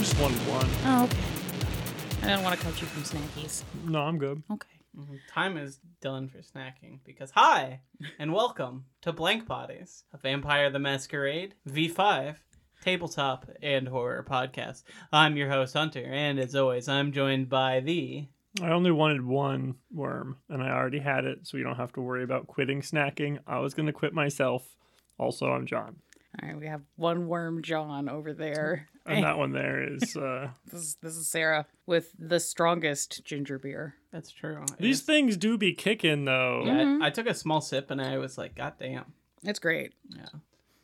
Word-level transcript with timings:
I 0.00 0.02
just 0.02 0.18
wanted 0.18 0.38
one. 0.48 0.66
Oh, 0.86 1.04
okay. 1.04 1.18
I 2.22 2.28
didn't 2.28 2.42
want 2.42 2.58
to 2.58 2.64
cut 2.64 2.80
you 2.80 2.86
from 2.86 3.02
snackies. 3.02 3.62
No, 3.84 4.00
I'm 4.00 4.16
good. 4.16 4.42
Okay. 4.50 4.70
Mhm. 4.98 5.18
Time 5.30 5.58
is 5.58 5.78
done 6.00 6.26
for 6.26 6.38
snacking 6.38 7.00
because 7.04 7.32
hi 7.32 7.82
and 8.18 8.32
welcome 8.32 8.86
to 9.02 9.12
Blank 9.12 9.46
Bodies, 9.46 10.04
a 10.14 10.16
Vampire 10.16 10.70
the 10.70 10.78
Masquerade 10.78 11.54
V5 11.68 12.36
tabletop 12.80 13.50
and 13.62 13.88
horror 13.88 14.24
podcast. 14.26 14.84
I'm 15.12 15.36
your 15.36 15.50
host 15.50 15.74
Hunter, 15.74 16.06
and 16.06 16.38
as 16.38 16.54
always, 16.54 16.88
I'm 16.88 17.12
joined 17.12 17.50
by 17.50 17.80
the 17.80 18.26
I 18.62 18.70
only 18.70 18.92
wanted 18.92 19.22
one 19.22 19.74
worm, 19.92 20.38
and 20.48 20.62
I 20.62 20.70
already 20.70 21.00
had 21.00 21.26
it, 21.26 21.46
so 21.46 21.58
you 21.58 21.62
don't 21.62 21.76
have 21.76 21.92
to 21.92 22.00
worry 22.00 22.24
about 22.24 22.46
quitting 22.46 22.80
snacking. 22.80 23.38
I 23.46 23.58
was 23.58 23.74
gonna 23.74 23.92
quit 23.92 24.14
myself. 24.14 24.66
Also, 25.18 25.50
I'm 25.52 25.66
John, 25.66 25.96
All 26.42 26.48
right, 26.48 26.58
we 26.58 26.68
have 26.68 26.80
one 26.96 27.28
worm 27.28 27.60
John 27.60 28.08
over 28.08 28.32
there. 28.32 28.88
and 29.10 29.24
that 29.24 29.38
one 29.38 29.52
there 29.52 29.82
is. 29.82 30.16
uh 30.16 30.48
This 30.70 30.80
is, 30.80 30.96
this 31.02 31.16
is 31.16 31.28
Sarah 31.28 31.66
with 31.86 32.10
the 32.18 32.40
strongest 32.40 33.24
ginger 33.24 33.58
beer. 33.58 33.94
That's 34.12 34.30
true. 34.30 34.62
It 34.64 34.78
These 34.82 35.00
is- 35.00 35.06
things 35.06 35.36
do 35.36 35.56
be 35.58 35.72
kicking, 35.74 36.24
though. 36.24 36.62
yeah. 36.66 36.98
I, 37.02 37.06
I 37.06 37.10
took 37.10 37.26
a 37.26 37.34
small 37.34 37.60
sip 37.60 37.90
and 37.90 38.00
I 38.00 38.18
was 38.18 38.36
like, 38.38 38.54
God 38.54 38.74
damn. 38.78 39.12
It's 39.42 39.58
great. 39.58 39.94
Yeah. 40.14 40.26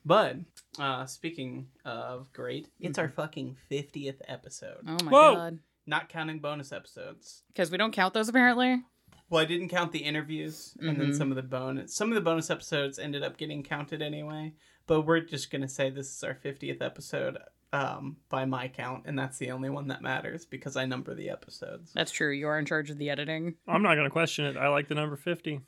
But 0.05 0.37
uh, 0.79 1.07
speaking 1.07 1.67
of 1.85 2.33
great, 2.33 2.69
it's 2.81 2.99
our 2.99 3.09
fucking 3.09 3.57
50th 3.71 4.21
episode, 4.29 4.79
Oh 4.87 4.99
my 5.05 5.11
Whoa. 5.11 5.35
god. 5.35 5.59
not 5.87 6.09
counting 6.09 6.39
bonus 6.39 6.71
episodes. 6.73 7.43
Because 7.49 7.71
we 7.71 7.77
don't 7.79 7.93
count 7.93 8.15
those 8.15 8.29
apparently. 8.29 8.83
Well, 9.29 9.43
I 9.43 9.47
didn't 9.47 9.71
count 9.71 9.91
the 9.91 9.99
interviews, 10.05 10.77
and 10.79 11.01
then 11.01 11.09
Mhm. 11.11 11.17
some 11.19 11.31
of 11.33 11.37
the 11.37 11.43
bonus. 11.43 11.93
Some 11.97 12.11
of 12.11 12.15
the 12.15 12.21
bonus 12.21 12.49
episodes 12.51 12.97
ended 13.01 13.25
up 13.25 13.37
getting 13.37 13.65
counted 13.65 14.01
anyway. 14.01 14.53
But 14.87 15.01
we're 15.03 15.19
just 15.19 15.51
gonna 15.51 15.67
say 15.69 15.91
this 15.91 16.15
is 16.17 16.23
our 16.23 16.35
fiftieth 16.37 16.81
episode 16.81 17.37
um, 17.77 18.17
by 18.29 18.45
my 18.45 18.69
count, 18.69 19.05
and 19.07 19.19
that's 19.19 19.39
the 19.39 19.51
only 19.51 19.71
one 19.71 19.89
that 19.89 20.03
matters 20.03 20.45
because 20.47 20.77
I 20.77 20.87
number 20.87 21.15
the 21.15 21.31
episodes. 21.31 21.93
That's 21.95 22.11
true. 22.13 22.31
You 22.33 22.49
are 22.49 22.59
in 22.59 22.65
charge 22.67 22.91
of 22.91 22.99
the 22.99 23.11
editing. 23.11 23.55
I'm 23.69 23.83
not 23.83 23.97
gonna 23.97 24.11
question 24.11 24.45
it. 24.47 24.57
I 24.57 24.69
like 24.69 24.89
the 24.89 24.95
number 24.95 25.17
fifty. 25.17 25.61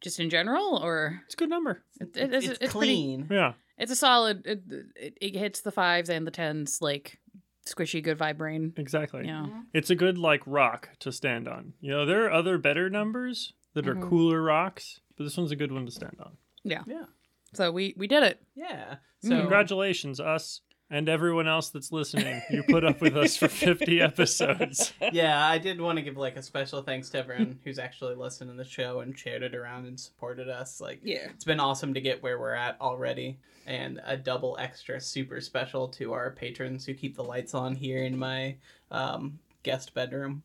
Just 0.00 0.20
in 0.20 0.30
general, 0.30 0.78
or 0.82 1.20
It's 1.26 1.34
a 1.34 1.36
good 1.36 1.50
number. 1.50 1.82
it, 2.00 2.16
it, 2.16 2.32
it's, 2.34 2.46
it's, 2.46 2.58
it's 2.62 2.72
pretty. 2.72 2.94
clean. 2.94 3.28
Yeah. 3.30 3.52
It's 3.78 3.92
a 3.92 3.96
solid. 3.96 4.46
It, 4.46 4.62
it, 4.96 5.18
it 5.20 5.36
hits 5.36 5.60
the 5.60 5.70
fives 5.72 6.08
and 6.08 6.26
the 6.26 6.30
tens 6.30 6.80
like 6.80 7.18
squishy, 7.66 8.02
good 8.02 8.16
vibe 8.18 8.38
brain. 8.38 8.72
Exactly. 8.76 9.26
Yeah. 9.26 9.46
It's 9.74 9.90
a 9.90 9.94
good 9.94 10.16
like 10.16 10.40
rock 10.46 10.88
to 11.00 11.12
stand 11.12 11.46
on. 11.46 11.74
You 11.80 11.90
know, 11.90 12.06
there 12.06 12.24
are 12.24 12.32
other 12.32 12.56
better 12.58 12.88
numbers 12.88 13.52
that 13.74 13.86
are 13.86 13.94
Mhm. 13.94 14.08
cooler 14.08 14.40
rocks, 14.40 15.00
but 15.16 15.24
this 15.24 15.36
one's 15.36 15.50
a 15.52 15.56
good 15.56 15.72
one 15.72 15.84
to 15.84 15.92
stand 15.92 16.16
on. 16.20 16.38
Yeah, 16.64 16.82
Yeah. 16.86 17.04
So 17.52 17.70
we 17.70 17.92
we 17.98 18.06
did 18.06 18.22
it. 18.22 18.40
yeah. 18.54 18.96
Mm. 19.24 19.28
So 19.28 19.40
Congratulations, 19.40 20.20
us 20.20 20.60
and 20.90 21.08
everyone 21.08 21.48
else 21.48 21.70
that's 21.70 21.90
listening. 21.92 22.40
You 22.50 22.62
put 22.62 22.84
up 22.84 23.00
with 23.00 23.16
us 23.16 23.36
for 23.36 23.48
50 23.48 24.00
episodes. 24.02 24.92
yeah, 25.12 25.44
I 25.46 25.58
did 25.58 25.80
want 25.80 25.96
to 25.98 26.02
give 26.02 26.16
like 26.16 26.36
a 26.36 26.42
special 26.42 26.82
thanks 26.82 27.08
to 27.10 27.18
everyone 27.18 27.58
who's 27.64 27.78
actually 27.78 28.14
listened 28.14 28.50
to 28.50 28.56
the 28.56 28.64
show 28.68 29.00
and 29.00 29.18
shared 29.18 29.42
it 29.42 29.54
around 29.54 29.86
and 29.86 29.98
supported 29.98 30.48
us. 30.48 30.80
Like, 30.80 31.00
Yeah. 31.02 31.28
it's 31.30 31.44
been 31.44 31.60
awesome 31.60 31.92
to 31.94 32.00
get 32.00 32.22
where 32.22 32.38
we're 32.38 32.54
at 32.54 32.80
already 32.80 33.38
and 33.66 34.00
a 34.04 34.16
double 34.16 34.56
extra 34.60 35.00
super 35.00 35.40
special 35.40 35.88
to 35.88 36.12
our 36.12 36.30
patrons 36.30 36.86
who 36.86 36.94
keep 36.94 37.16
the 37.16 37.24
lights 37.24 37.52
on 37.54 37.74
here 37.74 38.04
in 38.04 38.16
my 38.16 38.54
um, 38.92 39.38
guest 39.64 39.92
bedroom 39.94 40.42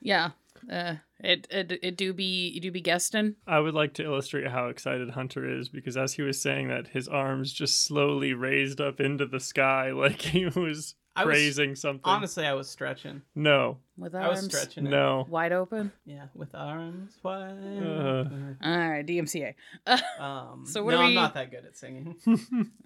Yeah. 0.00 0.30
Uh, 0.70 0.94
it 1.20 1.46
it 1.50 1.72
it 1.82 1.96
do 1.96 2.12
be 2.12 2.52
it 2.56 2.60
do 2.60 2.70
be 2.70 2.80
guesting. 2.80 3.36
I 3.46 3.60
would 3.60 3.74
like 3.74 3.94
to 3.94 4.04
illustrate 4.04 4.46
how 4.48 4.68
excited 4.68 5.10
Hunter 5.10 5.48
is 5.58 5.68
because 5.68 5.96
as 5.96 6.14
he 6.14 6.22
was 6.22 6.40
saying 6.40 6.68
that, 6.68 6.88
his 6.88 7.08
arms 7.08 7.52
just 7.52 7.84
slowly 7.84 8.34
raised 8.34 8.80
up 8.80 9.00
into 9.00 9.26
the 9.26 9.40
sky 9.40 9.90
like 10.04 10.20
he 10.22 10.46
was 10.46 10.94
I 11.16 11.24
was- 11.24 11.32
praising 11.34 11.74
something. 11.74 12.02
honestly 12.04 12.46
i 12.46 12.52
was 12.54 12.70
stretching 12.70 13.22
no, 13.34 13.78
with 13.98 14.14
i 14.14 14.28
was 14.28 14.38
arms 14.42 14.54
stretching 14.54 14.86
it. 14.86 14.90
no. 14.90 15.26
wide 15.28 15.50
open. 15.52 15.90
yeah 16.06 16.26
with 16.34 16.54
arms 16.54 17.18
wide 17.24 17.58
Uh. 17.82 18.24
All 18.62 18.88
right, 18.88 19.04
DMCA. 19.04 19.54
um 20.20 20.64
So 20.66 20.84
what 20.84 20.92
no 20.92 20.98
do 20.98 21.02
i'm 21.04 21.14
not 21.14 21.34
that 21.34 21.50
good 21.50 21.64
at 21.66 21.76
singing 21.76 22.14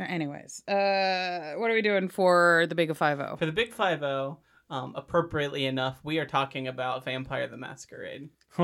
Anyways, 0.00 0.62
uh, 0.68 1.54
what 1.56 1.70
are 1.70 1.74
we 1.74 1.82
doing 1.82 2.08
for 2.08 2.66
the 2.68 2.74
big 2.74 2.94
five 2.96 3.18
zero? 3.18 3.36
for 3.36 3.46
the 3.46 3.52
big 3.52 3.72
5 3.72 3.98
um 4.70 4.92
appropriately 4.96 5.66
enough 5.66 5.98
we 6.02 6.18
are 6.18 6.26
talking 6.26 6.68
about 6.68 7.04
vampire 7.04 7.46
the 7.48 7.56
masquerade 7.56 8.28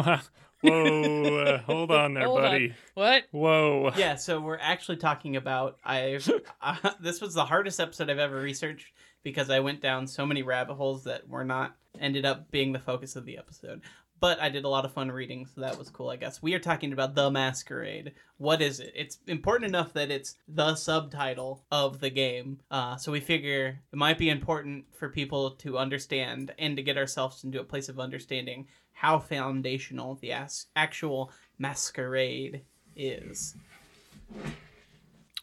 Whoa, 0.63 1.37
uh, 1.37 1.59
hold 1.61 1.91
on 1.91 2.15
there, 2.15 2.25
Hold 2.25 2.39
on. 2.39 2.45
buddy. 2.45 2.75
What? 2.95 3.25
Whoa. 3.31 3.93
yeah 3.97 4.15
so 4.17 4.41
we're 4.41 4.59
actually 4.61 4.97
talking 4.97 5.37
about 5.37 5.79
i 5.85 6.19
uh, 6.63 6.77
this 7.01 7.21
was 7.21 7.35
the 7.35 7.45
hardest 7.45 7.79
episode 7.79 8.09
i've 8.11 8.19
ever 8.19 8.37
researched 8.41 8.93
because 9.23 9.51
i 9.51 9.61
went 9.61 9.81
down 9.83 10.07
so 10.07 10.25
many 10.25 10.43
rabbit 10.43 10.75
holes 10.75 11.05
that 11.05 11.29
were 11.29 11.45
not 11.45 11.77
ended 12.01 12.25
up 12.25 12.51
being 12.51 12.73
the 12.73 12.79
focus 12.79 13.17
of 13.17 13.25
the 13.27 13.37
episode 13.39 13.81
but 14.21 14.41
i 14.41 14.49
did 14.49 14.65
a 14.65 14.69
lot 14.69 14.85
of 14.85 14.93
fun 14.93 15.11
reading 15.11 15.47
so 15.47 15.61
that 15.61 15.79
was 15.79 15.91
cool 15.91 16.11
i 16.11 16.17
guess. 16.17 16.43
We 16.43 16.55
are 16.55 16.59
talking 16.59 16.93
about 16.93 17.15
the 17.15 17.31
masquerade. 17.31 18.13
What 18.39 18.61
is 18.61 18.81
it? 18.81 18.93
It's 18.95 19.19
important 19.27 19.69
enough 19.69 19.95
that 19.95 20.11
it's 20.11 20.37
the 20.47 20.75
subtitle 20.75 21.65
of 21.71 22.01
the 22.01 22.11
game 22.11 22.61
uh, 22.71 22.97
so 22.97 23.13
we 23.13 23.21
figure 23.21 23.81
it 23.93 23.97
might 23.97 24.19
be 24.19 24.29
important 24.29 24.85
for 24.95 25.09
people 25.09 25.53
to 25.53 25.79
understand 25.79 26.53
and 26.59 26.77
to 26.77 26.83
get 26.83 26.99
ourselves 26.99 27.45
into 27.45 27.61
a 27.61 27.65
place 27.65 27.89
of 27.89 27.99
understanding 28.01 28.67
how 28.93 29.19
foundational 29.19 30.15
the 30.17 30.33
as- 30.33 30.67
actual 30.75 31.31
masquerade 31.59 32.63
is. 32.97 33.55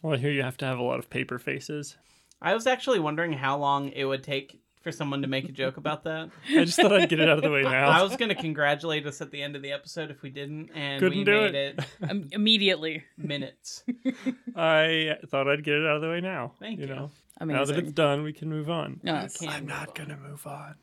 Well, 0.02 0.18
here 0.18 0.32
you 0.32 0.44
have 0.44 0.58
to 0.58 0.66
have 0.66 0.80
a 0.80 0.84
lot 0.84 1.00
of 1.00 1.10
paper 1.10 1.40
faces. 1.40 1.98
I 2.42 2.54
was 2.54 2.68
actually 2.68 3.00
wondering 3.00 3.34
how 3.34 3.58
long 3.58 3.90
it 3.90 4.04
would 4.04 4.24
take 4.24 4.60
for 4.84 4.92
someone 4.92 5.22
to 5.22 5.28
make 5.28 5.48
a 5.48 5.52
joke 5.52 5.78
about 5.78 6.04
that. 6.04 6.30
I 6.50 6.66
just 6.66 6.80
thought 6.80 6.92
I'd 6.94 7.10
get 7.10 7.20
it 7.20 7.30
out 7.30 7.38
of 7.38 7.44
the 7.44 7.50
way 7.50 7.62
now. 7.64 7.90
I 7.90 8.04
was 8.04 8.16
going 8.18 8.30
to 8.30 8.36
congratulate 8.36 9.06
us 9.08 9.22
at 9.22 9.32
the 9.32 9.42
end 9.42 9.56
of 9.56 9.62
the 9.62 9.72
episode 9.72 10.12
if 10.12 10.22
we 10.22 10.30
didn't, 10.30 10.70
and 10.76 11.02
we 11.02 11.10
Couldn't 11.10 11.24
do 11.24 11.32
made 11.42 11.56
it. 11.56 11.80
it, 11.80 11.86
Um, 12.10 12.30
immediately. 12.32 13.04
minutes. 13.18 13.84
I 14.56 15.18
thought 15.28 15.48
I'd 15.48 15.64
get 15.64 15.76
it 15.76 15.86
out 15.88 15.96
of 15.98 16.02
the 16.02 16.10
way 16.10 16.22
now. 16.22 16.52
Thank 16.60 16.80
you 16.80 16.88
you. 16.88 16.94
know, 16.96 17.12
Amazing. 17.40 17.60
now 17.60 17.66
that 17.66 17.78
it's 17.78 17.92
done, 17.94 18.24
we 18.24 18.34
can 18.34 18.50
move 18.50 18.70
on. 18.70 19.00
Yes. 19.04 19.38
Can 19.38 19.50
I'm 19.50 19.62
move 19.62 19.70
not 19.70 19.96
gonna 19.96 20.18
move 20.18 20.46
on. 20.46 20.76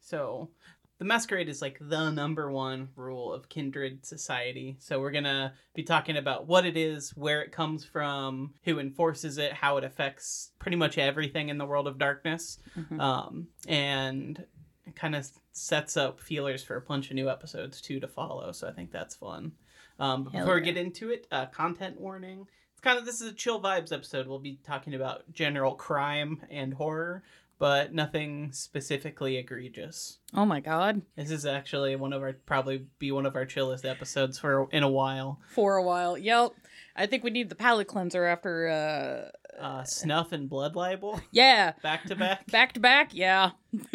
So, 0.00 0.48
the 0.98 1.04
masquerade 1.04 1.48
is 1.48 1.62
like 1.62 1.78
the 1.80 2.10
number 2.10 2.50
one 2.50 2.88
rule 2.96 3.32
of 3.32 3.48
kindred 3.48 4.04
society. 4.04 4.76
So, 4.80 5.00
we're 5.00 5.10
going 5.12 5.24
to 5.24 5.52
be 5.74 5.82
talking 5.84 6.16
about 6.16 6.46
what 6.46 6.66
it 6.66 6.76
is, 6.76 7.10
where 7.16 7.40
it 7.42 7.52
comes 7.52 7.84
from, 7.84 8.54
who 8.64 8.78
enforces 8.78 9.38
it, 9.38 9.52
how 9.52 9.76
it 9.76 9.84
affects 9.84 10.50
pretty 10.58 10.76
much 10.76 10.98
everything 10.98 11.48
in 11.48 11.58
the 11.58 11.66
world 11.66 11.86
of 11.86 11.98
darkness. 11.98 12.58
Mhm. 12.76 13.00
um, 13.00 13.48
and 13.68 14.44
it 14.86 14.96
kind 14.96 15.14
of 15.14 15.28
sets 15.52 15.96
up 15.96 16.18
feelers 16.20 16.64
for 16.64 16.76
a 16.76 16.80
bunch 16.80 17.10
of 17.10 17.14
new 17.16 17.28
episodes 17.28 17.80
too 17.80 18.00
to 18.00 18.08
follow. 18.08 18.52
So 18.52 18.66
I 18.68 18.72
think 18.72 18.90
that's 18.90 19.14
fun. 19.16 19.52
Um, 19.98 20.24
before 20.24 20.54
we 20.54 20.60
get 20.60 20.76
into 20.76 21.10
it, 21.10 21.26
uh, 21.30 21.46
content 21.46 22.00
warning. 22.00 22.46
It's 22.72 22.80
kind 22.80 22.98
of 22.98 23.04
this 23.04 23.20
is 23.20 23.28
a 23.32 23.34
chill 23.34 23.60
vibes 23.60 23.92
episode. 23.92 24.28
We'll 24.28 24.38
be 24.38 24.60
talking 24.64 24.94
about 24.94 25.30
general 25.32 25.74
crime 25.74 26.40
and 26.48 26.72
horror, 26.72 27.24
but 27.58 27.92
nothing 27.92 28.52
specifically 28.52 29.36
egregious. 29.36 30.18
Oh 30.34 30.44
my 30.44 30.60
god. 30.60 31.02
This 31.16 31.30
is 31.30 31.44
actually 31.46 31.96
one 31.96 32.12
of 32.12 32.22
our 32.22 32.32
probably 32.46 32.86
be 32.98 33.10
one 33.12 33.26
of 33.26 33.36
our 33.36 33.44
chillest 33.46 33.84
episodes 33.84 34.38
for 34.38 34.68
in 34.72 34.82
a 34.82 34.88
while. 34.90 35.40
For 35.54 35.76
a 35.76 35.82
while. 35.82 36.16
Yep. 36.16 36.50
I 36.96 37.06
think 37.06 37.22
we 37.24 37.30
need 37.30 37.48
the 37.48 37.54
palate 37.54 37.88
cleanser 37.88 38.24
after. 38.24 38.68
uh 38.68 39.62
Uh, 39.62 39.82
snuff 39.84 40.30
and 40.32 40.48
blood 40.48 40.76
libel 40.76 41.20
Yeah. 41.32 41.72
back 41.82 42.04
to 42.04 42.14
back. 42.16 42.46
Back 42.50 42.72
to 42.74 42.80
back. 42.80 43.10
Yeah. 43.12 43.50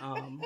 Um, 0.00 0.42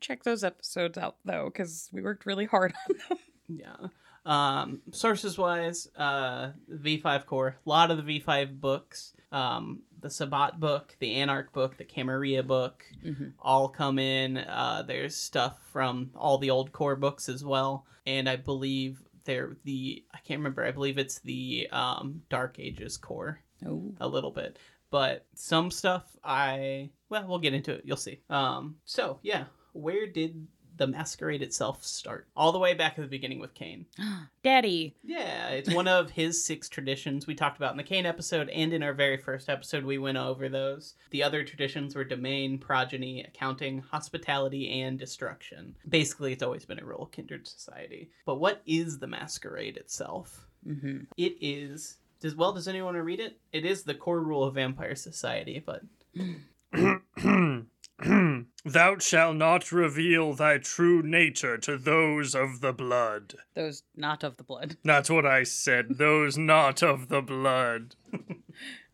Check 0.00 0.24
those 0.24 0.42
episodes 0.44 0.98
out 0.98 1.16
though, 1.24 1.44
because 1.46 1.88
we 1.92 2.02
worked 2.02 2.26
really 2.26 2.46
hard 2.46 2.72
on 2.88 2.96
them. 3.08 3.18
Yeah. 3.48 3.88
Um, 4.24 4.80
sources 4.92 5.36
wise, 5.38 5.88
uh, 5.96 6.50
V5 6.72 7.26
core, 7.26 7.56
a 7.64 7.68
lot 7.68 7.90
of 7.90 7.96
the 8.04 8.20
V5 8.20 8.60
books, 8.60 9.12
um, 9.32 9.80
the 10.00 10.10
Sabbat 10.10 10.58
book, 10.60 10.96
the 10.98 11.14
Anarch 11.16 11.52
book, 11.52 11.76
the 11.76 11.84
Camarilla 11.84 12.42
book, 12.42 12.84
Mhm. 13.04 13.32
all 13.38 13.68
come 13.68 13.98
in. 13.98 14.38
Uh, 14.38 14.82
there's 14.86 15.16
stuff 15.16 15.60
from 15.72 16.10
all 16.14 16.38
the 16.38 16.50
old 16.50 16.72
core 16.72 16.96
books 16.96 17.28
as 17.28 17.44
well, 17.44 17.86
and 18.06 18.28
I 18.28 18.36
believe 18.36 19.02
they're 19.24 19.56
the 19.64 20.04
I 20.12 20.18
can't 20.18 20.38
remember. 20.38 20.64
I 20.64 20.70
believe 20.70 20.98
it's 20.98 21.18
the 21.20 21.68
um, 21.70 22.22
Dark 22.30 22.58
Ages 22.58 22.96
core 22.96 23.40
Oh. 23.66 23.94
a 24.00 24.08
little 24.08 24.30
bit, 24.30 24.58
but 24.90 25.26
some 25.34 25.70
stuff 25.70 26.04
I 26.24 26.90
well 27.10 27.26
we'll 27.28 27.38
get 27.38 27.52
into 27.54 27.72
it. 27.74 27.82
You'll 27.84 27.96
see. 27.98 28.20
Um, 28.30 28.76
so 28.84 29.18
yeah, 29.22 29.44
where 29.72 30.06
did 30.06 30.46
the 30.80 30.86
masquerade 30.86 31.42
itself 31.42 31.84
start? 31.84 32.26
All 32.34 32.52
the 32.52 32.58
way 32.58 32.72
back 32.72 32.98
at 32.98 33.02
the 33.02 33.06
beginning 33.06 33.38
with 33.38 33.52
Cain. 33.52 33.84
Daddy. 34.42 34.96
Yeah, 35.04 35.50
it's 35.50 35.72
one 35.72 35.86
of 35.86 36.10
his 36.10 36.42
six 36.42 36.70
traditions 36.70 37.26
we 37.26 37.34
talked 37.34 37.58
about 37.58 37.72
in 37.72 37.76
the 37.76 37.82
Cain 37.82 38.06
episode, 38.06 38.48
and 38.48 38.72
in 38.72 38.82
our 38.82 38.94
very 38.94 39.18
first 39.18 39.50
episode, 39.50 39.84
we 39.84 39.98
went 39.98 40.16
over 40.16 40.48
those. 40.48 40.94
The 41.10 41.22
other 41.22 41.44
traditions 41.44 41.94
were 41.94 42.02
domain, 42.02 42.56
progeny, 42.56 43.22
accounting, 43.22 43.80
hospitality, 43.80 44.80
and 44.80 44.98
destruction. 44.98 45.76
Basically, 45.86 46.32
it's 46.32 46.42
always 46.42 46.64
been 46.64 46.80
a 46.80 46.84
rule 46.84 47.02
of 47.02 47.12
kindred 47.12 47.46
society. 47.46 48.10
But 48.24 48.36
what 48.36 48.62
is 48.64 48.98
the 48.98 49.06
masquerade 49.06 49.76
itself? 49.76 50.46
Mm-hmm. 50.66 51.00
It 51.18 51.36
is. 51.42 51.98
Does 52.20 52.34
well? 52.34 52.54
Does 52.54 52.68
anyone 52.68 52.94
want 52.94 52.96
to 52.96 53.02
read 53.02 53.20
it? 53.20 53.38
It 53.52 53.66
is 53.66 53.82
the 53.82 53.94
core 53.94 54.22
rule 54.22 54.44
of 54.44 54.54
vampire 54.54 54.94
society, 54.94 55.62
but 55.64 55.82
Thou 58.64 58.98
shalt 58.98 59.36
not 59.36 59.72
reveal 59.72 60.34
thy 60.34 60.58
true 60.58 61.02
nature 61.02 61.56
to 61.58 61.78
those 61.78 62.34
of 62.34 62.60
the 62.60 62.72
blood. 62.72 63.34
Those 63.54 63.82
not 63.96 64.22
of 64.22 64.36
the 64.36 64.44
blood. 64.44 64.76
That's 64.84 65.08
what 65.08 65.24
I 65.24 65.44
said. 65.44 65.96
Those 65.96 66.36
not 66.36 66.82
of 66.82 67.08
the 67.08 67.22
blood. 67.22 67.96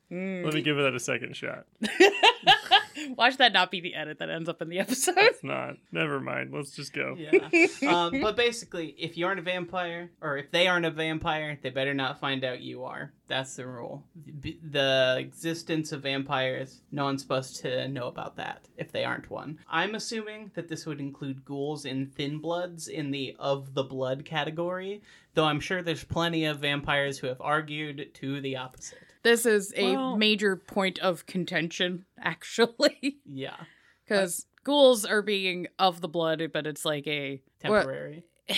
Mm. 0.08 0.44
Let 0.44 0.54
me 0.54 0.62
give 0.62 0.76
that 0.76 0.94
a 0.94 1.00
second 1.00 1.34
shot. 1.34 1.66
Watch 3.16 3.36
that 3.38 3.52
not 3.52 3.70
be 3.70 3.80
the 3.80 3.94
edit 3.94 4.18
that 4.18 4.30
ends 4.30 4.48
up 4.48 4.62
in 4.62 4.68
the 4.68 4.78
episode. 4.78 5.14
It's 5.18 5.44
not. 5.44 5.76
Never 5.92 6.20
mind. 6.20 6.52
Let's 6.52 6.70
just 6.70 6.92
go. 6.92 7.16
Yeah. 7.16 7.48
um, 7.88 8.20
but 8.22 8.36
basically, 8.36 8.94
if 8.98 9.16
you 9.16 9.26
aren't 9.26 9.40
a 9.40 9.42
vampire, 9.42 10.10
or 10.20 10.36
if 10.36 10.50
they 10.50 10.66
aren't 10.66 10.86
a 10.86 10.90
vampire, 10.90 11.58
they 11.62 11.70
better 11.70 11.94
not 11.94 12.20
find 12.20 12.44
out 12.44 12.60
you 12.60 12.84
are. 12.84 13.12
That's 13.28 13.56
the 13.56 13.66
rule. 13.66 14.04
The 14.24 15.16
existence 15.18 15.92
of 15.92 16.02
vampires, 16.02 16.80
no 16.92 17.04
one's 17.04 17.22
supposed 17.22 17.56
to 17.62 17.88
know 17.88 18.06
about 18.06 18.36
that 18.36 18.66
if 18.76 18.92
they 18.92 19.04
aren't 19.04 19.30
one. 19.30 19.58
I'm 19.68 19.94
assuming 19.94 20.52
that 20.54 20.68
this 20.68 20.86
would 20.86 21.00
include 21.00 21.44
ghouls 21.44 21.84
and 21.84 22.14
thin 22.14 22.38
bloods 22.38 22.86
in 22.88 23.10
the 23.10 23.34
of 23.38 23.74
the 23.74 23.82
blood 23.82 24.24
category, 24.24 25.02
though 25.34 25.44
I'm 25.44 25.60
sure 25.60 25.82
there's 25.82 26.04
plenty 26.04 26.44
of 26.44 26.60
vampires 26.60 27.18
who 27.18 27.26
have 27.26 27.40
argued 27.40 28.10
to 28.14 28.40
the 28.40 28.56
opposite. 28.56 28.98
This 29.26 29.44
is 29.44 29.72
a 29.76 29.96
Well- 29.96 30.16
major 30.16 30.54
point 30.54 31.00
of 31.00 31.26
contention, 31.26 32.06
actually, 32.20 33.18
Yeah. 33.28 33.56
because 34.04 34.46
ghouls 34.62 35.04
are 35.04 35.20
being 35.20 35.66
of 35.80 36.00
the 36.00 36.06
blood, 36.06 36.40
but 36.52 36.64
it's 36.64 36.84
like 36.84 37.08
a 37.08 37.42
well, 37.64 37.80
Temporary. 37.82 38.24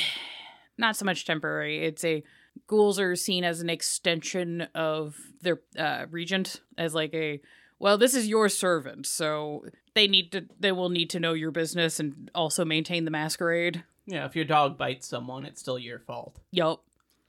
not 0.76 0.94
so 0.94 1.06
much 1.06 1.25
temporary. 1.25 1.85
It's 1.87 2.05
a 2.05 2.23
ghouls 2.67 3.00
are 3.00 3.17
seen 3.17 3.44
as 3.44 3.62
an 3.62 3.70
extension 3.70 4.69
of 4.75 5.17
their 5.41 5.61
uh, 5.79 6.05
regent, 6.11 6.61
as 6.76 6.94
like 6.94 7.14
a 7.14 7.41
well, 7.79 7.97
this 7.97 8.14
is 8.14 8.26
your 8.29 8.50
servant, 8.50 9.06
so 9.06 9.64
they 9.94 10.06
need 10.06 10.32
to 10.32 10.44
they 10.61 10.73
will 10.73 10.91
need 10.91 11.09
to 11.11 11.21
know 11.21 11.32
your 11.32 11.50
business 11.50 11.99
and 11.99 12.31
also 12.35 12.67
maintain 12.67 13.06
the 13.06 13.11
masquerade. 13.11 13.85
Yeah, 14.05 14.26
if 14.26 14.37
your 14.37 14.44
dog 14.44 14.76
bites 14.76 15.09
someone, 15.09 15.47
it's 15.47 15.61
still 15.62 15.79
your 15.79 15.99
fault. 16.00 16.37
Yep, 16.50 16.76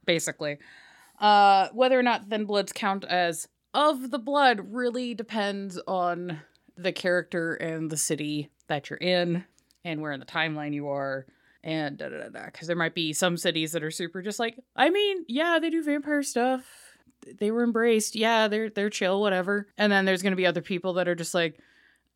basically. 0.05 0.57
Uh, 1.19 1.67
whether 1.73 1.99
or 1.99 2.03
not 2.03 2.29
thin 2.29 2.45
bloods 2.45 2.71
count 2.71 3.03
as 3.05 3.47
of 3.73 4.11
the 4.11 4.19
blood 4.19 4.61
really 4.71 5.13
depends 5.13 5.79
on 5.87 6.39
the 6.77 6.91
character 6.91 7.55
and 7.55 7.89
the 7.89 7.97
city 7.97 8.49
that 8.67 8.89
you're 8.89 8.97
in 8.97 9.43
and 9.83 10.01
where 10.01 10.11
in 10.11 10.19
the 10.19 10.25
timeline 10.25 10.73
you 10.73 10.87
are 10.87 11.25
and 11.63 11.97
da 11.97 12.09
da 12.09 12.17
da 12.17 12.29
da. 12.29 12.45
Because 12.45 12.67
there 12.67 12.75
might 12.75 12.95
be 12.95 13.13
some 13.13 13.37
cities 13.37 13.73
that 13.73 13.83
are 13.83 13.91
super 13.91 14.21
just 14.21 14.39
like, 14.39 14.57
I 14.75 14.89
mean, 14.89 15.25
yeah, 15.27 15.59
they 15.59 15.69
do 15.69 15.83
vampire 15.83 16.23
stuff. 16.23 16.65
They 17.37 17.51
were 17.51 17.63
embraced. 17.63 18.15
Yeah, 18.15 18.47
they're 18.47 18.69
they're 18.69 18.89
chill, 18.89 19.19
whatever. 19.19 19.67
And 19.77 19.91
then 19.91 20.05
there's 20.05 20.21
gonna 20.21 20.35
be 20.37 20.45
other 20.45 20.61
people 20.61 20.93
that 20.93 21.07
are 21.07 21.15
just 21.15 21.33
like, 21.33 21.59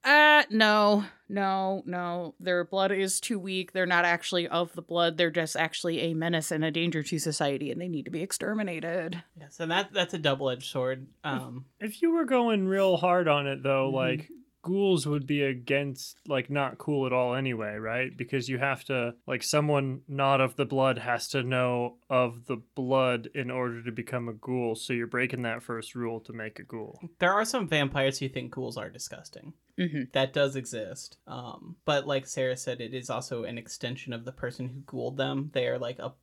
uh, 0.04 0.44
no, 0.50 1.06
no, 1.30 1.84
no. 1.86 2.36
Their 2.40 2.64
blood 2.66 2.92
is 2.92 3.20
too 3.20 3.40
weak. 3.40 3.72
They're 3.72 3.86
not 3.86 4.06
actually 4.06 4.48
of 4.48 4.74
the 4.74 4.82
blood. 4.82 5.18
They're 5.18 5.32
just 5.32 5.56
actually 5.56 6.00
a 6.02 6.14
menace 6.14 6.52
and 6.52 6.64
a 6.66 6.72
danger 6.72 7.04
to 7.04 7.20
society, 7.20 7.72
and 7.72 7.80
they 7.80 7.88
need 7.88 8.06
to 8.06 8.12
be 8.12 8.22
exterminated. 8.22 9.24
Yes, 9.40 9.60
and 9.60 9.72
that 9.72 9.94
that's 9.94 10.14
a 10.14 10.20
double 10.20 10.50
edged 10.50 10.70
sword. 10.70 11.08
Um, 11.24 11.66
If 11.80 12.02
you 12.02 12.12
were 12.14 12.26
going 12.26 12.68
real 12.68 12.98
hard 12.98 13.28
on 13.28 13.48
it, 13.48 13.64
though, 13.64 13.90
Mhm. 13.92 13.94
like 13.94 14.30
ghouls 14.64 15.06
would 15.06 15.28
be 15.28 15.44
against, 15.44 16.18
like, 16.28 16.50
not 16.50 16.80
cool 16.80 17.06
at 17.06 17.14
all 17.14 17.36
anyway, 17.36 17.76
right? 17.76 18.18
Because 18.18 18.50
you 18.50 18.58
have 18.58 18.84
to, 18.86 19.14
like, 19.28 19.44
someone 19.44 20.02
not 20.08 20.42
of 20.42 20.56
the 20.56 20.66
blood 20.66 20.98
has 20.98 21.28
to 21.30 21.44
know 21.44 21.98
of 22.10 22.48
the 22.48 22.58
blood 22.74 23.30
in 23.36 23.52
order 23.52 23.84
to 23.84 23.92
become 23.92 24.28
a 24.28 24.34
ghoul. 24.34 24.74
So 24.74 24.94
you're 24.94 25.06
breaking 25.06 25.44
that 25.44 25.62
first 25.62 25.94
rule 25.94 26.20
to 26.22 26.34
make 26.34 26.58
a 26.58 26.64
ghoul. 26.64 27.00
there 27.20 27.34
are 27.34 27.46
some 27.46 27.68
vampires 27.68 28.18
who 28.18 28.30
think 28.30 28.52
ghouls 28.52 28.78
are 28.78 28.90
disgusting. 28.90 29.54
Mm-hmm. 29.78 30.04
That 30.14 30.34
does 30.34 30.56
exist. 30.56 31.18
Um, 31.28 31.76
but 31.86 32.08
like 32.08 32.26
Sarah 32.26 32.58
said, 32.58 32.80
it 32.82 32.94
is 32.94 33.10
also 33.10 33.44
an 33.44 33.58
extension 33.58 34.14
of 34.14 34.26
the 34.26 34.32
person 34.32 34.70
who 34.70 34.80
ghouled 34.86 35.18
them. 35.18 35.52
They 35.54 35.68
are 35.68 35.80
like 35.80 36.00
a, 36.00 36.14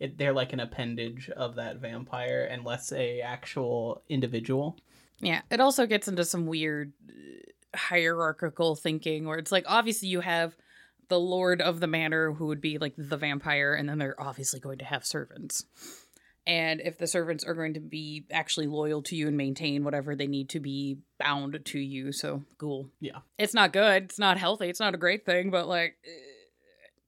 it, 0.00 0.18
they're 0.18 0.32
like 0.32 0.52
an 0.52 0.60
appendage 0.60 1.30
of 1.30 1.54
that 1.56 1.76
vampire, 1.76 2.48
and 2.50 2.64
less 2.64 2.92
a 2.92 3.20
actual 3.20 4.02
individual. 4.08 4.76
Yeah, 5.20 5.42
it 5.50 5.60
also 5.60 5.86
gets 5.86 6.08
into 6.08 6.24
some 6.24 6.46
weird 6.46 6.92
uh, 7.08 7.12
hierarchical 7.74 8.76
thinking 8.76 9.26
where 9.26 9.38
it's 9.38 9.52
like 9.52 9.64
obviously 9.66 10.08
you 10.08 10.20
have 10.20 10.56
the 11.08 11.20
lord 11.20 11.60
of 11.60 11.80
the 11.80 11.86
manor 11.86 12.32
who 12.32 12.46
would 12.46 12.60
be 12.60 12.78
like 12.78 12.94
the 12.96 13.16
vampire 13.16 13.74
and 13.74 13.88
then 13.88 13.98
they're 13.98 14.20
obviously 14.20 14.60
going 14.60 14.78
to 14.78 14.84
have 14.84 15.04
servants. 15.04 15.64
And 16.46 16.82
if 16.82 16.98
the 16.98 17.06
servants 17.06 17.42
are 17.44 17.54
going 17.54 17.74
to 17.74 17.80
be 17.80 18.26
actually 18.30 18.66
loyal 18.66 19.02
to 19.04 19.16
you 19.16 19.28
and 19.28 19.36
maintain 19.36 19.82
whatever 19.82 20.14
they 20.14 20.26
need 20.26 20.50
to 20.50 20.60
be 20.60 20.98
bound 21.18 21.58
to 21.64 21.78
you, 21.78 22.12
so 22.12 22.42
ghoul. 22.58 22.90
Yeah. 23.00 23.20
It's 23.38 23.54
not 23.54 23.72
good, 23.72 24.04
it's 24.04 24.18
not 24.18 24.36
healthy, 24.36 24.68
it's 24.68 24.80
not 24.80 24.94
a 24.94 24.98
great 24.98 25.24
thing, 25.24 25.50
but 25.50 25.66
like 25.66 25.96
eh, 26.04 26.10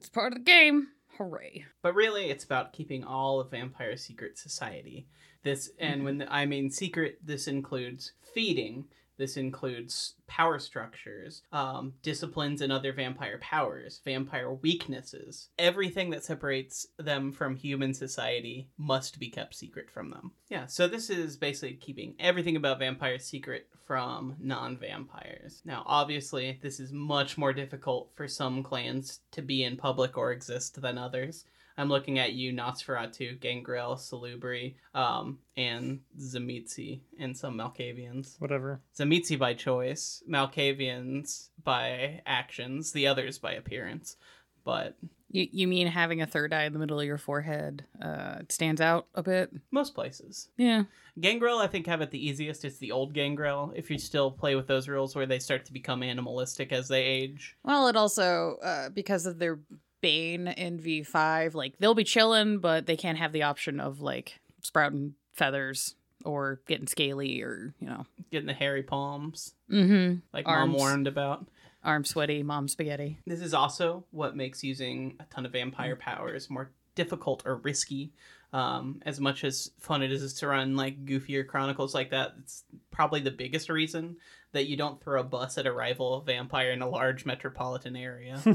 it's 0.00 0.08
part 0.08 0.32
of 0.32 0.38
the 0.38 0.44
game. 0.44 0.88
Hooray. 1.18 1.64
But 1.82 1.94
really, 1.94 2.30
it's 2.30 2.44
about 2.44 2.72
keeping 2.72 3.04
all 3.04 3.40
of 3.40 3.50
Vampire 3.50 3.96
Secret 3.96 4.38
Society. 4.38 5.06
This, 5.42 5.70
and 5.78 6.04
when 6.04 6.26
I 6.28 6.46
mean 6.46 6.70
secret, 6.70 7.18
this 7.24 7.46
includes 7.46 8.12
feeding. 8.34 8.86
This 9.16 9.36
includes 9.36 10.14
power 10.26 10.58
structures, 10.58 11.42
um, 11.52 11.94
disciplines, 12.02 12.60
and 12.60 12.72
other 12.72 12.92
vampire 12.92 13.38
powers, 13.38 14.00
vampire 14.04 14.52
weaknesses. 14.52 15.48
Everything 15.58 16.10
that 16.10 16.24
separates 16.24 16.86
them 16.98 17.32
from 17.32 17.56
human 17.56 17.94
society 17.94 18.68
must 18.76 19.18
be 19.18 19.28
kept 19.28 19.54
secret 19.54 19.90
from 19.90 20.10
them. 20.10 20.32
Yeah, 20.48 20.66
so 20.66 20.86
this 20.86 21.10
is 21.10 21.36
basically 21.36 21.76
keeping 21.76 22.14
everything 22.18 22.56
about 22.56 22.78
vampires 22.78 23.24
secret 23.24 23.68
from 23.86 24.36
non 24.40 24.76
vampires. 24.76 25.62
Now, 25.64 25.82
obviously, 25.86 26.58
this 26.62 26.80
is 26.80 26.92
much 26.92 27.38
more 27.38 27.52
difficult 27.52 28.10
for 28.14 28.28
some 28.28 28.62
clans 28.62 29.20
to 29.30 29.42
be 29.42 29.62
in 29.62 29.76
public 29.76 30.18
or 30.18 30.32
exist 30.32 30.80
than 30.82 30.98
others. 30.98 31.44
I'm 31.78 31.88
looking 31.88 32.18
at 32.18 32.32
you, 32.32 32.52
Nosferatu, 32.52 33.38
Gangrel, 33.40 33.96
Salubri, 33.96 34.74
um, 34.94 35.38
and 35.56 36.00
Tzimisce, 36.18 37.00
and 37.18 37.36
some 37.36 37.56
Malkavians. 37.58 38.40
Whatever. 38.40 38.80
Tzimisce 38.98 39.38
by 39.38 39.54
choice, 39.54 40.22
Malkavians 40.28 41.48
by 41.62 42.22
actions, 42.26 42.92
the 42.92 43.06
others 43.06 43.38
by 43.38 43.52
appearance. 43.52 44.16
But 44.64 44.96
You, 45.30 45.46
you 45.52 45.68
mean 45.68 45.86
having 45.86 46.22
a 46.22 46.26
third 46.26 46.52
eye 46.52 46.64
in 46.64 46.72
the 46.72 46.78
middle 46.78 46.98
of 46.98 47.06
your 47.06 47.18
forehead 47.18 47.84
uh, 48.02 48.38
it 48.40 48.50
stands 48.50 48.80
out 48.80 49.06
a 49.14 49.22
bit? 49.22 49.50
most 49.70 49.94
places. 49.94 50.48
Yeah. 50.56 50.84
Gangrel, 51.20 51.58
I 51.58 51.66
think, 51.66 51.86
have 51.86 52.00
it 52.00 52.10
the 52.10 52.26
easiest. 52.26 52.64
It's 52.64 52.78
the 52.78 52.92
old 52.92 53.14
Gangrel. 53.14 53.72
If 53.76 53.90
you 53.90 53.98
still 53.98 54.30
play 54.30 54.54
with 54.56 54.66
those 54.66 54.88
rules 54.88 55.14
where 55.14 55.24
they 55.26 55.38
start 55.38 55.64
to 55.66 55.72
become 55.72 56.02
animalistic 56.02 56.72
as 56.72 56.88
they 56.88 57.04
age. 57.04 57.56
Well, 57.62 57.86
it 57.88 57.96
also 57.96 58.56
uh, 58.62 58.88
because 58.90 59.24
of 59.26 59.38
their 59.38 59.58
bane 60.06 60.46
in 60.46 60.78
V 60.78 61.02
five, 61.02 61.56
like 61.56 61.78
they'll 61.80 61.94
be 61.94 62.04
chilling, 62.04 62.60
but 62.60 62.86
they 62.86 62.96
can't 62.96 63.18
have 63.18 63.32
the 63.32 63.42
option 63.42 63.80
of 63.80 64.00
like 64.00 64.38
sprouting 64.62 65.14
feathers 65.32 65.96
or 66.24 66.60
getting 66.68 66.86
scaly 66.86 67.42
or 67.42 67.74
you 67.80 67.88
know, 67.88 68.06
Getting 68.30 68.46
the 68.46 68.54
hairy 68.54 68.84
palms, 68.84 69.54
mm-hmm. 69.68 70.18
like 70.32 70.46
Arms. 70.46 70.70
Mom 70.70 70.78
warned 70.78 71.06
about. 71.08 71.48
arm 71.82 72.04
sweaty, 72.04 72.44
mom 72.44 72.68
spaghetti. 72.68 73.18
This 73.26 73.40
is 73.40 73.52
also 73.52 74.04
what 74.12 74.36
makes 74.36 74.62
using 74.62 75.16
a 75.18 75.24
ton 75.24 75.44
of 75.44 75.52
vampire 75.52 75.96
powers 75.96 76.48
more 76.48 76.70
difficult 76.94 77.42
or 77.44 77.56
risky. 77.56 78.12
Um, 78.56 79.02
as 79.04 79.20
much 79.20 79.44
as 79.44 79.70
fun 79.78 80.02
it 80.02 80.10
is 80.10 80.32
to 80.34 80.46
run 80.46 80.76
like 80.76 81.04
goofier 81.04 81.46
chronicles 81.46 81.94
like 81.94 82.08
that, 82.12 82.32
it's 82.40 82.64
probably 82.90 83.20
the 83.20 83.30
biggest 83.30 83.68
reason 83.68 84.16
that 84.52 84.66
you 84.66 84.78
don't 84.78 84.98
throw 84.98 85.20
a 85.20 85.24
bus 85.24 85.58
at 85.58 85.66
a 85.66 85.72
rival 85.72 86.22
vampire 86.22 86.70
in 86.70 86.80
a 86.80 86.88
large 86.88 87.26
metropolitan 87.26 87.96
area. 87.96 88.40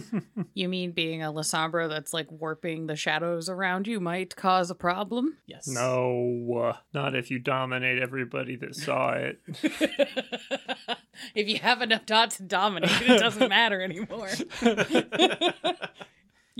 You 0.55 0.67
mean 0.67 0.91
being 0.91 1.21
a 1.21 1.31
Lasombra 1.31 1.87
that's 1.87 2.13
like 2.13 2.31
warping 2.31 2.87
the 2.87 2.95
shadows 2.95 3.47
around 3.47 3.87
you 3.87 3.99
might 3.99 4.35
cause 4.35 4.71
a 4.71 4.75
problem? 4.75 5.37
yes. 5.45 5.67
No, 5.67 6.73
uh, 6.73 6.77
not 6.95 7.15
if 7.15 7.29
you 7.29 7.37
dominate 7.37 8.01
everybody 8.01 8.55
that 8.55 8.75
saw 8.75 9.11
it. 9.11 9.39
if 11.35 11.47
you 11.47 11.59
have 11.59 11.81
enough 11.83 12.07
dots 12.07 12.37
to 12.37 12.43
dominate, 12.43 13.01
it 13.03 13.19
doesn't 13.19 13.49
matter 13.49 13.81
anymore. 13.81 14.29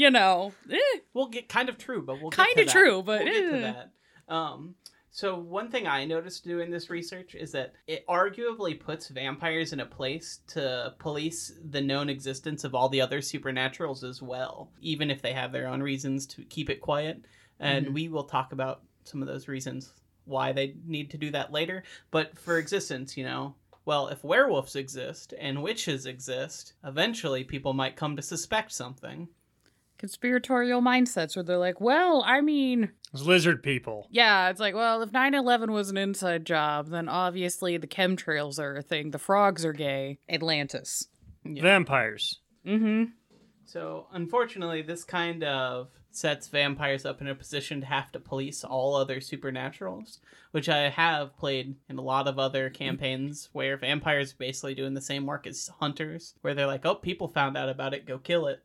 You 0.02 0.10
know, 0.10 0.52
eh, 0.72 0.78
we'll 1.14 1.28
get 1.28 1.48
kind 1.48 1.70
of 1.70 1.78
true, 1.78 2.02
but 2.02 2.20
we'll 2.20 2.32
get 2.32 2.48
Kinda 2.48 2.66
that. 2.66 2.72
true, 2.72 3.04
but, 3.04 3.24
we'll 3.24 3.34
get 3.34 3.50
to 3.52 3.58
eh. 3.68 3.74
that. 3.74 4.34
Um, 4.34 4.74
so 5.12 5.38
one 5.38 5.70
thing 5.70 5.86
I 5.88 6.06
noticed 6.06 6.44
doing 6.44 6.72
this 6.72 6.90
research 6.90 7.36
is 7.36 7.52
that 7.52 7.74
it 7.86 8.08
arguably 8.08 8.80
puts 8.80 9.10
vampires 9.10 9.74
in 9.74 9.82
a 9.82 9.86
place 9.86 10.40
to 10.48 10.96
police 10.98 11.54
the 11.70 11.82
known 11.82 12.10
existence 12.10 12.64
of 12.64 12.74
all 12.74 12.90
the 12.90 13.02
other 13.02 13.20
supernaturals 13.20 14.04
as 14.04 14.22
well, 14.24 14.72
even 14.82 15.12
if 15.12 15.22
they 15.22 15.34
have 15.34 15.52
their 15.52 15.68
own 15.68 15.84
reasons 15.84 16.26
to 16.28 16.44
keep 16.46 16.70
it 16.72 16.82
quiet. 16.82 17.24
And 17.60 17.88
Mhm. 17.88 17.94
we 17.94 18.08
will 18.08 18.24
talk 18.24 18.54
about 18.54 18.82
some 19.04 19.22
of 19.22 19.28
those 19.28 19.48
reasons 19.48 19.94
why 20.26 20.52
they 20.52 20.76
need 20.86 21.12
to 21.12 21.18
do 21.18 21.30
that 21.32 21.52
later. 21.52 21.84
But 22.10 22.40
for 22.40 22.58
existence, 22.58 23.16
you 23.18 23.24
know, 23.26 23.54
well, 23.86 24.08
if 24.08 24.24
werewolves 24.24 24.76
exist 24.76 25.34
and 25.38 25.62
witches 25.62 26.06
exist, 26.08 26.74
eventually 26.84 27.44
people 27.44 27.74
might 27.74 27.96
come 27.96 28.16
to 28.16 28.22
suspect 28.22 28.72
something. 28.72 29.28
Conspiratorial 30.02 30.82
mindsets 30.82 31.36
where 31.36 31.44
they're 31.44 31.60
like, 31.60 31.80
well, 31.80 32.24
I 32.26 32.42
mean, 32.42 32.90
It's 33.14 33.22
lizard 33.22 33.62
people. 33.62 34.08
Yeah, 34.10 34.50
it's 34.50 34.60
like, 34.60 34.74
well, 34.74 35.04
if 35.04 35.12
9 35.12 35.36
11 35.36 35.72
was 35.72 35.92
an 35.92 35.98
inside 35.98 36.44
job, 36.44 36.90
then 36.90 37.08
obviously 37.08 37.78
the 37.78 37.86
chemtrails 37.88 38.60
are 38.60 38.78
a 38.78 38.82
thing. 38.82 39.12
The 39.12 39.20
frogs 39.20 39.64
are 39.64 39.74
gay. 39.74 40.18
Atlantis. 40.28 41.08
Yeah. 41.46 41.62
Vampires. 41.62 42.40
Mm 42.66 42.80
hmm. 42.80 43.04
So, 43.66 44.08
unfortunately, 44.12 44.82
this 44.82 45.04
kind 45.04 45.44
of 45.44 45.90
sets 46.10 46.48
vampires 46.48 47.06
up 47.06 47.22
in 47.22 47.28
a 47.28 47.36
position 47.36 47.80
to 47.80 47.88
have 47.88 48.12
to 48.12 48.20
police 48.20 48.64
all 48.64 48.96
other 48.96 49.18
supernaturals, 49.18 50.18
which 50.50 50.68
I 50.68 50.90
have 50.90 51.38
played 51.38 51.76
in 51.90 51.98
a 51.98 52.02
lot 52.02 52.28
of 52.28 52.40
other 52.40 52.70
campaigns 52.72 53.50
where 53.54 53.78
vampires 53.78 54.34
are 54.34 54.38
basically 54.38 54.74
doing 54.74 54.96
the 54.96 55.00
same 55.00 55.26
work 55.28 55.48
as 55.48 55.70
hunters, 55.80 56.34
where 56.42 56.54
they're 56.54 56.68
like, 56.68 56.86
oh, 56.86 56.96
people 56.96 57.28
found 57.28 57.56
out 57.56 57.70
about 57.70 57.94
it, 57.94 58.06
go 58.08 58.18
kill 58.18 58.48
it. 58.48 58.62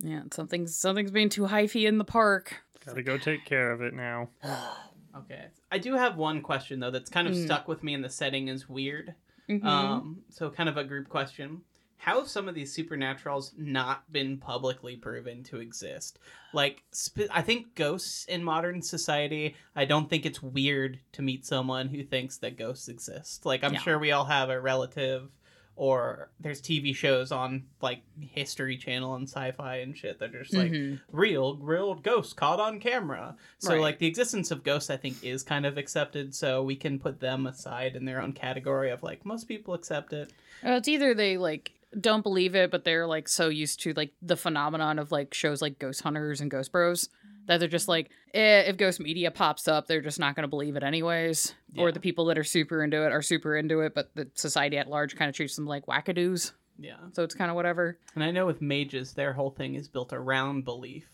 Yeah, 0.00 0.22
something's 0.32 0.74
something's 0.76 1.10
being 1.10 1.28
too 1.28 1.42
hyphy 1.42 1.86
in 1.86 1.98
the 1.98 2.04
park. 2.04 2.62
Gotta 2.84 3.02
go 3.02 3.18
take 3.18 3.44
care 3.44 3.70
of 3.72 3.80
it 3.82 3.94
now. 3.94 4.28
Okay. 5.16 5.46
I 5.72 5.78
do 5.78 5.94
have 5.94 6.16
one 6.16 6.42
question, 6.42 6.78
though, 6.78 6.92
that's 6.92 7.10
kind 7.10 7.26
of 7.26 7.34
Mm. 7.34 7.44
stuck 7.44 7.66
with 7.66 7.82
me 7.82 7.92
in 7.92 8.02
the 8.02 8.10
setting 8.10 8.46
is 8.46 8.68
weird. 8.68 9.14
Mhm. 9.48 9.64
Um, 9.64 10.22
so 10.28 10.48
kind 10.48 10.68
of 10.68 10.76
a 10.76 10.84
group 10.84 11.08
question. 11.08 11.62
How 11.96 12.20
have 12.20 12.28
some 12.28 12.46
of 12.48 12.54
these 12.54 12.76
supernaturals 12.76 13.56
not 13.58 14.12
been 14.12 14.36
publicly 14.38 14.94
proven 14.94 15.42
to 15.44 15.56
exist? 15.58 16.20
Like, 16.52 16.84
sp- 16.94 17.32
I 17.32 17.42
think 17.42 17.74
ghosts 17.74 18.26
in 18.26 18.44
modern 18.44 18.80
society, 18.80 19.56
I 19.74 19.86
don't 19.86 20.08
think 20.08 20.24
it's 20.24 20.40
weird 20.40 21.00
to 21.12 21.22
meet 21.22 21.44
someone 21.44 21.88
who 21.88 22.04
thinks 22.04 22.36
that 22.38 22.56
ghosts 22.56 22.86
exist. 22.88 23.44
Like, 23.44 23.64
I'm 23.64 23.72
Yeah. 23.72 23.80
sure 23.80 23.98
we 23.98 24.12
all 24.12 24.26
have 24.26 24.50
a 24.50 24.60
relative, 24.60 25.30
or 25.78 26.28
there's 26.40 26.60
TV 26.60 26.92
shows 26.94 27.30
on, 27.30 27.62
like, 27.80 28.02
History 28.20 28.76
Channel 28.76 29.14
and 29.14 29.28
sci 29.28 29.52
fi 29.52 29.76
and 29.76 29.96
shit 29.96 30.18
that 30.18 30.34
are 30.34 30.42
just 30.42 30.52
like, 30.52 30.72
Mhm. 30.72 31.00
real 31.12 31.54
grilled 31.54 32.02
ghosts 32.02 32.32
caught 32.32 32.58
on 32.60 32.80
camera. 32.80 33.36
So 33.58 33.72
Right. 33.74 33.80
like 33.80 33.98
the 33.98 34.06
existence 34.06 34.50
of 34.50 34.64
ghosts 34.64 34.90
I 34.90 34.96
think 34.96 35.22
is 35.24 35.42
kind 35.44 35.64
of 35.64 35.78
accepted 35.78 36.34
so 36.34 36.62
we 36.64 36.74
can 36.76 36.98
put 36.98 37.20
them 37.20 37.46
aside 37.46 37.94
in 37.94 38.04
their 38.04 38.20
own 38.20 38.32
category 38.32 38.90
of 38.90 39.02
like 39.04 39.24
most 39.24 39.44
people 39.46 39.72
accept 39.72 40.12
it. 40.12 40.30
Uh, 40.66 40.72
it's 40.72 40.88
either 40.88 41.14
they 41.14 41.38
like 41.38 41.72
don't 41.98 42.22
believe 42.22 42.54
it, 42.54 42.70
but 42.70 42.84
they're 42.84 43.06
like 43.06 43.28
so 43.28 43.48
used 43.48 43.80
to 43.80 43.92
like 43.94 44.12
the 44.20 44.36
phenomenon 44.36 44.98
of 44.98 45.10
like 45.12 45.32
shows 45.32 45.62
like 45.62 45.78
Ghost 45.78 46.02
Hunters 46.02 46.40
and 46.40 46.50
Ghost 46.50 46.70
Bros 46.72 47.08
that 47.48 47.58
they're 47.58 47.68
just 47.68 47.88
like, 47.88 48.10
eh, 48.34 48.60
if 48.66 48.76
Ghost 48.76 49.00
Media 49.00 49.30
pops 49.30 49.66
up, 49.66 49.86
they're 49.86 50.00
just 50.02 50.20
not 50.20 50.36
going 50.36 50.44
to 50.44 50.48
believe 50.48 50.76
it 50.76 50.82
anyways. 50.82 51.54
Or 51.76 51.90
the 51.90 52.00
people 52.00 52.26
that 52.26 52.38
are 52.38 52.44
super 52.44 52.84
into 52.84 53.04
it 53.04 53.12
are 53.12 53.22
super 53.22 53.56
into 53.56 53.80
it, 53.80 53.94
but 53.94 54.10
the 54.14 54.28
society 54.34 54.78
at 54.78 54.88
large 54.88 55.16
kind 55.16 55.28
of 55.28 55.34
treats 55.34 55.56
them 55.56 55.66
like 55.66 55.86
wackadoos. 55.86 56.52
Yeah. 56.78 56.96
So 57.12 57.24
it's 57.24 57.34
kind 57.34 57.50
of 57.50 57.56
whatever. 57.56 57.98
And 58.14 58.22
I 58.22 58.30
know 58.30 58.46
with 58.46 58.62
mages 58.62 59.14
their 59.14 59.32
whole 59.32 59.50
thing 59.50 59.74
is 59.74 59.88
built 59.88 60.12
around 60.12 60.64
belief. 60.64 61.06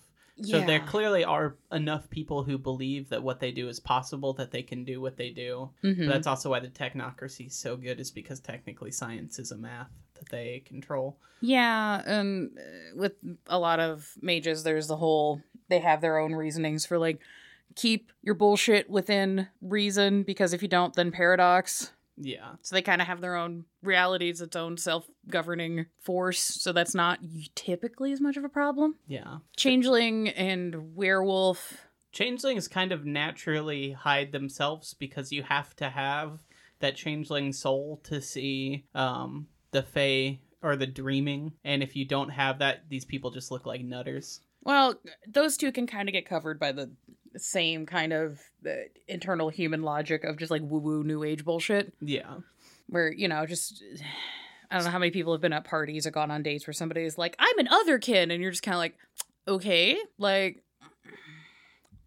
So 0.43 0.61
there 0.61 0.81
clearly 0.81 1.23
are 1.25 1.55
enough 1.71 2.11
people 2.11 2.43
who 2.43 2.59
believe 2.59 3.09
that 3.11 3.23
what 3.23 3.39
they 3.39 3.53
do 3.53 3.69
is 3.69 3.79
possible 3.79 4.33
that 4.33 4.51
they 4.51 4.63
can 4.63 4.83
do 4.83 5.01
what 5.01 5.17
they 5.17 5.31
do. 5.31 5.71
Mhm. 5.85 6.07
But 6.07 6.13
that's 6.13 6.27
also 6.27 6.51
why 6.51 6.59
the 6.59 6.67
technocracy 6.69 7.47
is 7.47 7.55
so 7.55 7.77
good 7.77 8.01
is 8.01 8.11
because 8.11 8.41
technically 8.41 8.91
science 8.91 9.39
is 9.39 9.53
a 9.53 9.57
math 9.57 9.93
that 10.15 10.29
they 10.31 10.65
control. 10.67 11.19
Yeah, 11.41 12.03
and 12.05 12.51
uh, 12.59 12.97
with 12.97 13.13
a 13.47 13.59
lot 13.59 13.79
of 13.79 14.13
mages, 14.21 14.65
there's 14.65 14.89
the 14.89 14.97
whole 14.97 15.41
they 15.69 15.79
have 15.81 16.01
their 16.01 16.19
own 16.19 16.35
reasonings 16.35 16.87
for 16.87 16.99
like 16.99 17.21
keep 17.75 18.13
your 18.23 18.35
bullshit 18.35 18.89
within 18.89 19.49
reason 19.61 20.23
because 20.23 20.53
if 20.53 20.63
you 20.63 20.69
don't, 20.69 20.95
then 20.95 21.11
paradox. 21.11 21.93
Yeah. 22.17 22.53
So 22.63 22.77
they 22.77 22.83
kind 22.83 23.01
of 23.01 23.09
have 23.09 23.21
their 23.21 23.35
own 23.35 23.65
realities, 23.83 24.41
its 24.41 24.55
own 24.55 24.77
self-governing 24.77 25.87
force. 25.99 26.39
So 26.41 26.73
that's 26.73 26.95
not 26.95 27.19
typically 27.57 28.13
as 28.13 28.21
much 28.21 28.37
of 28.37 28.45
a 28.45 28.49
problem. 28.49 28.95
Yeah. 29.09 29.39
Changeling 29.57 30.29
and 30.29 30.95
werewolf. 30.95 31.89
changelings 32.13 32.69
kind 32.69 32.93
of 32.93 33.05
naturally 33.05 33.91
hide 33.93 34.31
themselves 34.31 34.95
because 34.95 35.33
you 35.33 35.43
have 35.43 35.75
to 35.77 35.91
have 35.91 36.39
that 36.79 36.95
changeling 36.95 37.53
soul 37.53 38.01
to 38.05 38.21
see 38.21 38.85
um, 38.95 39.49
the 39.73 39.83
fey 39.83 40.41
or 40.63 40.77
the 40.77 40.87
dreaming 40.87 41.53
and 41.65 41.83
if 41.83 41.97
you 41.97 42.05
don't 42.05 42.31
have 42.31 42.61
that 42.61 42.85
these 42.89 43.05
people 43.05 43.31
just 43.31 43.51
look 43.51 43.67
like 43.67 43.83
nutters 43.83 44.41
Well, 44.65 44.95
those 45.27 45.57
two 45.57 45.73
can 45.73 45.87
kind 45.87 46.09
of 46.09 46.13
get 46.13 46.27
covered 46.27 46.59
by 46.59 46.73
the 46.73 46.91
same 47.37 47.87
kind 47.87 48.13
of 48.13 48.41
uh, 48.67 48.71
internal 49.09 49.49
human 49.49 49.83
logic 49.83 50.25
of 50.25 50.39
just 50.39 50.51
like 50.51 50.63
woo-woo 50.63 51.03
new 51.05 51.23
age 51.25 51.45
bullshit. 51.45 51.93
yeah 52.01 52.37
where 52.89 53.13
you 53.13 53.27
know 53.29 53.47
just 53.47 53.83
i 54.71 54.77
don't 54.77 54.85
know 54.85 54.91
how 54.91 54.99
many 54.99 55.11
people 55.11 55.33
have 55.33 55.41
been 55.41 55.53
at 55.53 55.65
parties 55.65 56.07
or 56.07 56.11
gone 56.11 56.31
on 56.31 56.43
dates 56.43 56.67
where 56.67 56.75
somebody 56.75 57.03
is 57.03 57.17
like 57.17 57.35
i'm 57.39 57.59
an 57.59 57.67
otherkin 57.69 58.33
and 58.33 58.43
you're 58.43 58.51
just 58.51 58.63
kind 58.63 58.75
of 58.75 58.79
like 58.79 58.95
okay 59.49 59.97
like 60.19 60.63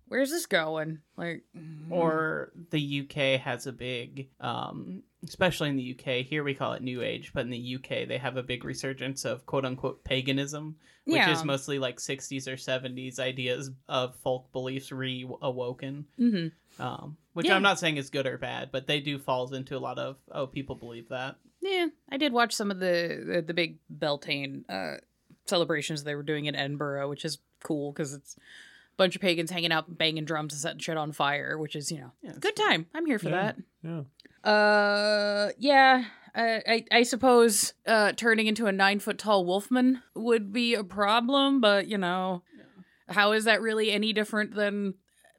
where's 0.07 0.29
this 0.31 0.45
going 0.45 0.99
like 1.17 1.43
mm, 1.57 1.91
or 1.91 2.51
the 2.71 3.01
uk 3.01 3.41
has 3.41 3.67
a 3.67 3.71
big 3.71 4.29
um, 4.39 5.03
especially 5.23 5.69
in 5.69 5.75
the 5.75 5.95
uk 5.97 6.05
here 6.25 6.43
we 6.43 6.53
call 6.53 6.73
it 6.73 6.81
new 6.81 7.01
age 7.01 7.31
but 7.33 7.41
in 7.41 7.49
the 7.49 7.75
uk 7.75 7.89
they 8.07 8.17
have 8.17 8.37
a 8.37 8.43
big 8.43 8.63
resurgence 8.63 9.25
of 9.25 9.45
quote 9.45 9.65
unquote 9.65 10.03
paganism 10.03 10.75
which 11.05 11.15
Yeah. 11.17 11.31
is 11.31 11.43
mostly 11.45 11.79
like 11.79 11.97
60s 11.99 12.47
or 12.47 12.55
70s 12.57 13.17
ideas 13.19 13.71
of 13.87 14.15
folk 14.17 14.51
beliefs 14.51 14.89
reawoken 14.89 16.03
mhm. 16.19 16.51
um, 16.79 17.17
which 17.33 17.45
Yeah. 17.47 17.55
I'm 17.55 17.61
not 17.61 17.79
saying 17.79 17.97
is 17.97 18.09
good 18.09 18.25
or 18.27 18.37
bad, 18.37 18.69
but 18.71 18.87
they 18.87 18.99
do 18.99 19.17
falls 19.19 19.53
into 19.53 19.77
a 19.77 19.79
lot 19.79 19.99
of 19.99 20.17
oh 20.31 20.47
people 20.47 20.75
believe 20.75 21.09
that. 21.09 21.35
yeah 21.61 21.87
i 22.09 22.17
did 22.17 22.33
watch 22.33 22.53
some 22.53 22.71
of 22.71 22.79
the 22.79 23.23
the, 23.25 23.41
the 23.41 23.53
big 23.53 23.77
beltane 23.89 24.63
uh 24.69 24.97
celebrations 25.45 26.03
they 26.03 26.15
were 26.15 26.23
doing 26.23 26.45
in 26.45 26.55
edinburgh 26.55 27.09
which 27.09 27.23
is 27.25 27.37
cool 27.63 27.91
because 27.91 28.13
it's 28.13 28.35
bunch 28.97 29.15
of 29.15 29.21
pagans 29.21 29.51
hanging 29.51 29.71
out 29.71 29.97
banging 29.97 30.25
drums 30.25 30.53
and 30.53 30.59
setting 30.61 30.79
shit 30.79 30.97
on 30.97 31.11
fire 31.11 31.57
which 31.57 31.75
is 31.75 31.91
you 31.91 31.99
know 31.99 32.11
Yeah, 32.21 32.33
good 32.39 32.55
time 32.55 32.87
i'm 32.93 33.05
here 33.05 33.19
for 33.19 33.29
Yeah. 33.29 33.53
that 33.53 33.57
Yeah. 33.83 34.01
Uh, 34.51 35.49
yeah. 35.57 36.05
I, 36.35 36.61
I, 36.67 36.85
I 36.91 37.03
suppose 37.03 37.73
uh, 37.87 38.11
turning 38.13 38.47
into 38.47 38.67
a 38.67 38.71
nine 38.71 38.99
foot 38.99 39.17
tall 39.17 39.43
wolfman 39.45 40.03
would 40.13 40.53
be 40.53 40.75
a 40.75 40.83
problem, 40.83 41.59
but 41.61 41.87
you 41.87 41.97
know, 41.97 42.43
how 43.09 43.31
is 43.31 43.45
that 43.45 43.61
really 43.61 43.91
any 43.91 44.13
different 44.13 44.53
than 44.53 44.93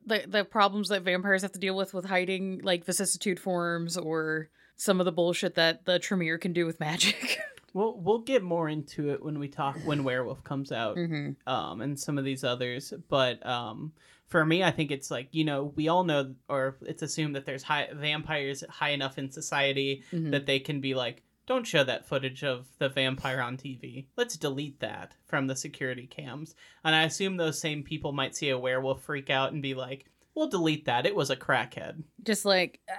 the 0.05 0.25
the 0.27 0.45
problems 0.45 0.89
that 0.89 1.03
vampires 1.03 1.43
have 1.43 1.53
to 1.53 1.59
deal 1.61 1.77
with 1.77 1.95
with 1.95 2.07
hiding 2.07 2.61
like 2.65 2.85
vicissitude 2.85 3.39
forms 3.39 3.97
or 3.97 4.49
some 4.77 5.01
of 5.01 5.05
the 5.05 5.13
bullshit 5.13 5.55
that 5.55 5.85
the 5.85 5.99
Tremere 6.01 6.39
can 6.39 6.53
do 6.53 6.67
with 6.67 6.81
magic? 6.81 7.39
We'll 7.75 7.99
we'll 7.99 8.21
get 8.21 8.43
more 8.43 8.69
into 8.69 9.11
it 9.11 9.23
when 9.23 9.39
we 9.39 9.49
talk 9.49 9.77
when 9.85 10.05
Werewolf 10.05 10.43
comes 10.45 10.73
out, 10.73 10.97
mm-hmm. 10.97 11.33
um, 11.53 11.81
and 11.81 11.99
some 11.99 12.19
of 12.19 12.25
these 12.25 12.45
others. 12.45 12.93
But 13.09 13.45
um, 13.47 13.93
for 14.27 14.45
me, 14.45 14.63
I 14.65 14.71
think 14.71 14.91
it's 14.91 15.11
like 15.11 15.29
you 15.33 15.45
know 15.45 15.73
we 15.77 15.89
all 15.89 16.05
know, 16.05 16.35
or 16.49 16.77
it's 16.83 17.03
assumed 17.03 17.37
that 17.37 17.45
there's 17.47 17.63
high 17.63 17.89
vampires 17.95 18.65
high 18.69 18.91
enough 18.91 19.19
in 19.19 19.31
society 19.31 20.03
Mhm. 20.13 20.31
that 20.31 20.47
they 20.47 20.59
can 20.61 20.81
be 20.81 20.95
like, 20.95 21.23
don't 21.47 21.67
show 21.67 21.85
that 21.85 22.07
footage 22.07 22.45
of 22.45 22.67
the 22.79 22.89
vampire 22.89 23.41
on 23.41 23.57
TV. 23.57 24.07
Let's 24.17 24.37
delete 24.37 24.81
that 24.81 25.15
from 25.27 25.47
the 25.47 25.57
security 25.57 26.07
cams. 26.07 26.55
And 26.85 26.95
I 26.95 27.05
assume 27.05 27.37
those 27.37 27.61
same 27.61 27.83
people 27.83 28.13
might 28.13 28.37
see 28.37 28.51
a 28.51 28.59
werewolf 28.59 29.03
freak 29.03 29.31
out 29.31 29.53
and 29.53 29.63
be 29.63 29.75
like, 29.75 30.05
we'll 30.35 30.49
delete 30.49 30.85
that. 30.85 31.07
It 31.07 31.17
was 31.17 31.31
a 31.31 31.37
crackhead. 31.37 32.03
Just 32.23 32.45
like 32.45 32.81
uh, 32.89 32.95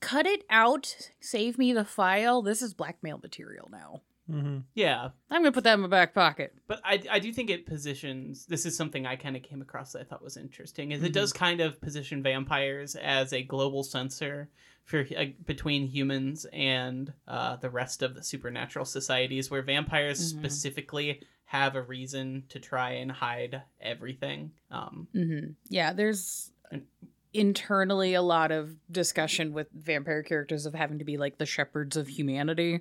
cut 0.00 0.26
it 0.26 0.44
out, 0.50 1.10
save 1.20 1.58
me 1.58 1.72
the 1.72 1.84
file. 1.84 2.42
This 2.42 2.62
is 2.62 2.74
blackmail 2.74 3.18
material 3.22 3.68
now. 3.70 4.02
Mm-hmm. 4.30 4.58
Yeah, 4.74 5.08
I'm 5.30 5.42
gonna 5.42 5.52
put 5.52 5.64
that 5.64 5.74
in 5.74 5.80
my 5.80 5.88
back 5.88 6.14
pocket. 6.14 6.54
but 6.68 6.80
I, 6.84 7.02
I 7.10 7.18
do 7.18 7.32
think 7.32 7.50
it 7.50 7.66
positions 7.66 8.46
this 8.46 8.64
is 8.64 8.76
something 8.76 9.04
i 9.04 9.16
kind 9.16 9.36
of 9.36 9.42
came 9.42 9.60
across 9.60 9.92
that 9.92 10.00
i 10.00 10.04
thought 10.04 10.22
was 10.22 10.36
interesting 10.36 10.92
is 10.92 11.02
it 11.02 11.10
Mhm. 11.10 11.14
does 11.14 11.32
kind 11.32 11.60
of 11.60 11.80
position 11.80 12.22
vampires 12.22 12.94
as 12.94 13.32
a 13.32 13.42
global 13.42 13.82
censor 13.82 14.48
for 14.84 15.04
uh, 15.18 15.24
between 15.44 15.86
humans 15.88 16.46
and 16.52 17.12
uh, 17.26 17.56
the 17.56 17.68
rest 17.68 18.00
of 18.02 18.14
the 18.14 18.22
supernatural 18.22 18.84
societies 18.84 19.50
where 19.50 19.60
vampires 19.62 20.20
Mhm. 20.32 20.38
specifically 20.38 21.20
have 21.46 21.74
a 21.74 21.82
reason 21.82 22.44
to 22.48 22.60
try 22.60 22.92
and 22.92 23.10
hide 23.10 23.62
everything 23.80 24.52
um, 24.70 25.08
Mm-hmm. 25.14 25.50
Yeah, 25.68 25.92
there's 25.92 26.52
And- 26.70 26.86
internally 27.34 28.14
a 28.14 28.22
lot 28.22 28.50
of 28.50 28.76
discussion 28.90 29.52
with 29.52 29.68
vampire 29.72 30.22
characters 30.22 30.66
of 30.66 30.74
having 30.74 30.98
to 30.98 31.04
be 31.04 31.16
like 31.16 31.38
the 31.38 31.46
shepherds 31.46 31.96
of 31.96 32.08
humanity. 32.08 32.80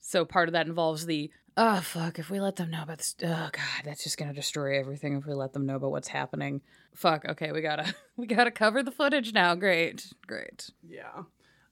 So 0.00 0.24
part 0.24 0.48
of 0.48 0.52
that 0.52 0.66
involves 0.66 1.06
the 1.06 1.30
oh 1.56 1.80
fuck 1.80 2.18
if 2.18 2.30
we 2.30 2.40
let 2.40 2.56
them 2.56 2.70
know 2.70 2.82
about 2.82 2.98
this 2.98 3.16
oh 3.22 3.50
god 3.50 3.84
that's 3.84 4.04
just 4.04 4.16
gonna 4.16 4.32
destroy 4.32 4.78
everything 4.78 5.16
if 5.16 5.26
we 5.26 5.34
let 5.34 5.52
them 5.52 5.66
know 5.66 5.76
about 5.76 5.90
what's 5.90 6.08
happening. 6.08 6.60
Fuck 6.94 7.24
okay 7.28 7.52
we 7.52 7.60
gotta 7.60 7.94
we 8.16 8.26
gotta 8.26 8.50
cover 8.50 8.82
the 8.82 8.92
footage 8.92 9.32
now. 9.32 9.54
Great 9.54 10.12
great. 10.26 10.70
Yeah. 10.86 11.22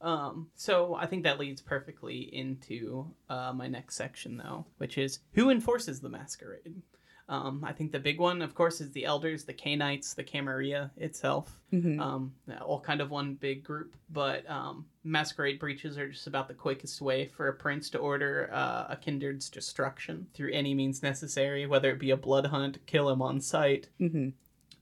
Um, 0.01 0.51
so 0.55 0.95
I 0.95 1.07
think 1.07 1.25
that 1.25 1.41
leads 1.41 1.63
perfectly 1.63 2.19
into 2.35 3.07
uh, 3.31 3.53
my 3.55 3.67
next 3.67 3.97
section, 3.97 4.37
though, 4.37 4.67
which 4.77 4.99
is 4.99 5.21
who 5.33 5.51
enforces 5.51 6.01
the 6.01 6.09
masquerade. 6.09 6.83
Um, 7.29 7.65
I 7.65 7.73
think 7.73 7.91
the 7.91 7.99
big 7.99 8.21
one, 8.21 8.41
of 8.41 8.55
course, 8.55 8.81
is 8.81 8.93
the 8.93 9.05
elders, 9.05 9.45
the 9.45 9.53
Cainites, 9.53 10.15
the 10.15 10.23
Camarilla 10.23 10.93
itself. 10.97 11.59
Mhm. 11.73 11.99
Um, 12.01 12.33
all 12.61 12.81
kind 12.81 13.01
of 13.01 13.11
one 13.11 13.35
big 13.35 13.65
group, 13.65 13.97
but 14.11 14.49
um, 14.49 14.87
masquerade 15.03 15.59
breaches 15.59 15.99
are 15.99 16.09
just 16.09 16.29
about 16.29 16.47
the 16.47 16.55
quickest 16.55 17.01
way 17.03 17.27
for 17.27 17.49
a 17.49 17.53
prince 17.55 17.91
to 17.91 17.99
order 17.99 18.49
uh, 18.53 18.87
a 18.91 18.97
kindred's 18.97 19.51
destruction 19.51 20.29
through 20.35 20.53
any 20.53 20.73
means 20.75 21.03
necessary, 21.03 21.67
whether 21.67 21.91
it 21.91 21.99
be 21.99 22.11
a 22.13 22.17
blood 22.17 22.47
hunt, 22.47 22.79
kill 22.87 23.09
him 23.11 23.21
on 23.21 23.41
sight, 23.41 23.89
Mhm. 24.01 24.33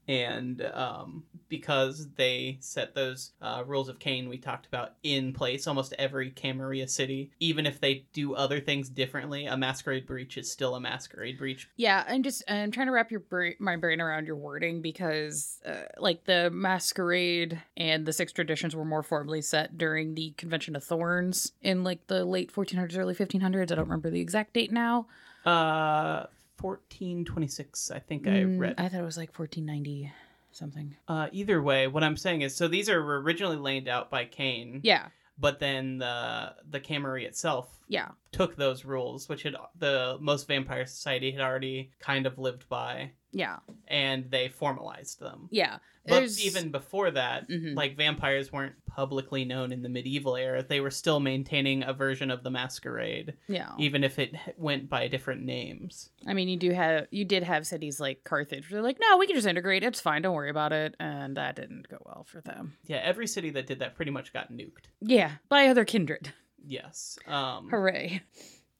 And 0.09 0.63
um, 0.75 1.25
because 1.49 2.09
they 2.17 2.57
set 2.61 2.95
those 2.95 3.33
uh, 3.41 3.63
rules 3.67 3.89
of 3.89 3.99
Cain 3.99 4.29
we 4.29 4.39
talked 4.39 4.67
about 4.67 4.95
in 5.03 5.33
place, 5.33 5.67
almost 5.67 5.95
every 5.99 6.31
Camarilla 6.31 6.89
city, 6.89 7.31
even 7.41 7.67
if 7.67 7.81
they 7.81 8.05
do 8.13 8.35
other 8.35 8.61
things 8.61 8.89
differently, 8.89 9.47
a 9.47 9.57
masquerade 9.57 10.07
breach 10.07 10.37
is 10.37 10.51
still 10.51 10.75
a 10.75 10.81
masquerade 10.81 11.39
breach. 11.39 11.69
Yeah, 11.77 12.05
I'm 12.09 12.23
just 12.23 12.43
I'm 12.49 12.71
trying 12.71 12.87
to 12.87 12.93
wrap 12.93 13.11
your 13.11 13.21
bra- 13.21 13.51
my 13.59 13.77
brain 13.77 14.01
around 14.01 14.27
your 14.27 14.37
wording 14.37 14.83
because 14.83 15.61
uh, 15.67 15.85
like 15.99 16.25
the 16.25 16.51
masquerade 16.51 17.61
and 17.77 18.05
the 18.07 18.13
six 18.13 18.33
traditions 18.33 18.75
were 18.75 18.85
more 18.85 19.03
formally 19.03 19.43
set 19.43 19.79
during 19.79 20.15
the 20.15 20.33
Convention 20.37 20.77
of 20.77 20.85
Thorns 20.85 21.53
in 21.63 21.85
like 21.85 22.07
the 22.07 22.25
late 22.25 22.53
1400s, 22.53 22.99
early 22.99 23.15
1500s. 23.15 23.73
I 23.73 23.75
don't 23.77 23.85
remember 23.85 24.11
the 24.11 24.21
exact 24.21 24.55
date 24.55 24.73
now. 24.73 25.07
Uh, 25.45 26.27
1426, 26.61 27.91
I 27.91 27.99
think 27.99 28.27
I 28.27 28.31
Mm, 28.45 28.59
read. 28.61 28.75
I 28.79 28.89
thought 28.89 29.01
it 29.01 29.05
was 29.05 29.17
like 29.17 29.37
1490 29.39 30.13
something. 30.53 30.97
Uh, 31.09 31.29
either 31.33 31.61
way, 31.63 31.87
what 31.89 32.05
I'm 32.05 32.17
saying 32.17 32.43
is, 32.43 32.55
so 32.55 32.69
these 32.69 32.89
are 32.89 33.01
originally 33.01 33.57
laid 33.57 33.89
out 33.89 34.11
by 34.11 34.25
Cain, 34.25 34.81
Yeah, 34.85 35.09
but 35.39 35.59
then 35.59 35.99
the 35.99 36.55
the 36.71 36.81
Camarilla 36.81 37.27
itself 37.29 37.81
yeah, 37.89 38.11
took 38.33 38.57
those 38.57 38.85
rules, 38.85 39.29
which 39.29 39.43
had 39.43 39.57
the 39.79 40.17
most 40.21 40.47
vampire 40.47 40.87
society 40.87 41.33
had 41.33 41.41
already 41.41 41.91
kind 41.99 42.25
of 42.27 42.39
lived 42.39 42.69
by, 42.69 43.11
yeah, 43.33 43.59
and 43.89 44.31
they 44.31 44.49
formalized 44.49 45.19
them. 45.21 45.49
yeah. 45.51 45.79
But 46.07 46.17
There's- 46.17 46.45
even 46.45 46.71
before 46.71 47.11
that, 47.13 47.49
Mhm. 47.49 47.75
like 47.75 47.97
vampires 47.97 48.53
weren't 48.53 48.75
publicly 48.87 49.45
known 49.45 49.73
in 49.73 49.83
the 49.83 49.89
medieval 49.89 50.37
era. 50.37 50.63
They 50.63 50.81
were 50.81 50.91
still 50.91 51.19
maintaining 51.19 51.83
a 51.83 51.93
version 51.95 52.31
of 52.31 52.43
the 52.43 52.51
masquerade, 52.51 53.35
yeah. 53.49 53.73
even 53.79 54.05
if 54.05 54.19
it 54.19 54.35
went 54.59 54.89
by 54.91 55.09
different 55.09 55.43
names. 55.43 56.11
I 56.27 56.35
mean, 56.35 56.49
you 56.49 56.57
do 56.59 56.71
have 56.73 57.07
you 57.11 57.25
did 57.25 57.43
have 57.43 57.67
cities 57.67 58.01
like 58.01 58.23
Carthage. 58.25 58.69
They're 58.71 58.83
like, 58.83 58.99
no, 59.01 59.17
we 59.17 59.27
can 59.27 59.35
just 59.35 59.47
integrate. 59.49 59.83
It's 59.83 60.01
fine. 60.01 60.21
Don't 60.23 60.35
worry 60.35 60.51
about 60.51 60.73
it. 60.73 60.95
And 61.01 61.37
that 61.39 61.57
didn't 61.57 61.89
go 61.89 61.99
well 62.05 62.25
for 62.25 62.41
them. 62.43 62.77
Yeah, 62.87 62.99
every 62.99 63.27
city 63.27 63.51
that 63.51 63.67
did 63.67 63.79
that 63.79 63.95
pretty 63.95 64.11
much 64.11 64.33
got 64.33 64.53
nuked. 64.53 64.87
Yeah, 65.01 65.33
by 65.49 65.69
other 65.69 65.85
kindred. 65.85 66.33
Yes. 66.67 67.19
Um, 67.27 67.69
Hooray. 67.69 68.23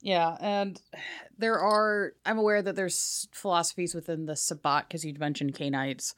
Yeah, 0.01 0.37
and 0.41 0.81
there 1.37 1.59
are 1.59 2.13
I'm 2.25 2.39
aware 2.39 2.61
that 2.63 2.75
there's 2.75 3.27
philosophies 3.31 3.93
within 3.93 4.25
the 4.25 4.35
Sabbat 4.35 4.87
because 4.87 5.05
you'd 5.05 5.19
mentioned 5.19 5.53
Cainites 5.55 6.15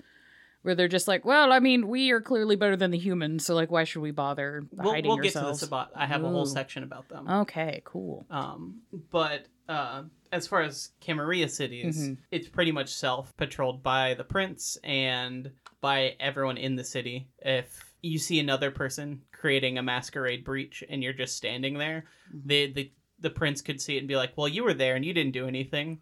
where 0.61 0.75
they're 0.75 0.87
just 0.87 1.07
like, 1.07 1.23
well, 1.25 1.51
I 1.53 1.59
mean, 1.59 1.87
we 1.87 2.11
are 2.11 2.21
clearly 2.21 2.55
better 2.55 2.75
than 2.75 2.91
the 2.91 2.97
humans, 2.97 3.45
so 3.45 3.55
like 3.55 3.71
why 3.71 3.83
should 3.83 4.01
we 4.01 4.11
bother 4.11 4.67
we'll 4.71 4.91
hiding 4.93 5.09
we'll 5.09 5.17
get 5.17 5.35
ourselves? 5.35 5.59
to 5.59 5.65
the 5.67 5.69
Sabbat. 5.69 5.91
I 5.95 6.05
have 6.05 6.23
a 6.23 6.29
whole 6.29 6.45
section 6.45 6.83
about 6.83 7.07
them. 7.09 7.27
Okay, 7.29 7.81
cool. 7.85 8.25
Um, 8.29 8.81
but 9.11 9.45
uh, 9.69 10.03
as 10.31 10.47
far 10.47 10.61
as 10.61 10.91
Camarilla 11.01 11.47
cities, 11.49 11.97
Mhm. 12.09 12.17
it's 12.31 12.47
pretty 12.47 12.71
much 12.71 12.93
self 12.93 13.35
patrolled 13.37 13.83
by 13.83 14.13
the 14.13 14.23
prince 14.23 14.77
and 14.83 15.51
by 15.81 16.15
everyone 16.19 16.57
in 16.57 16.75
the 16.75 16.83
city. 16.83 17.29
If 17.39 17.93
you 18.01 18.17
see 18.19 18.39
another 18.39 18.71
person 18.71 19.21
creating 19.31 19.77
a 19.77 19.83
masquerade 19.83 20.43
breach 20.43 20.83
and 20.89 21.03
you're 21.03 21.13
just 21.13 21.35
standing 21.35 21.77
there, 21.77 22.05
Mhm. 22.33 22.41
the, 22.45 22.71
the 22.73 22.91
the 23.19 23.29
prince 23.31 23.61
could 23.63 23.81
see 23.81 23.95
it 23.95 23.99
and 23.99 24.07
be 24.07 24.15
like, 24.15 24.37
"Well, 24.37 24.47
you 24.47 24.63
were 24.63 24.75
there 24.75 24.95
and 24.95 25.03
you 25.03 25.11
didn't 25.13 25.33
do 25.33 25.47
anything." 25.47 26.01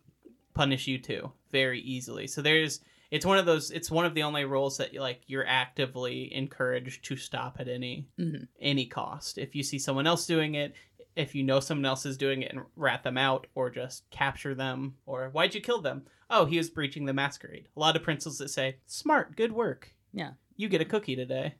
Punish 0.53 0.87
you 0.87 0.97
too 0.99 1.31
very 1.51 1.79
easily. 1.81 2.27
So 2.27 2.41
there's 2.41 2.81
it's 3.15 3.25
one 3.25 3.37
of 3.37 3.45
those. 3.45 3.71
It's 3.71 3.89
one 3.89 4.05
of 4.05 4.13
the 4.13 4.23
only 4.23 4.43
rules 4.45 4.77
that 4.77 4.93
like 4.93 5.21
you're 5.27 5.47
actively 5.47 6.33
encouraged 6.33 7.05
to 7.05 7.15
stop 7.15 7.57
at 7.59 7.67
any 7.69 8.07
Mhm. 8.19 8.47
any 8.59 8.85
cost. 8.85 9.37
If 9.37 9.55
you 9.55 9.63
see 9.63 9.79
someone 9.79 10.05
else 10.05 10.25
doing 10.27 10.55
it, 10.55 10.75
if 11.15 11.33
you 11.33 11.43
know 11.43 11.61
someone 11.61 11.85
else 11.85 12.05
is 12.05 12.17
doing 12.17 12.41
it 12.41 12.51
and 12.51 12.65
rat 12.75 13.03
them 13.03 13.17
out 13.17 13.47
or 13.55 13.69
just 13.69 14.09
capture 14.09 14.53
them 14.53 14.97
or 15.05 15.29
why'd 15.29 15.55
you 15.55 15.61
kill 15.61 15.81
them? 15.81 16.05
Oh, 16.29 16.45
he 16.45 16.57
was 16.57 16.69
breaching 16.69 17.05
the 17.05 17.13
masquerade. 17.13 17.69
A 17.75 17.79
lot 17.79 17.95
of 17.95 18.03
princes 18.03 18.37
that 18.39 18.49
say, 18.49 18.77
"Smart, 18.85 19.37
good 19.37 19.53
work." 19.53 19.93
Yeah. 20.11 20.33
You 20.57 20.67
get 20.67 20.81
a 20.81 20.85
cookie 20.85 21.15
today. 21.15 21.55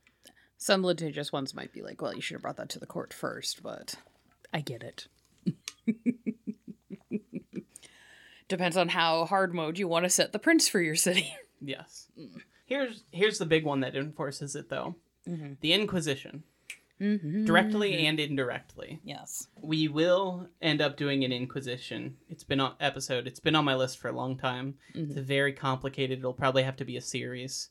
Some 0.58 0.84
litigious 0.84 1.32
ones 1.32 1.54
might 1.54 1.72
be 1.74 1.82
like, 1.82 2.02
well, 2.02 2.14
you 2.16 2.22
should 2.22 2.36
have 2.36 2.42
brought 2.42 2.58
that 2.58 2.70
to 2.70 2.80
the 2.80 2.86
court 2.86 3.14
first, 3.14 3.62
but 3.64 3.96
I 4.54 4.62
get 4.62 4.84
it. 4.84 5.08
Depends 8.48 8.78
on 8.78 8.90
how 8.90 9.26
hard 9.26 9.54
mode 9.54 9.78
you 9.80 9.88
want 9.88 10.04
to 10.06 10.10
set 10.10 10.32
the 10.32 10.40
prince 10.40 10.68
for 10.68 10.80
your 10.82 10.96
city. 10.96 11.34
Yes. 11.62 12.08
Here's 12.66 13.04
here's 13.12 13.38
the 13.38 13.46
big 13.46 13.64
one 13.66 13.80
that 13.82 13.96
enforces 13.96 14.56
it 14.56 14.70
though. 14.70 14.96
Mm-hmm. 15.28 15.54
The 15.62 15.74
Inquisition, 15.74 16.44
Mm-hmm. 17.02 17.44
directly 17.46 18.06
and 18.08 18.20
indirectly. 18.22 19.02
Yes. 19.04 19.48
We 19.62 19.90
will 19.90 20.48
end 20.62 20.82
up 20.82 20.96
doing 20.96 21.26
an 21.26 21.34
Inquisition. 21.34 22.16
It's 22.30 22.44
been 22.46 22.62
on 22.62 22.76
episode. 22.80 23.28
It's 23.28 23.40
been 23.42 23.56
on 23.56 23.66
my 23.66 23.76
list 23.76 23.98
for 24.00 24.08
a 24.08 24.14
long 24.16 24.38
time. 24.38 24.76
Mhm. 24.96 25.10
It's 25.10 25.20
very 25.20 25.52
complicated. 25.52 26.20
It'll 26.20 26.32
probably 26.34 26.64
have 26.64 26.78
to 26.78 26.86
be 26.86 26.96
a 26.96 27.02
series. 27.02 27.70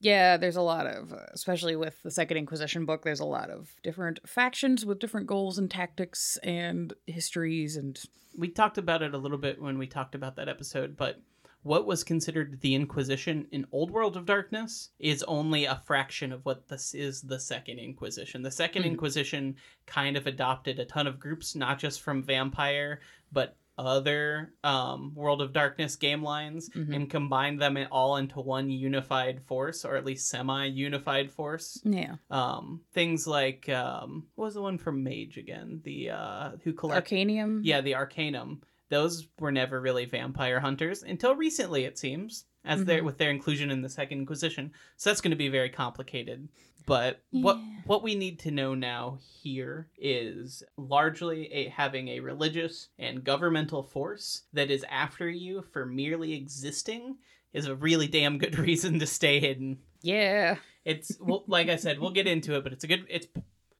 Yeah, 0.00 0.36
there's 0.36 0.56
a 0.56 0.62
lot 0.62 0.88
of, 0.88 1.12
especially 1.32 1.76
with 1.76 2.02
the 2.02 2.10
Second 2.10 2.36
Inquisition 2.36 2.84
book, 2.84 3.04
there's 3.04 3.20
a 3.20 3.24
lot 3.24 3.50
of 3.50 3.76
different 3.84 4.18
factions 4.28 4.84
with 4.84 4.98
different 4.98 5.28
goals 5.28 5.58
and 5.58 5.70
tactics 5.70 6.36
and 6.42 6.92
histories 7.06 7.76
and. 7.76 8.02
we 8.36 8.48
talked 8.48 8.78
about 8.78 9.02
it 9.02 9.14
a 9.14 9.18
little 9.18 9.38
bit 9.38 9.62
when 9.62 9.78
we 9.78 9.86
talked 9.86 10.16
about 10.16 10.34
that 10.34 10.48
episode, 10.48 10.96
but 10.96 11.20
what 11.62 11.86
was 11.86 12.02
considered 12.04 12.60
the 12.60 12.74
Inquisition 12.74 13.46
in 13.52 13.66
Old 13.72 13.90
World 13.90 14.16
of 14.16 14.26
Darkness 14.26 14.90
is 14.98 15.22
only 15.24 15.64
a 15.64 15.80
fraction 15.84 16.32
of 16.32 16.44
what 16.44 16.68
this 16.68 16.94
is 16.94 17.22
the 17.22 17.38
Second 17.38 17.78
Inquisition. 17.78 18.42
The 18.42 18.50
2nd 18.50 18.82
Mhm. 18.82 18.86
Inquisition 18.86 19.56
kind 19.86 20.16
of 20.16 20.26
adopted 20.26 20.78
a 20.78 20.84
ton 20.84 21.06
of 21.06 21.20
groups, 21.20 21.54
not 21.54 21.78
just 21.78 22.00
from 22.00 22.22
Vampire, 22.22 23.00
but 23.30 23.56
other 23.78 24.52
um, 24.62 25.14
World 25.14 25.40
of 25.40 25.52
Darkness 25.54 25.96
game 25.96 26.22
lines, 26.22 26.68
Mhm. 26.70 26.94
and 26.94 27.10
combined 27.10 27.60
them 27.60 27.78
all 27.90 28.16
into 28.16 28.38
one 28.40 28.68
unified 28.68 29.40
force, 29.42 29.84
or 29.84 29.96
at 29.96 30.04
least 30.04 30.28
semi-unified 30.28 31.30
force. 31.32 31.80
Yeah. 31.84 32.16
Um, 32.30 32.82
things 32.92 33.26
like 33.26 33.68
um, 33.70 34.26
what 34.34 34.44
was 34.46 34.54
the 34.54 34.62
one 34.62 34.76
from 34.78 35.02
Mage 35.02 35.38
again? 35.38 35.80
The 35.84 36.10
uh, 36.10 36.50
who 36.64 36.72
collect 36.74 37.06
Arcanum. 37.10 37.62
yeah, 37.64 37.80
the 37.80 37.94
Arcanum. 37.94 38.60
Those 38.92 39.26
were 39.40 39.50
never 39.50 39.80
really 39.80 40.04
vampire 40.04 40.60
hunters 40.60 41.02
until 41.02 41.34
recently, 41.34 41.84
it 41.84 41.96
seems, 41.98 42.44
as 42.62 42.84
their 42.84 43.00
Mhm. 43.00 43.06
with 43.06 43.16
their 43.18 43.30
inclusion 43.30 43.70
in 43.70 43.80
the 43.80 43.88
Second 43.88 44.18
Inquisition. 44.18 44.70
So 44.98 45.08
that's 45.08 45.22
going 45.22 45.30
to 45.30 45.36
be 45.36 45.48
very 45.48 45.70
complicated. 45.70 46.48
But 46.84 47.22
what 47.30 47.58
what 47.86 48.02
we 48.02 48.14
need 48.14 48.38
to 48.40 48.50
know 48.50 48.74
now 48.74 49.18
here 49.42 49.88
is 49.96 50.62
largely 50.76 51.50
a, 51.52 51.68
having 51.68 52.08
a 52.08 52.20
religious 52.20 52.88
and 52.98 53.24
governmental 53.24 53.82
force 53.82 54.42
that 54.52 54.70
is 54.70 54.84
after 54.90 55.28
you 55.30 55.62
for 55.72 55.86
merely 55.86 56.34
existing 56.34 57.16
is 57.52 57.66
a 57.66 57.74
really 57.74 58.08
damn 58.08 58.36
good 58.38 58.58
reason 58.68 58.98
to 58.98 59.06
stay 59.06 59.38
hidden. 59.40 59.78
Yeah. 60.02 60.56
It's 60.84 61.16
well, 61.20 61.44
like 61.46 61.68
I 61.68 61.76
said, 61.76 61.98
we'll 62.00 62.10
get 62.10 62.26
into 62.26 62.56
it, 62.56 62.64
but 62.64 62.72
it's 62.72 62.84
a 62.84 62.88
good. 62.88 63.06
It's 63.08 63.28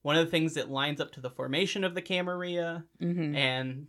one 0.03 0.17
of 0.17 0.25
the 0.25 0.31
things 0.31 0.55
that 0.55 0.71
lines 0.71 1.01
up 1.01 1.13
to 1.13 1.21
the 1.21 1.31
formation 1.31 1.83
of 1.85 1.95
the 1.95 2.03
Camarilla 2.03 2.85
Mm-hmm. 3.01 3.35
and 3.35 3.87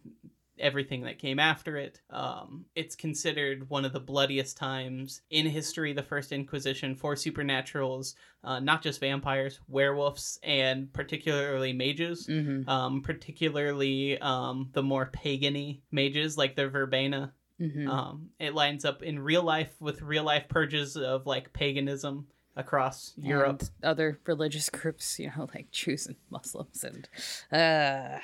everything 0.64 1.02
that 1.02 1.20
came 1.20 1.38
after 1.38 1.78
it. 1.78 2.02
Um, 2.10 2.66
it's 2.76 2.96
considered 2.96 3.70
one 3.70 3.86
of 3.86 3.94
the 3.94 4.00
bloodiest 4.00 4.58
times 4.58 5.22
in 5.30 5.46
history, 5.46 5.94
the 5.94 6.02
First 6.02 6.32
Inquisition, 6.32 6.96
for 6.96 7.16
supernaturals, 7.16 8.16
uh, 8.44 8.60
not 8.60 8.82
just 8.82 9.00
vampires, 9.00 9.60
werewolves, 9.68 10.40
and 10.42 10.92
particularly 10.94 11.74
mages. 11.74 12.28
Mm-hmm. 12.28 12.68
Um, 12.70 13.02
particularly 13.02 14.18
um, 14.20 14.70
the 14.74 14.84
more 14.84 15.12
pagany 15.14 15.82
mages 15.92 16.38
like 16.38 16.56
the 16.56 16.70
Verbena. 16.70 17.34
Mm-hmm. 17.60 17.90
Um, 17.90 18.30
it 18.40 18.56
lines 18.56 18.86
up 18.86 19.04
in 19.04 19.20
real 19.20 19.44
life 19.44 19.74
with 19.80 20.02
real 20.02 20.24
life 20.24 20.48
purges 20.50 20.96
of 20.96 21.28
like 21.28 21.54
paganism 21.54 22.28
across 22.56 23.14
Europe. 23.18 23.64
Other 23.84 24.20
religious 24.26 24.70
groups, 24.70 25.20
you 25.20 25.32
know, 25.36 25.50
like 25.54 25.72
Jews 25.72 26.08
and 26.08 26.16
Muslims 26.30 26.84
and. 26.84 27.08
Uh, 27.52 28.20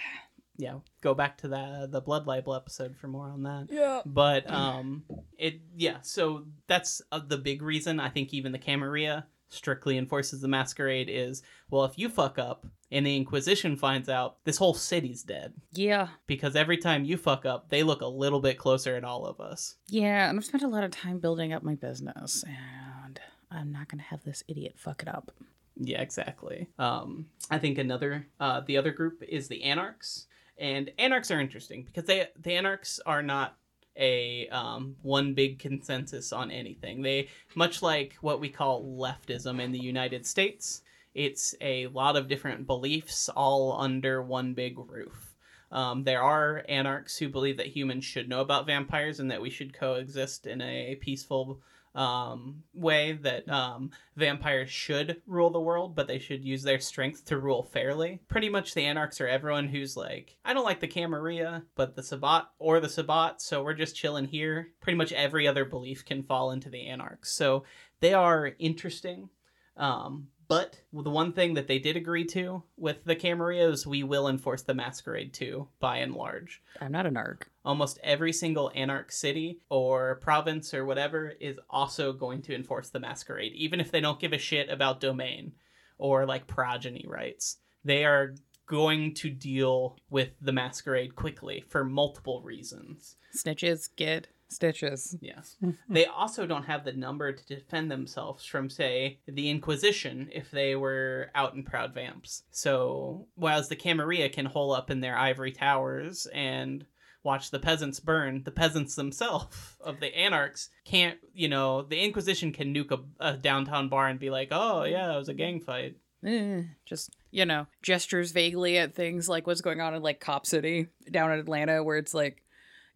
Yeah, 0.59 0.79
go 1.01 1.13
back 1.13 1.37
to 1.39 1.47
the 1.47 1.87
the 1.89 2.01
blood 2.01 2.27
libel 2.27 2.53
episode 2.53 2.95
for 2.97 3.07
more 3.07 3.29
on 3.29 3.43
that. 3.43 3.67
yeah. 3.71 4.01
but 4.05 4.49
um 4.51 5.03
it 5.37 5.61
yeah 5.75 5.97
so 6.01 6.43
that's 6.67 7.01
uh, 7.13 7.21
the 7.25 7.37
big 7.37 7.61
reason 7.61 7.99
i 7.99 8.09
think 8.09 8.33
even 8.33 8.51
the 8.51 8.59
camarilla 8.59 9.25
strictly 9.47 9.97
enforces 9.97 10.41
the 10.41 10.47
masquerade 10.49 11.07
is 11.09 11.41
well 11.71 11.85
if 11.85 11.97
you 11.97 12.09
fuck 12.09 12.37
up 12.37 12.65
and 12.91 13.05
the 13.05 13.15
inquisition 13.15 13.77
finds 13.77 14.09
out 14.09 14.43
this 14.43 14.57
whole 14.57 14.73
city's 14.73 15.23
dead 15.23 15.53
Yeah. 15.71 16.09
because 16.27 16.55
every 16.57 16.77
time 16.77 17.05
you 17.05 17.15
fuck 17.15 17.45
up 17.45 17.69
they 17.69 17.81
look 17.83 18.01
a 18.01 18.05
little 18.07 18.41
bit 18.41 18.57
closer 18.57 18.95
at 18.97 19.03
all 19.05 19.25
of 19.25 19.39
us 19.39 19.75
Yeah. 19.87 20.29
And 20.29 20.37
I've 20.37 20.45
spent 20.45 20.63
a 20.63 20.67
lot 20.67 20.83
of 20.83 20.91
time 20.91 21.19
building 21.19 21.53
up 21.53 21.63
my 21.63 21.75
business, 21.75 22.43
and 22.45 23.19
I'm 23.49 23.71
not 23.71 23.87
going 23.87 23.99
to 23.99 24.05
have 24.05 24.23
this 24.23 24.43
idiot 24.47 24.73
fuck 24.77 25.01
it 25.03 25.07
up. 25.07 25.31
yeah 25.77 26.01
exactly 26.01 26.67
um 26.77 27.25
i 27.49 27.57
think 27.57 27.77
another 27.77 28.27
uh 28.41 28.59
the 28.67 28.75
other 28.77 28.91
group 28.91 29.23
is 29.27 29.47
the 29.47 29.63
anarchs 29.63 30.27
and 30.59 30.91
anarchs 30.97 31.31
are 31.31 31.39
interesting 31.39 31.83
because 31.83 32.05
they 32.05 32.27
the 32.41 32.53
anarchs 32.53 32.99
are 33.05 33.23
not 33.23 33.57
a 33.97 34.47
um, 34.49 34.95
one 35.01 35.33
big 35.33 35.59
consensus 35.59 36.31
on 36.31 36.51
anything. 36.51 37.01
They 37.01 37.27
much 37.55 37.81
like 37.81 38.15
what 38.21 38.39
we 38.39 38.49
call 38.49 38.83
leftism 38.83 39.61
in 39.61 39.71
the 39.71 39.79
United 39.79 40.25
States. 40.25 40.81
It's 41.13 41.55
a 41.59 41.87
lot 41.87 42.15
of 42.15 42.27
different 42.27 42.67
beliefs 42.67 43.29
all 43.29 43.79
under 43.79 44.21
one 44.21 44.53
big 44.53 44.77
roof. 44.77 45.35
Um, 45.71 46.03
there 46.03 46.21
are 46.21 46.63
anarchs 46.67 47.17
who 47.17 47.29
believe 47.29 47.57
that 47.57 47.67
humans 47.67 48.05
should 48.05 48.29
know 48.29 48.41
about 48.41 48.65
vampires 48.65 49.19
and 49.19 49.29
that 49.31 49.41
we 49.41 49.49
should 49.49 49.73
coexist 49.73 50.47
in 50.47 50.61
a 50.61 50.95
peaceful 50.95 51.61
um, 51.95 52.63
way 52.73 53.13
that 53.13 53.49
um, 53.49 53.91
vampires 54.15 54.69
should 54.69 55.21
rule 55.25 55.49
the 55.49 55.59
world, 55.59 55.95
but 55.95 56.07
they 56.07 56.19
should 56.19 56.45
use 56.45 56.63
their 56.63 56.79
strength 56.79 57.25
to 57.25 57.37
rule 57.37 57.63
fairly. 57.63 58.19
Pretty 58.27 58.49
much 58.49 58.73
the 58.73 58.85
Anarchs 58.85 59.19
are 59.19 59.27
everyone 59.27 59.67
who's 59.67 59.97
like, 59.97 60.37
I 60.45 60.53
don't 60.53 60.65
like 60.65 60.79
the 60.79 60.87
Camarilla, 60.87 61.63
but 61.75 61.95
the 61.95 62.03
Sabbat 62.03 62.47
or 62.59 62.79
the 62.79 62.89
Sabbat, 62.89 63.41
so 63.41 63.63
we're 63.63 63.73
just 63.73 63.95
chilling 63.95 64.25
here. 64.25 64.69
Pretty 64.81 64.97
much 64.97 65.11
every 65.11 65.47
other 65.47 65.65
belief 65.65 66.05
can 66.05 66.23
fall 66.23 66.51
into 66.51 66.69
the 66.69 66.87
Anarchs. 66.87 67.31
So 67.33 67.63
they 67.99 68.13
are 68.13 68.51
interesting. 68.59 69.29
Um, 69.75 70.27
but 70.49 70.75
the 70.91 71.09
one 71.09 71.31
thing 71.31 71.53
that 71.53 71.67
they 71.67 71.79
did 71.79 71.95
agree 71.95 72.25
to 72.25 72.63
with 72.75 73.05
the 73.05 73.15
Camarilla 73.15 73.71
is 73.71 73.87
we 73.87 74.03
will 74.03 74.27
enforce 74.27 74.63
the 74.63 74.73
Masquerade 74.73 75.31
too, 75.33 75.69
by 75.79 75.97
and 75.97 76.13
large. 76.13 76.61
I'm 76.81 76.91
not 76.91 77.05
an 77.05 77.15
arc. 77.15 77.49
almost 77.63 77.99
every 78.03 78.33
single 78.33 78.71
anarch 78.75 79.11
city 79.11 79.59
or 79.69 80.15
province 80.15 80.73
or 80.73 80.83
whatever 80.85 81.33
is 81.39 81.59
also 81.69 82.11
going 82.11 82.41
to 82.41 82.55
enforce 82.55 82.89
the 82.89 82.99
masquerade 82.99 83.53
even 83.53 83.79
if 83.79 83.91
they 83.91 84.01
don't 84.01 84.19
give 84.19 84.33
a 84.33 84.37
shit 84.39 84.69
about 84.69 84.99
domain 84.99 85.53
or 85.99 86.25
like 86.25 86.47
progeny 86.47 87.05
rights. 87.07 87.57
They 87.85 88.03
are 88.05 88.33
going 88.65 89.13
to 89.15 89.29
deal 89.29 89.97
with 90.09 90.29
the 90.41 90.51
masquerade 90.51 91.15
quickly 91.15 91.63
for 91.67 91.83
multiple 91.83 92.41
reasons. 92.43 93.17
Snitches 93.35 93.89
get 93.95 94.27
stitches. 94.49 95.15
Yes. 95.21 95.55
they 95.89 96.05
also 96.05 96.45
don't 96.45 96.65
have 96.65 96.83
the 96.83 96.93
number 96.93 97.31
to 97.31 97.45
defend 97.45 97.91
themselves 97.91 98.45
from, 98.45 98.69
say, 98.69 99.19
the 99.27 99.49
Inquisition 99.49 100.29
if 100.31 100.51
they 100.51 100.75
were 100.75 101.31
out 101.35 101.53
and 101.53 101.65
proud 101.65 101.93
vamps. 101.93 102.43
So, 102.51 103.27
whereas 103.35 103.69
the 103.69 103.75
Camarilla 103.75 104.29
can 104.29 104.45
hole 104.45 104.71
up 104.71 104.89
in 104.89 104.99
their 104.99 105.17
ivory 105.17 105.51
towers 105.51 106.27
and 106.33 106.85
watch 107.23 107.51
the 107.51 107.59
peasants 107.59 107.99
burn, 107.99 108.43
the 108.43 108.51
peasants 108.51 108.95
themselves 108.95 109.77
of 109.81 109.99
the 109.99 110.15
anarchs 110.15 110.69
can't, 110.85 111.17
you 111.33 111.47
know, 111.47 111.83
the 111.83 111.99
Inquisition 111.99 112.51
can 112.51 112.73
nuke 112.73 112.91
a, 112.91 113.31
a 113.31 113.37
downtown 113.37 113.89
bar 113.89 114.07
and 114.07 114.19
be 114.19 114.29
like, 114.29 114.49
oh, 114.51 114.83
yeah, 114.83 115.13
it 115.13 115.17
was 115.17 115.29
a 115.29 115.33
gang 115.33 115.59
fight. 115.61 115.97
Eh, 116.25 116.63
just 116.85 117.15
you 117.31 117.45
know, 117.45 117.67
gestures 117.81 118.31
vaguely 118.31 118.77
at 118.77 118.93
things 118.93 119.29
like 119.29 119.47
what's 119.47 119.61
going 119.61 119.79
on 119.79 119.93
in 119.93 120.01
like 120.01 120.19
Cop 120.19 120.45
City 120.45 120.87
down 121.09 121.31
in 121.31 121.39
Atlanta, 121.39 121.83
where 121.83 121.97
it's 121.97 122.13
like, 122.13 122.43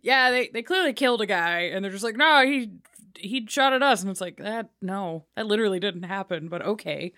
yeah, 0.03 0.29
they 0.29 0.49
they 0.49 0.61
clearly 0.61 0.93
killed 0.93 1.21
a 1.21 1.25
guy, 1.25 1.61
and 1.61 1.83
they're 1.83 1.91
just 1.91 2.03
like, 2.03 2.15
no, 2.17 2.45
he 2.45 2.71
he 3.17 3.45
shot 3.47 3.73
at 3.73 3.81
us, 3.81 4.01
and 4.01 4.11
it's 4.11 4.21
like 4.21 4.37
that. 4.37 4.69
No, 4.81 5.23
that 5.35 5.47
literally 5.47 5.79
didn't 5.79 6.03
happen. 6.03 6.47
But 6.49 6.61
okay, 6.61 7.13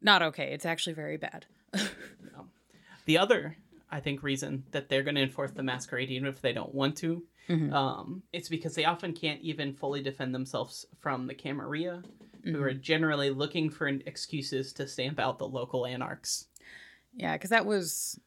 not 0.00 0.22
okay. 0.22 0.52
It's 0.52 0.66
actually 0.66 0.92
very 0.94 1.16
bad. 1.16 1.46
The 3.06 3.18
other, 3.18 3.58
I 3.90 4.00
think, 4.00 4.22
reason 4.22 4.64
that 4.70 4.88
they're 4.88 5.02
going 5.02 5.16
to 5.16 5.22
enforce 5.22 5.50
the 5.50 5.62
masquerade, 5.62 6.08
even 6.10 6.26
if 6.26 6.40
they 6.40 6.54
don't 6.54 6.74
want 6.74 6.96
to, 6.98 7.22
Mhm. 7.50 7.70
um, 7.70 8.22
it's 8.32 8.48
because 8.48 8.74
they 8.74 8.86
often 8.86 9.12
can't 9.12 9.42
even 9.42 9.74
fully 9.74 10.02
defend 10.02 10.34
themselves 10.34 10.86
from 11.00 11.26
the 11.26 11.34
Camarilla, 11.34 12.02
who 12.44 12.62
are 12.62 12.72
generally 12.72 13.28
looking 13.28 13.68
for 13.68 13.86
excuses 13.86 14.72
to 14.74 14.88
stamp 14.88 15.18
out 15.20 15.36
the 15.38 15.46
local 15.46 15.84
anarchs. 15.84 16.46
Yeah, 17.14 17.34
because 17.34 17.50
that 17.50 17.66
was 17.66 18.18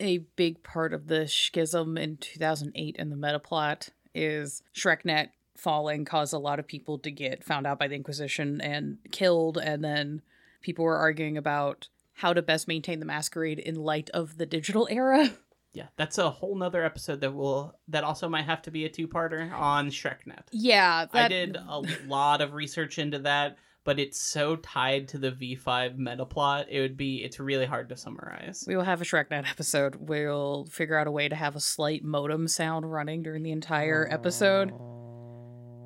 a 0.00 0.18
big 0.36 0.62
part 0.62 0.92
of 0.92 1.06
the 1.06 1.28
schism 1.28 1.96
in 1.96 2.16
2008 2.16 2.96
in 2.96 3.10
the 3.10 3.16
meta 3.16 3.38
plot 3.38 3.90
is 4.14 4.62
SchreckNET 4.74 5.28
falling 5.56 6.04
caused 6.04 6.34
a 6.34 6.38
lot 6.38 6.58
of 6.58 6.66
people 6.66 6.98
to 6.98 7.10
get 7.10 7.44
found 7.44 7.66
out 7.66 7.78
by 7.78 7.88
the 7.88 7.94
Inquisition 7.94 8.60
and 8.60 8.98
killed, 9.12 9.56
and 9.58 9.84
then 9.84 10.22
people 10.62 10.84
were 10.84 10.96
arguing 10.96 11.36
about 11.36 11.88
how 12.14 12.32
to 12.32 12.42
best 12.42 12.68
maintain 12.68 13.00
the 13.00 13.06
masquerade 13.06 13.58
in 13.58 13.74
light 13.76 14.10
of 14.10 14.38
the 14.38 14.46
digital 14.46 14.88
era. 14.90 15.30
Yeah, 15.74 15.88
that's 15.96 16.18
a 16.18 16.30
whole 16.30 16.54
nother 16.54 16.84
episode 16.84 17.20
that 17.22 17.34
will 17.34 17.74
that 17.88 18.04
also 18.04 18.28
might 18.28 18.44
have 18.44 18.62
to 18.62 18.70
be 18.70 18.84
a 18.84 18.88
two-parter 18.88 19.52
on 19.52 19.88
SchreckNET. 19.88 20.44
Yeah, 20.52 21.06
I 21.12 21.26
did 21.26 21.56
a 21.56 21.82
lot 22.06 22.40
of 22.40 22.54
research 22.54 23.00
into 23.00 23.18
that, 23.18 23.58
but 23.84 23.98
it's 23.98 24.20
so 24.20 24.56
tied 24.56 25.08
to 25.08 25.18
the 25.18 25.30
V5 25.30 25.96
meta 25.98 26.24
plot. 26.24 26.66
It 26.70 26.80
would 26.80 26.96
be 26.96 27.22
it's 27.22 27.38
really 27.38 27.66
hard 27.66 27.88
to 27.90 27.96
summarize. 27.96 28.64
We 28.66 28.76
will 28.76 28.84
have 28.84 29.00
a 29.00 29.04
SchreckNET 29.04 29.46
episode. 29.50 29.96
We'll 30.00 30.66
figure 30.70 30.96
out 30.98 31.06
a 31.06 31.10
way 31.10 31.28
to 31.28 31.36
have 31.36 31.54
a 31.56 31.60
slight 31.60 32.02
modem 32.02 32.48
sound 32.48 32.90
running 32.90 33.22
during 33.22 33.42
the 33.42 33.52
entire 33.52 34.08
episode. 34.10 34.72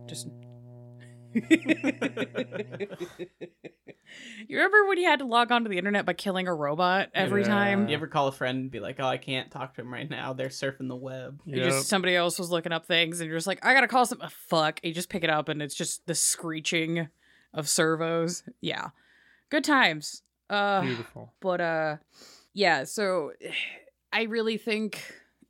Just 0.09 0.29
you 4.49 4.57
remember 4.57 4.87
when 4.87 4.97
you 4.99 5.05
had 5.05 5.19
to 5.19 5.27
log 5.27 5.53
onto 5.53 5.69
the 5.69 5.77
internet 5.77 6.07
by 6.07 6.15
killing 6.15 6.49
a 6.49 6.55
robot 6.55 7.11
every 7.15 7.43
Yeah. 7.43 7.49
time? 7.49 7.89
You 7.89 7.95
ever 7.95 8.07
call 8.07 8.29
a 8.29 8.33
friend 8.33 8.59
and 8.59 8.71
be 8.71 8.81
like, 8.81 8.97
"Oh, 8.99 9.07
I 9.07 9.19
can't 9.19 9.51
talk 9.51 9.75
to 9.75 9.83
him 9.83 9.93
right 9.93 10.09
now. 10.09 10.33
They're 10.33 10.49
surfing 10.49 10.89
the 10.89 10.97
web." 10.97 11.41
You 11.45 11.57
Yep. 11.59 11.65
just 11.71 11.89
somebody 11.89 12.17
else 12.17 12.39
was 12.39 12.51
looking 12.51 12.73
up 12.73 12.87
things, 12.87 13.21
and 13.21 13.29
you're 13.29 13.37
just 13.37 13.47
like, 13.47 13.65
I 13.65 13.75
gotta 13.75 13.89
call 13.89 14.07
some. 14.07 14.23
uh, 14.23 14.29
fuck! 14.31 14.81
You 14.83 14.95
just 14.95 15.11
pick 15.11 15.23
it 15.25 15.31
up, 15.31 15.49
and 15.51 15.61
it's 15.61 15.75
just 15.75 16.07
the 16.07 16.15
screeching 16.15 17.09
of 17.55 17.69
servos. 17.69 18.43
Yeah, 18.61 18.89
good 19.51 19.65
times. 19.65 20.23
Uh, 20.51 20.83
Beautiful. 20.83 21.33
but 21.41 21.61
uh, 21.61 21.97
yeah. 22.55 22.85
So 22.85 23.33
I 24.13 24.23
really 24.23 24.57
think 24.57 25.03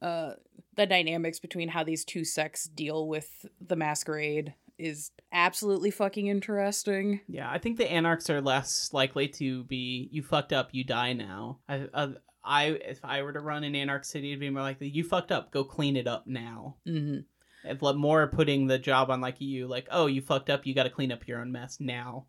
uh 0.03 0.33
the 0.77 0.87
dynamics 0.87 1.41
between 1.41 1.69
how 1.69 1.83
these 1.83 2.05
two 2.05 2.25
sects 2.25 2.65
deal 2.65 3.09
with 3.09 3.47
the 3.61 3.75
masquerade 3.77 4.55
is 4.79 5.11
absolutely 5.33 5.91
fucking 5.91 6.29
interesting. 6.29 7.21
Yeah, 7.27 7.51
I 7.51 7.59
think 7.59 7.79
the 7.79 7.91
anarchs 7.91 8.31
are 8.31 8.41
less 8.41 8.91
likely 8.93 9.27
to 9.29 9.65
be 9.65 10.09
you 10.13 10.23
fucked 10.23 10.53
up, 10.53 10.69
you 10.73 10.85
die 10.85 11.15
now. 11.15 11.59
I, 11.69 11.89
uh, 11.93 12.09
I 12.45 12.65
if 12.67 13.05
I 13.05 13.23
were 13.23 13.33
to 13.33 13.41
run 13.41 13.65
an 13.65 13.75
anarch 13.75 14.05
city, 14.05 14.31
it'd 14.31 14.39
be 14.41 14.51
more 14.51 14.63
likely 14.63 14.89
you 14.89 15.03
fucked 15.03 15.33
up, 15.33 15.51
go 15.51 15.65
clean 15.65 15.97
it 15.97 16.07
up 16.07 16.27
now. 16.29 16.77
hmm 16.87 17.19
If 17.65 17.81
more 17.83 18.27
putting 18.29 18.67
the 18.67 18.79
job 18.79 19.11
on 19.11 19.21
like 19.21 19.41
you, 19.41 19.67
like 19.67 19.89
oh 19.91 20.07
you 20.07 20.21
fucked 20.21 20.51
up, 20.51 20.67
you 20.67 20.75
got 20.75 20.85
to 20.85 20.91
clean 20.91 21.13
up 21.13 21.27
your 21.27 21.41
own 21.41 21.53
mess 21.53 21.79
now. 21.81 22.27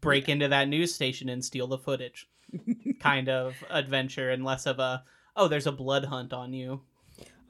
Break 0.00 0.28
into 0.28 0.48
that 0.48 0.68
news 0.68 0.94
station 0.94 1.28
and 1.28 1.44
steal 1.44 1.66
the 1.66 1.78
footage, 1.78 2.28
kind 3.00 3.28
of 3.28 3.54
adventure, 3.70 4.30
and 4.30 4.44
less 4.44 4.66
of 4.66 4.78
a 4.78 5.04
oh 5.36 5.48
there's 5.48 5.66
a 5.66 5.72
blood 5.72 6.04
hunt 6.06 6.32
on 6.32 6.52
you. 6.52 6.82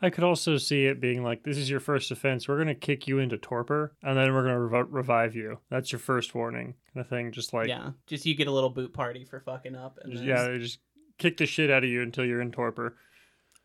I 0.03 0.11
could 0.11 0.25
also 0.25 0.59
see 0.59 0.85
it 0.85 1.01
being 1.01 1.23
like, 1.23 1.43
this 1.43 1.57
is 1.57 1.71
your 1.71 1.81
first 1.81 2.11
offense. 2.11 2.47
We're 2.47 2.57
going 2.57 2.67
to 2.69 2.75
kick 2.75 3.09
you 3.09 3.19
into 3.19 3.39
torpor, 3.39 3.95
and 4.03 4.17
then 4.17 4.35
we're 4.35 4.43
going 4.43 4.55
to 4.55 4.61
rev- 4.61 4.93
revive 4.93 5.35
you. 5.35 5.59
That's 5.71 5.91
your 5.91 5.99
first 5.99 6.35
warning, 6.35 6.75
kind 6.93 7.03
of 7.03 7.09
thing. 7.09 7.33
Just 7.33 7.55
like, 7.55 7.69
yeah, 7.69 7.93
just 8.07 8.27
you 8.27 8.35
get 8.35 8.47
a 8.47 8.53
little 8.53 8.69
boot 8.69 8.93
party 8.93 9.25
for 9.25 9.41
fucking 9.41 9.75
up, 9.75 9.99
and 10.03 10.13
just- 10.13 10.25
then 10.25 10.37
yeah, 10.37 10.49
they 10.49 10.59
just 10.59 10.81
kick 11.19 11.39
the 11.39 11.47
shit 11.47 11.71
out 11.71 11.83
of 11.83 11.89
you 11.89 12.03
until 12.03 12.27
you're 12.27 12.43
in 12.43 12.53
torpor. 12.53 12.97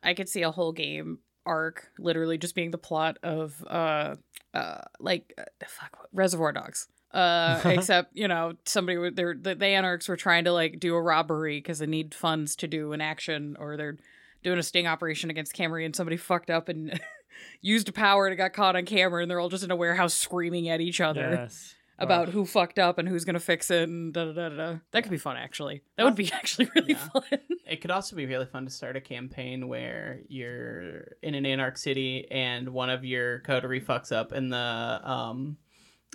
I 0.03 0.13
could 0.13 0.29
see 0.29 0.41
a 0.41 0.51
whole 0.51 0.71
game 0.71 1.19
arc 1.45 1.91
literally 1.97 2.37
just 2.37 2.55
being 2.55 2.71
the 2.71 2.77
plot 2.77 3.17
of 3.23 3.63
uh 3.67 4.15
uh 4.53 4.81
like 4.99 5.33
uh, 5.37 5.43
fuck 5.67 6.07
Reservoir 6.13 6.51
Dogs. 6.51 6.87
Uh 7.13 7.59
except, 7.65 8.15
you 8.15 8.27
know, 8.27 8.53
somebody 8.65 8.97
would 8.97 9.15
they're 9.15 9.35
the, 9.39 9.55
the 9.55 9.65
anarchs 9.65 10.07
were 10.07 10.17
trying 10.17 10.45
to 10.45 10.53
like 10.53 10.79
do 10.79 10.95
a 10.95 11.01
robbery 11.01 11.57
because 11.57 11.79
they 11.79 11.85
need 11.85 12.13
funds 12.15 12.55
to 12.57 12.67
do 12.67 12.93
an 12.93 13.01
action 13.01 13.55
or 13.59 13.75
they're 13.77 13.97
doing 14.43 14.57
a 14.59 14.63
sting 14.63 14.87
operation 14.87 15.29
against 15.29 15.55
Camry 15.55 15.85
and 15.85 15.95
somebody 15.95 16.17
fucked 16.17 16.49
up 16.49 16.69
and 16.69 16.99
used 17.61 17.89
a 17.89 17.91
power 17.91 18.27
and 18.27 18.37
got 18.37 18.53
caught 18.53 18.75
on 18.75 18.85
camera 18.85 19.21
and 19.21 19.29
they're 19.29 19.39
all 19.39 19.49
just 19.49 19.63
in 19.63 19.71
a 19.71 19.75
warehouse 19.75 20.13
screaming 20.13 20.69
at 20.69 20.81
each 20.81 21.01
other 21.01 21.31
Yes. 21.31 21.75
About 22.03 22.27
Oh. 22.29 22.31
who 22.31 22.45
fucked 22.45 22.79
up 22.79 22.97
and 22.97 23.07
who's 23.07 23.25
gonna 23.25 23.39
fix 23.39 23.69
it 23.71 23.87
and 23.89 24.13
da 24.13 24.25
da 24.25 24.31
da 24.33 24.49
da. 24.49 24.75
That 24.91 25.03
could 25.03 25.11
be 25.11 25.17
fun 25.17 25.37
actually. 25.37 25.81
That 25.97 26.03
would 26.03 26.15
be 26.15 26.31
actually 26.31 26.69
really 26.75 26.93
Yeah. 26.93 27.09
fun. 27.09 27.23
It 27.67 27.81
could 27.81 27.91
also 27.91 28.15
be 28.15 28.25
really 28.25 28.45
fun 28.45 28.65
to 28.65 28.71
start 28.71 28.95
a 28.97 29.01
campaign 29.01 29.67
where 29.67 30.21
you're 30.27 31.07
in 31.21 31.35
an 31.35 31.45
anarch 31.45 31.77
city 31.77 32.27
and 32.31 32.69
one 32.69 32.89
of 32.89 33.05
your 33.05 33.39
coterie 33.39 33.81
fucks 33.81 34.11
up 34.11 34.31
and 34.31 34.51
the 34.51 34.99
um 35.03 35.57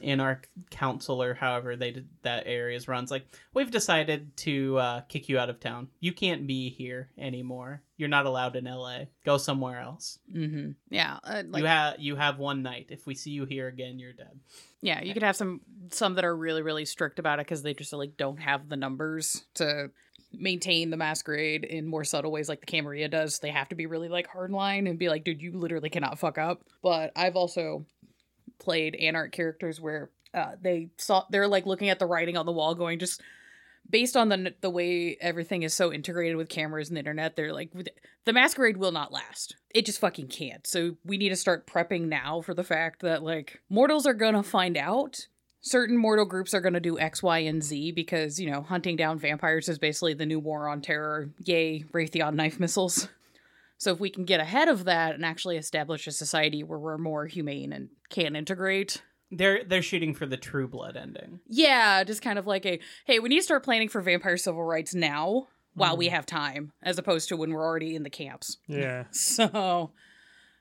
anarch 0.03 0.49
council 0.71 1.23
or 1.23 1.33
however 1.33 1.75
they 1.75 1.91
did, 1.91 2.09
that 2.23 2.45
areas 2.47 2.87
runs 2.87 3.11
like 3.11 3.27
we've 3.55 3.71
decided 3.71 4.37
to 4.37 4.77
uh, 4.79 5.01
kick 5.03 5.29
you 5.29 5.39
out 5.39 5.49
of 5.49 5.59
town 5.59 5.89
you 6.01 6.13
can't 6.13 6.47
be 6.47 6.69
here 6.69 7.11
anymore 7.19 7.83
you're 7.97 8.09
not 8.09 8.27
allowed 8.27 8.55
in 8.57 8.65
la 8.65 8.99
go 9.25 9.39
somewhere 9.39 9.81
else 9.81 10.19
mm-hmm. 10.35 10.73
Yeah. 10.91 11.19
Uh, 11.25 11.43
like, 11.49 11.63
you 11.63 11.67
have 11.67 11.95
you 11.99 12.17
have 12.17 12.39
one 12.39 12.63
night 12.63 12.87
if 12.91 13.07
we 13.07 13.15
see 13.15 13.31
you 13.31 13.45
here 13.45 13.69
again 13.69 13.99
you're 13.99 14.13
dead 14.13 14.39
Yeah, 14.83 15.03
you 15.03 15.15
could 15.15 15.23
have 15.23 15.37
some 15.37 15.61
some 15.91 16.15
that 16.15 16.25
are 16.25 16.37
really 16.37 16.63
really 16.63 16.85
strict 16.85 17.19
about 17.19 17.39
it 17.39 17.47
because 17.47 17.63
they 17.63 17.75
just 17.75 17.93
like 17.93 18.17
don't 18.17 18.39
have 18.39 18.69
the 18.69 18.77
numbers 18.77 19.45
to 19.55 19.91
maintain 20.33 20.91
the 20.91 20.97
masquerade 20.97 21.65
in 21.65 21.87
more 21.87 22.05
subtle 22.05 22.31
ways 22.31 22.49
like 22.49 22.61
the 22.61 22.67
Camarilla 22.67 23.09
does. 23.09 23.39
They 23.39 23.51
have 23.51 23.69
to 23.71 23.75
be 23.75 23.87
really 23.87 24.09
like 24.09 24.29
hardline 24.29 24.89
and 24.89 24.99
be 24.99 25.09
like, 25.09 25.25
dude, 25.25 25.43
you 25.43 25.53
literally 25.53 25.91
cannot 25.91 26.19
fuck 26.19 26.39
up. 26.39 26.63
But 26.83 27.13
I've 27.17 27.37
also 27.37 27.87
played 28.59 28.95
anarch 28.95 29.33
characters 29.33 29.81
where 29.81 30.11
uh, 30.35 30.53
they 30.61 30.90
saw 30.99 31.25
they're 31.31 31.49
like 31.49 31.66
looking 31.66 31.88
at 31.88 31.99
the 31.99 32.07
writing 32.07 32.37
on 32.37 32.47
the 32.47 32.53
wall, 32.53 32.75
going 32.75 32.99
just 32.99 33.23
based 33.88 34.16
on 34.16 34.29
the 34.29 34.55
the 34.61 34.71
way 34.71 35.16
everything 35.21 35.62
is 35.62 35.75
so 35.75 35.92
integrated 35.92 36.37
with 36.37 36.49
cameras 36.49 36.88
and 36.88 36.97
the 36.97 37.01
internet. 37.01 37.37
They're 37.37 37.53
like 37.53 37.71
the 38.25 38.33
masquerade 38.33 38.77
will 38.77 38.92
not 38.92 39.12
last. 39.12 39.57
It 39.75 39.87
just 39.87 40.01
fucking 40.01 40.29
can't. 40.29 40.66
So 40.66 40.97
we 41.05 41.16
need 41.16 41.31
to 41.31 41.37
start 41.37 41.66
prepping 41.66 42.09
now 42.09 42.40
for 42.40 42.55
the 42.55 42.64
fact 42.64 43.03
that 43.03 43.23
like 43.23 43.61
mortals 43.69 44.07
are 44.07 44.14
gonna 44.14 44.42
find 44.42 44.77
out. 44.77 45.27
Certain 45.61 45.97
mortal 45.97 46.25
groups 46.25 46.55
are 46.55 46.61
gonna 46.61 46.81
do 46.81 46.99
X, 46.99 47.23
Y, 47.23 47.38
and 47.38 47.62
Z 47.62 47.92
because, 47.92 48.38
you 48.38 48.51
know, 48.51 48.62
hunting 48.62 48.95
down 48.95 49.19
vampires 49.19 49.69
is 49.69 49.79
basically 49.79 50.14
the 50.14 50.27
new 50.27 50.38
war 50.38 50.69
on 50.69 50.81
terror. 50.81 51.31
Yay, 51.45 51.85
Raytheon 51.92 52.35
knife 52.35 52.61
missiles. 52.61 53.09
So 53.79 53.93
if 53.93 54.01
we 54.01 54.11
can 54.11 54.25
get 54.25 54.41
ahead 54.41 54.69
of 54.69 54.85
that 54.85 55.15
and 55.15 55.25
actually 55.25 55.57
establish 55.57 56.07
a 56.07 56.12
society 56.12 56.62
where 56.62 56.79
we're 56.79 56.99
more 56.99 57.27
humane 57.27 57.73
and 57.73 57.89
can 58.09 58.35
integrate, 58.37 59.03
They're 59.31 59.65
they're 59.65 59.83
shooting 59.83 60.15
for 60.15 60.25
the 60.27 60.37
True 60.37 60.67
Blood 60.69 60.97
ending. 60.97 61.41
Yeah, 61.49 62.03
just 62.05 62.23
kind 62.23 62.39
of 62.39 62.47
like 62.47 62.65
a 62.65 62.81
hey, 63.05 63.19
we 63.19 63.29
need 63.29 63.39
to 63.39 63.45
start 63.45 63.65
planning 63.65 63.89
for 63.89 64.01
vampire 64.01 64.37
civil 64.37 64.65
rights 64.65 64.95
now 64.95 65.49
while 65.75 65.97
we 65.99 66.09
have 66.09 66.25
time, 66.25 66.73
as 66.83 66.97
opposed 66.97 67.29
to 67.29 67.37
when 67.37 67.51
we're 67.53 67.62
already 67.62 67.95
in 67.95 68.03
the 68.03 68.09
camps. 68.11 68.57
Yeah. 68.67 69.05
So, 69.11 69.93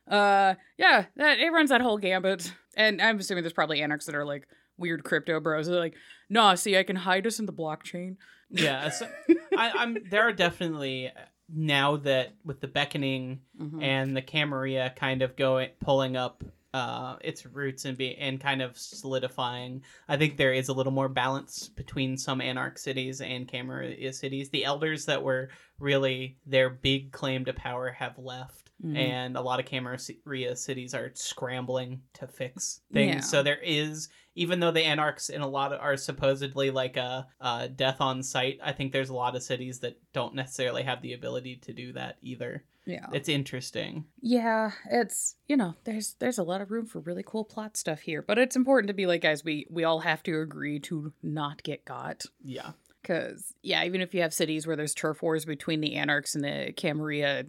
uh, 0.10 0.56
yeah, 0.78 1.06
that 1.16 1.40
it 1.40 1.52
runs 1.54 1.70
that 1.70 1.80
whole 1.82 1.98
gambit, 1.98 2.52
and 2.76 3.02
I'm 3.02 3.20
assuming 3.20 3.44
there's 3.44 3.54
probably 3.54 3.82
anarchs 3.82 4.08
that 4.08 4.16
are 4.16 4.26
like 4.26 4.46
weird 4.78 5.06
crypto 5.06 5.40
bros. 5.40 5.68
They're 5.68 5.80
like, 5.80 5.96
nah, 6.30 6.56
see, 6.56 6.78
I 6.78 6.84
can 6.84 6.98
hide 6.98 7.26
us 7.26 7.40
in 7.40 7.46
the 7.46 7.54
blockchain. 7.54 8.18
Yeah, 8.50 8.90
so 8.90 9.08
I, 9.58 9.72
I'm. 9.72 9.98
There 10.10 10.24
are 10.28 10.34
definitely 10.34 11.12
now 11.48 11.98
that 11.98 12.34
with 12.44 12.60
the 12.60 12.68
beckoning 12.68 13.42
Mhm. 13.60 13.82
and 13.84 14.16
the 14.18 14.22
Camarilla 14.22 14.90
kind 14.96 15.22
of 15.22 15.36
going 15.36 15.70
pulling 15.80 16.16
up 16.18 16.44
uh, 16.76 17.16
its 17.22 17.46
roots 17.46 17.86
and 17.86 17.98
be 17.98 18.18
and 18.18 18.42
kind 18.42 18.62
of 18.62 18.78
solidifying. 18.78 19.82
I 20.10 20.18
think 20.18 20.36
there 20.36 20.52
is 20.52 20.68
a 20.68 20.74
little 20.74 20.92
more 20.92 21.08
balance 21.08 21.70
between 21.70 22.18
some 22.18 22.42
Anarch 22.42 22.78
cities 22.78 23.22
and 23.22 23.48
Camarilla 23.48 24.12
cities. 24.12 24.50
The 24.50 24.66
elders 24.66 25.06
that 25.06 25.24
were 25.24 25.52
really 25.80 26.38
their 26.46 26.70
big 26.70 27.14
claim 27.14 27.46
to 27.46 27.54
power 27.54 27.92
have 27.92 28.18
left. 28.18 28.72
Mhm. 28.84 28.98
And 28.98 29.38
a 29.38 29.42
lot 29.42 29.62
of 29.62 29.66
Camarilla 29.66 30.58
cities 30.58 30.94
are 30.94 31.12
scrambling 31.14 32.02
to 32.16 32.28
fix 32.28 32.82
things. 32.92 33.16
Yeah. 33.16 33.22
So 33.22 33.42
there 33.42 33.62
is, 33.64 34.10
even 34.36 34.60
though 34.60 34.72
the 34.72 34.84
Anarchs 34.84 35.30
in 35.30 35.40
a 35.40 35.48
lot 35.48 35.72
of, 35.72 35.80
are 35.80 35.96
supposedly 35.96 36.72
like 36.72 36.98
a, 36.98 37.26
a 37.40 37.70
death 37.70 38.02
on 38.02 38.22
sight, 38.22 38.60
I 38.62 38.74
think 38.74 38.92
there's 38.92 39.08
a 39.08 39.16
lot 39.16 39.38
of 39.38 39.44
cities 39.44 39.80
that 39.80 39.98
don't 40.12 40.36
necessarily 40.36 40.84
have 40.84 41.02
the 41.02 41.14
ability 41.14 41.56
to 41.62 41.72
do 41.72 41.94
that 41.94 42.18
either. 42.22 42.66
Yeah, 42.86 43.08
It's 43.14 43.30
interesting. 43.30 44.06
yeah, 44.22 44.72
it's 44.92 45.36
you 45.48 45.58
know, 45.58 45.76
there's 45.84 46.16
there's 46.20 46.38
a 46.38 46.44
lot 46.44 46.62
of 46.62 46.72
room 46.72 46.86
for 46.86 47.00
really 47.00 47.24
cool 47.26 47.44
plot 47.46 47.78
stuff 47.78 48.02
here, 48.02 48.22
but 48.22 48.38
it's 48.38 48.56
important 48.56 48.88
to 48.90 48.94
be 48.94 49.06
like, 49.08 49.22
guys, 49.22 49.44
we 49.44 49.66
we 49.70 49.84
all 49.84 50.00
have 50.00 50.22
to 50.24 50.40
agree 50.42 50.80
to 50.82 51.14
not 51.24 51.64
get 51.64 51.84
got. 51.86 52.24
Yeah. 52.44 52.72
Because, 53.02 53.54
yeah, 53.62 53.84
even 53.84 54.02
if 54.02 54.16
you 54.16 54.22
have 54.24 54.34
cities 54.34 54.66
where 54.66 54.76
there's 54.76 54.96
turf 54.96 55.22
wars 55.22 55.46
between 55.46 55.80
the 55.80 55.94
Anarchs 55.94 56.34
and 56.34 56.44
the 56.44 56.74
Camarilla, 56.76 57.44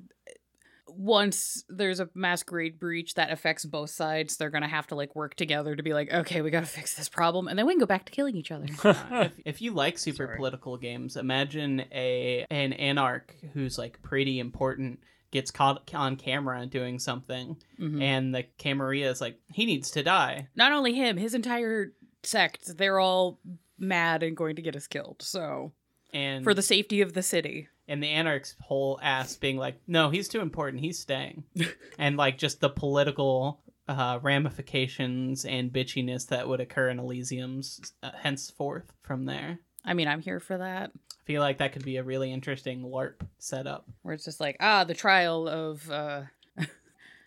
once 0.89 1.65
there's 1.69 1.99
a 1.99 2.09
masquerade 2.15 2.79
breach 2.79 3.15
that 3.15 3.31
affects 3.31 3.65
both 3.65 3.91
sides, 3.91 4.37
they're 4.37 4.51
going 4.51 4.63
to 4.63 4.69
have 4.69 4.87
to 4.89 4.95
like 4.95 5.15
work 5.17 5.35
together 5.35 5.75
to 5.75 5.83
be 5.83 5.93
like, 5.95 6.13
okay, 6.13 6.43
we 6.43 6.51
got 6.51 6.61
to 6.61 6.67
fix 6.67 6.95
this 6.95 7.09
problem. 7.09 7.49
And 7.49 7.59
then 7.59 7.67
we 7.67 7.73
can 7.73 7.81
go 7.81 7.87
back 7.87 8.05
to 8.07 8.13
killing 8.13 8.37
each 8.37 8.51
other. 8.53 8.67
If, 9.27 9.33
if 9.45 9.63
you 9.63 9.73
like 9.73 9.99
super 9.99 10.27
Sorry. 10.27 10.37
political 10.37 10.77
games, 10.77 11.17
imagine 11.17 11.85
a 11.93 12.47
an 12.51 12.73
anarch 12.75 13.31
who's 13.55 13.79
like 13.79 14.01
pretty 14.03 14.39
important 14.39 15.01
gets 15.37 15.51
caught 15.51 15.93
on 15.95 16.17
camera 16.17 16.67
doing 16.67 16.99
something, 16.99 17.57
Mhm. 17.79 18.03
and 18.03 18.35
the 18.35 18.43
Camarilla 18.59 19.11
is 19.11 19.21
like, 19.21 19.39
he 19.53 19.65
needs 19.67 19.91
to 19.93 20.03
die. 20.03 20.49
Not 20.57 20.73
only 20.73 20.93
him, 20.95 21.17
his 21.17 21.35
entire 21.35 21.93
sect, 22.23 22.77
they're 22.77 22.99
all 22.99 23.39
mad 23.79 24.23
and 24.23 24.37
going 24.37 24.57
to 24.57 24.63
get 24.63 24.75
us 24.77 24.87
killed. 24.87 25.23
So, 25.23 25.73
And 26.13 26.43
for 26.45 26.55
the 26.55 26.63
safety 26.63 27.01
of 27.03 27.13
the 27.13 27.23
city. 27.23 27.69
and 27.89 28.03
the 28.03 28.09
anarch's 28.09 28.57
whole 28.63 28.99
ass 29.03 29.37
being 29.37 29.57
like, 29.59 29.77
no, 29.87 30.11
he's 30.11 30.29
too 30.29 30.41
important, 30.41 30.83
he's 30.83 30.99
staying, 30.99 31.45
and 31.99 32.17
like 32.17 32.39
just 32.39 32.61
the 32.61 32.69
political 32.71 33.61
uh, 33.89 34.19
ramifications 34.23 35.45
and 35.45 35.73
bitchiness 35.73 36.27
that 36.29 36.49
would 36.49 36.61
occur 36.61 36.89
in 36.89 36.99
Elysium's 36.99 37.93
uh, 38.03 38.11
henceforth 38.21 38.93
from 39.03 39.27
there. 39.27 39.61
I 39.85 39.95
mean, 39.95 40.09
I'm 40.09 40.21
here 40.21 40.41
for 40.41 40.59
that. 40.59 40.91
I 41.27 41.33
feel 41.33 41.43
like 41.43 41.59
that 41.59 41.73
could 41.73 41.85
be 41.85 41.97
a 41.97 42.05
really 42.05 42.33
interesting 42.33 42.83
LARP 42.85 43.15
setup. 43.39 43.85
Where 44.03 44.15
it's 44.15 44.25
just 44.25 44.39
like, 44.39 44.57
ah, 44.61 44.85
the 44.85 44.95
trial 44.95 45.49
of 45.49 45.91
uh, 45.91 46.23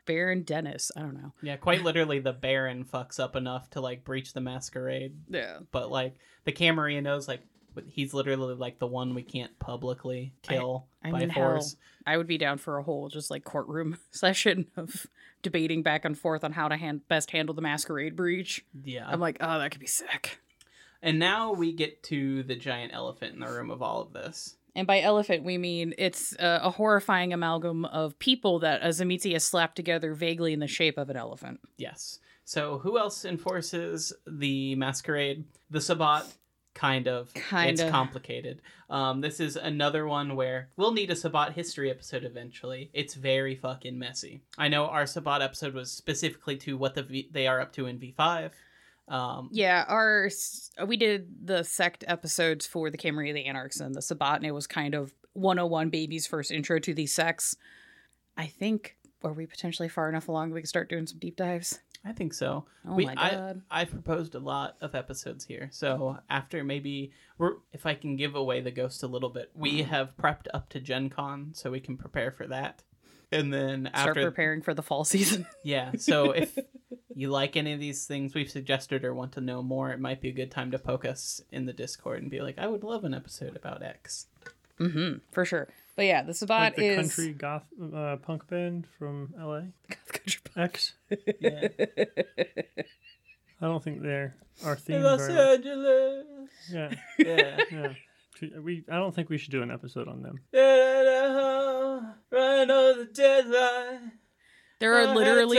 Baron 0.05 0.43
Dennis. 0.43 0.89
I 0.95 1.01
don't 1.01 1.15
know. 1.21 1.33
Yeah, 1.41 1.57
quite 1.57 1.83
literally, 1.83 2.19
the 2.19 2.31
Baron 2.31 2.85
fucks 2.85 3.19
up 3.19 3.35
enough 3.35 3.69
to 3.71 3.81
like 3.81 4.05
breach 4.05 4.31
the 4.31 4.39
masquerade, 4.39 5.15
Yeah. 5.29 5.57
but 5.71 5.91
like 5.91 6.15
the 6.45 6.53
Camarilla 6.53 7.01
knows 7.01 7.27
like 7.27 7.41
he's 7.87 8.13
literally 8.13 8.55
like 8.55 8.79
the 8.79 8.87
one 8.87 9.13
we 9.13 9.21
can't 9.21 9.57
publicly 9.59 10.33
kill 10.43 10.87
I 11.03 11.11
by 11.11 11.19
mean, 11.19 11.29
hell, 11.29 11.51
force. 11.51 11.75
I 12.07 12.15
would 12.17 12.27
be 12.27 12.37
down 12.37 12.57
for 12.57 12.77
a 12.77 12.83
whole 12.83 13.09
just 13.09 13.29
like 13.29 13.43
courtroom 13.43 13.97
session 14.11 14.67
of 14.77 15.07
debating 15.43 15.83
back 15.83 16.05
and 16.05 16.17
forth 16.17 16.43
on 16.45 16.53
how 16.53 16.69
to 16.69 16.77
hand- 16.77 17.07
best 17.09 17.31
handle 17.31 17.53
the 17.53 17.61
masquerade 17.61 18.15
breach. 18.15 18.65
Yeah, 18.83 19.07
I'm 19.07 19.19
like, 19.19 19.37
oh, 19.41 19.59
that 19.59 19.71
could 19.71 19.81
be 19.81 19.87
sick. 19.87 20.39
And 21.01 21.19
now 21.19 21.53
we 21.53 21.71
get 21.73 22.03
to 22.03 22.43
the 22.43 22.55
giant 22.55 22.93
elephant 22.93 23.33
in 23.33 23.39
the 23.39 23.47
room 23.47 23.71
of 23.71 23.81
all 23.81 24.01
of 24.01 24.13
this. 24.13 24.55
And 24.75 24.85
by 24.85 25.01
elephant, 25.01 25.43
we 25.43 25.57
mean 25.57 25.93
it's 25.97 26.35
uh, 26.37 26.59
a 26.61 26.69
horrifying 26.69 27.33
amalgam 27.33 27.85
of 27.85 28.17
people 28.19 28.59
that 28.59 28.81
a 28.81 28.89
Tzimisce 28.89 29.33
has 29.33 29.43
slapped 29.43 29.75
together 29.75 30.13
vaguely 30.13 30.53
in 30.53 30.59
the 30.59 30.67
shape 30.67 30.97
of 30.97 31.09
an 31.09 31.17
elephant. 31.17 31.59
Yes. 31.77 32.19
So 32.45 32.79
who 32.79 32.97
else 32.97 33.25
enforces 33.25 34.13
the 34.27 34.75
masquerade? 34.75 35.45
The 35.69 35.81
Sabbat. 35.81 36.25
Kind 36.75 37.07
of. 37.07 37.33
Kinda. 37.33 37.83
It's 37.83 37.91
complicated. 37.91 38.61
Um, 38.89 39.21
this 39.21 39.39
is 39.39 39.57
another 39.57 40.07
one 40.07 40.35
where 40.35 40.69
we'll 40.77 40.93
need 40.93 41.11
a 41.11 41.15
Sabbat 41.15 41.53
history 41.53 41.91
episode 41.91 42.23
eventually. 42.23 42.89
It's 42.93 43.15
very 43.15 43.55
fucking 43.55 43.99
messy. 43.99 44.43
I 44.57 44.69
know 44.69 44.85
our 44.85 45.05
Sabbat 45.05 45.41
episode 45.41 45.73
was 45.73 45.91
specifically 45.91 46.55
to 46.57 46.77
what 46.77 46.95
the 46.95 47.03
v- 47.03 47.29
they 47.31 47.47
are 47.47 47.59
up 47.59 47.73
to 47.73 47.87
in 47.87 47.99
V5. 47.99 48.51
Um, 49.09 49.49
Yeah, 49.51 49.85
our 49.87 50.29
we 50.87 50.95
did 50.97 51.27
the 51.45 51.63
sect 51.63 52.03
episodes 52.07 52.65
for 52.67 52.89
the 52.91 52.97
Camarilla, 52.97 53.33
the 53.33 53.45
Anarchs, 53.45 53.79
and 53.79 53.93
the 53.95 54.01
Sabbat, 54.01 54.37
and 54.37 54.45
it 54.45 54.51
was 54.51 54.67
kind 54.67 54.93
of 54.95 55.13
101 55.33 55.89
baby's 55.89 56.27
first 56.27 56.51
intro 56.51 56.79
to 56.79 56.93
these 56.93 57.13
sects. 57.13 57.55
I 58.37 58.45
think 58.47 58.95
are 59.23 59.33
we 59.33 59.45
potentially 59.45 59.89
far 59.89 60.07
enough 60.07 60.27
along 60.29 60.49
that 60.49 60.55
we 60.55 60.61
can 60.61 60.67
start 60.67 60.89
doing 60.89 61.05
some 61.07 61.19
deep 61.19 61.35
dives? 61.35 61.79
I 62.05 62.13
think 62.13 62.33
so. 62.33 62.65
Oh 62.85 62.95
We- 62.95 63.05
my 63.07 63.15
I- 63.17 63.31
god. 63.31 63.61
I've 63.69 63.89
proposed 63.91 64.33
a 64.35 64.39
lot 64.39 64.77
of 64.79 64.95
episodes 64.95 65.43
here. 65.43 65.67
So 65.73 66.17
after 66.29 66.63
maybe 66.63 67.11
we're 67.37 67.55
if 67.73 67.85
I 67.85 67.95
can 67.95 68.15
give 68.15 68.35
away 68.35 68.61
the 68.61 68.71
ghost 68.71 69.03
a 69.03 69.07
little 69.07 69.29
bit, 69.29 69.51
we 69.53 69.81
have 69.83 70.15
prepped 70.15 70.47
up 70.53 70.69
to 70.69 70.79
Gen 70.79 71.09
Con 71.09 71.49
so 71.53 71.71
we 71.71 71.81
can 71.81 71.97
prepare 71.97 72.31
for 72.31 72.47
that. 72.47 72.83
And 73.31 73.53
then 73.53 73.89
Start 73.93 74.09
after 74.09 74.23
preparing 74.23 74.61
for 74.61 74.73
the 74.73 74.81
fall 74.83 75.03
season. 75.03 75.45
Yeah, 75.63 75.91
so 75.97 76.31
if 76.31 76.57
you 77.15 77.29
like 77.29 77.55
any 77.55 77.73
of 77.73 77.79
these 77.79 78.05
things 78.05 78.33
we've 78.33 78.49
suggested 78.49 79.05
or 79.05 79.13
want 79.13 79.33
to 79.33 79.41
know 79.41 79.61
more, 79.61 79.91
it 79.91 79.99
might 79.99 80.19
be 80.21 80.29
a 80.29 80.33
good 80.33 80.49
time 80.51 80.71
to 80.71 80.79
poke 80.79 81.05
us 81.05 81.41
in 81.51 81.65
the 81.65 81.73
Discord 81.73 82.21
and 82.21 82.31
be 82.31 82.41
like, 82.41 82.57
I 82.57 82.65
would 82.67 82.83
love 82.83 83.03
an 83.03 83.13
episode 83.13 83.55
about 83.55 83.83
X. 83.83 84.27
mm-hmm, 84.79 85.17
for 85.31 85.45
sure. 85.45 85.67
But 85.95 86.05
yeah, 86.05 86.23
the 86.23 86.33
Sabbat 86.33 86.59
like 86.61 86.75
the 86.77 86.85
is 86.87 86.95
country 86.97 87.33
goth 87.33 87.65
uh, 87.93 88.15
punk 88.21 88.47
band 88.47 88.87
from 88.97 89.33
LA. 89.37 89.63
X. 90.57 90.93
Yeah. 91.41 91.67
I 93.61 93.65
don't 93.65 93.83
think 93.83 94.01
they're 94.01 94.33
our 94.63 94.75
theme. 94.77 95.03
Los 95.03 95.19
very 95.27 95.33
much. 95.33 95.57
Angeles. 95.65 96.25
Yeah, 96.71 96.93
Yeah. 97.17 97.57
yeah. 97.71 97.93
We. 98.41 98.83
I 98.91 98.95
don't 98.95 99.13
think 99.13 99.29
we 99.29 99.37
should 99.37 99.51
do 99.51 99.61
an 99.61 99.71
episode 99.71 100.07
on 100.07 100.21
them. 100.21 100.39
Right 102.31 102.61
on 102.69 102.97
the 102.99 103.09
deadline. 103.13 104.11
There 104.79 104.95
are 104.95 105.13
literally 105.13 105.57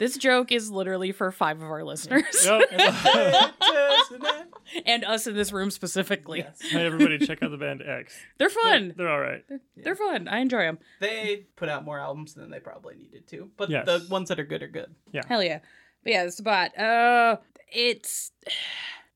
this 0.00 0.16
joke 0.16 0.50
is 0.50 0.72
literally 0.72 1.12
for 1.12 1.30
five 1.30 1.58
of 1.58 1.70
our 1.70 1.84
listeners 1.84 2.24
Yep. 2.44 2.62
and 4.86 5.04
us 5.04 5.28
in 5.28 5.34
this 5.36 5.52
room 5.52 5.70
specifically. 5.70 6.40
Yes. 6.40 6.60
hey, 6.60 6.84
everybody, 6.84 7.24
check 7.24 7.40
out 7.44 7.52
the 7.52 7.56
band 7.56 7.80
X. 7.86 8.18
They're 8.38 8.48
They're, 8.48 8.62
fun. 8.64 8.94
they're 8.96 9.08
all 9.08 9.20
right. 9.20 9.44
They're 9.76 9.94
fun. 9.94 10.26
I 10.26 10.38
enjoy 10.40 10.62
them. 10.62 10.78
They 11.00 11.46
put 11.54 11.68
out 11.68 11.84
more 11.84 12.00
albums 12.00 12.34
than 12.34 12.50
they 12.50 12.58
probably 12.58 12.96
needed 12.96 13.28
to, 13.28 13.50
but 13.56 13.70
Yes. 13.70 13.86
the 13.86 14.04
ones 14.10 14.30
that 14.30 14.40
are 14.40 14.44
good 14.44 14.64
are 14.64 14.68
good. 14.68 14.92
Yeah, 15.12 15.22
hell 15.28 15.42
yeah. 15.44 15.60
But 16.02 16.12
yeah, 16.12 16.24
the 16.24 16.32
Sabbat. 16.32 16.76
Uh, 16.76 17.36
it's 17.68 18.32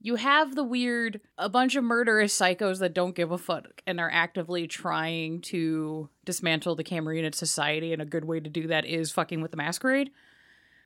you 0.02 0.16
have 0.16 0.54
the 0.56 0.64
weird 0.64 1.20
a 1.38 1.48
bunch 1.48 1.76
of 1.76 1.84
murderous 1.84 2.36
psychos 2.36 2.80
that 2.80 2.92
don't 2.92 3.14
give 3.14 3.30
a 3.30 3.38
fuck 3.38 3.82
and 3.86 4.00
are 4.00 4.10
actively 4.12 4.66
trying 4.66 5.40
to 5.42 6.08
dismantle 6.24 6.74
the 6.74 6.84
Cameroonian 6.84 7.34
society, 7.34 7.92
and 7.92 8.02
a 8.02 8.06
good 8.06 8.24
way 8.24 8.40
to 8.40 8.50
do 8.50 8.66
that 8.66 8.84
is 8.84 9.12
fucking 9.12 9.40
with 9.40 9.52
the 9.52 9.56
masquerade. 9.56 10.10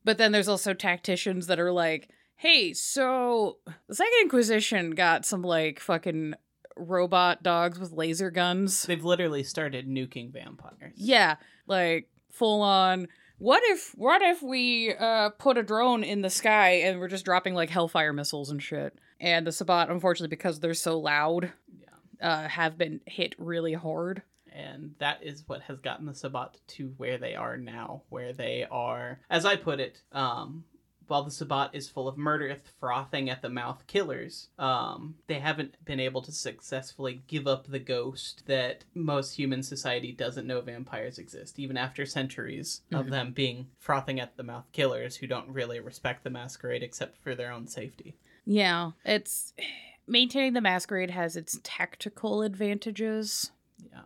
But 0.05 0.18
then 0.18 0.33
there's 0.33 0.48
also 0.48 0.74
tacticians 0.74 1.46
that 1.46 1.59
are 1.59 1.72
like, 1.72 2.11
hey, 2.37 2.74
so 2.74 3.57
the 3.88 3.94
Second 3.94 4.12
Inquisition 4.22 4.90
got 4.90 5.24
some 5.24 5.42
like 5.42 5.81
fucking 5.81 6.35
robot 6.76 7.42
dogs 7.42 7.79
with 7.79 7.92
laser 7.92 8.31
guns. 8.31 8.83
They've 8.83 9.02
literally 9.02 9.42
started 9.42 9.88
nuking 9.88 10.31
vampires. 10.31 10.92
Yeah, 10.96 11.37
like 11.66 12.11
full 12.31 12.61
on. 12.61 13.09
What 13.38 13.62
if 13.66 13.92
what 13.96 14.22
if 14.22 14.42
we 14.42 14.94
uh 14.94 15.31
put 15.31 15.59
a 15.59 15.62
drone 15.62 16.03
in 16.05 16.22
the 16.22 16.31
sky 16.31 16.70
and 16.85 16.99
we're 16.99 17.09
just 17.09 17.25
dropping 17.25 17.55
like 17.55 17.70
hellfire 17.70 18.12
missiles 18.12 18.51
and 18.51 18.62
shit? 18.62 18.99
And 19.20 19.46
the 19.46 19.53
Sabbat, 19.53 19.88
unfortunately, 19.90 20.29
because 20.35 20.61
they're 20.61 20.75
so 20.75 20.99
loud, 20.99 21.53
Yeah. 21.79 22.29
uh, 22.29 22.49
have 22.49 22.77
been 22.79 23.01
hit 23.07 23.35
really 23.38 23.72
hard. 23.75 24.22
and 24.53 24.94
that 25.01 25.22
is 25.22 25.44
what 25.46 25.61
has 25.62 25.81
gotten 25.81 26.07
the 26.07 26.14
Sabbat 26.14 26.57
to 26.66 26.94
where 26.96 27.18
they 27.18 27.35
are 27.35 27.59
now, 27.59 28.03
where 28.09 28.33
they 28.33 28.66
are, 28.70 29.20
as 29.29 29.44
I 29.44 29.55
put 29.57 29.81
it, 29.81 30.01
um, 30.12 30.64
while 31.09 31.23
the 31.23 31.31
Sabbat 31.31 31.71
is 31.73 31.88
full 31.88 32.09
of 32.09 32.16
murderous, 32.19 32.59
frothing 32.81 33.31
at 33.31 33.42
the 33.42 33.49
mouth 33.49 33.87
killers, 33.87 34.49
um, 34.59 35.14
they 35.27 35.38
haven't 35.38 35.83
been 35.85 36.01
able 36.01 36.23
to 36.23 36.33
successfully 36.33 37.23
give 37.27 37.47
up 37.47 37.66
the 37.66 37.79
ghost 37.79 38.42
that 38.47 38.85
most 38.95 39.35
human 39.37 39.62
society 39.62 40.12
doesn't 40.12 40.47
know 40.47 40.61
vampires 40.61 41.19
exist, 41.19 41.59
even 41.59 41.77
after 41.77 42.05
centuries 42.07 42.83
of 42.92 43.07
Mhm. 43.07 43.11
them 43.11 43.33
being 43.33 43.69
frothing 43.79 44.19
at 44.21 44.37
the 44.37 44.42
mouth 44.42 44.66
killers 44.73 45.16
who 45.16 45.27
don't 45.27 45.49
really 45.49 45.81
respect 45.81 46.25
the 46.25 46.31
masquerade 46.31 46.83
except 46.83 47.16
for 47.19 47.35
their 47.35 47.53
own 47.53 47.66
safety. 47.66 48.16
Yeah, 48.45 48.92
it's 49.05 49.55
maintaining 50.07 50.53
the 50.53 50.61
masquerade 50.61 51.11
has 51.11 51.37
its 51.37 51.59
tactical 51.62 52.42
advantages. 52.42 53.51
Yeah. 53.90 54.03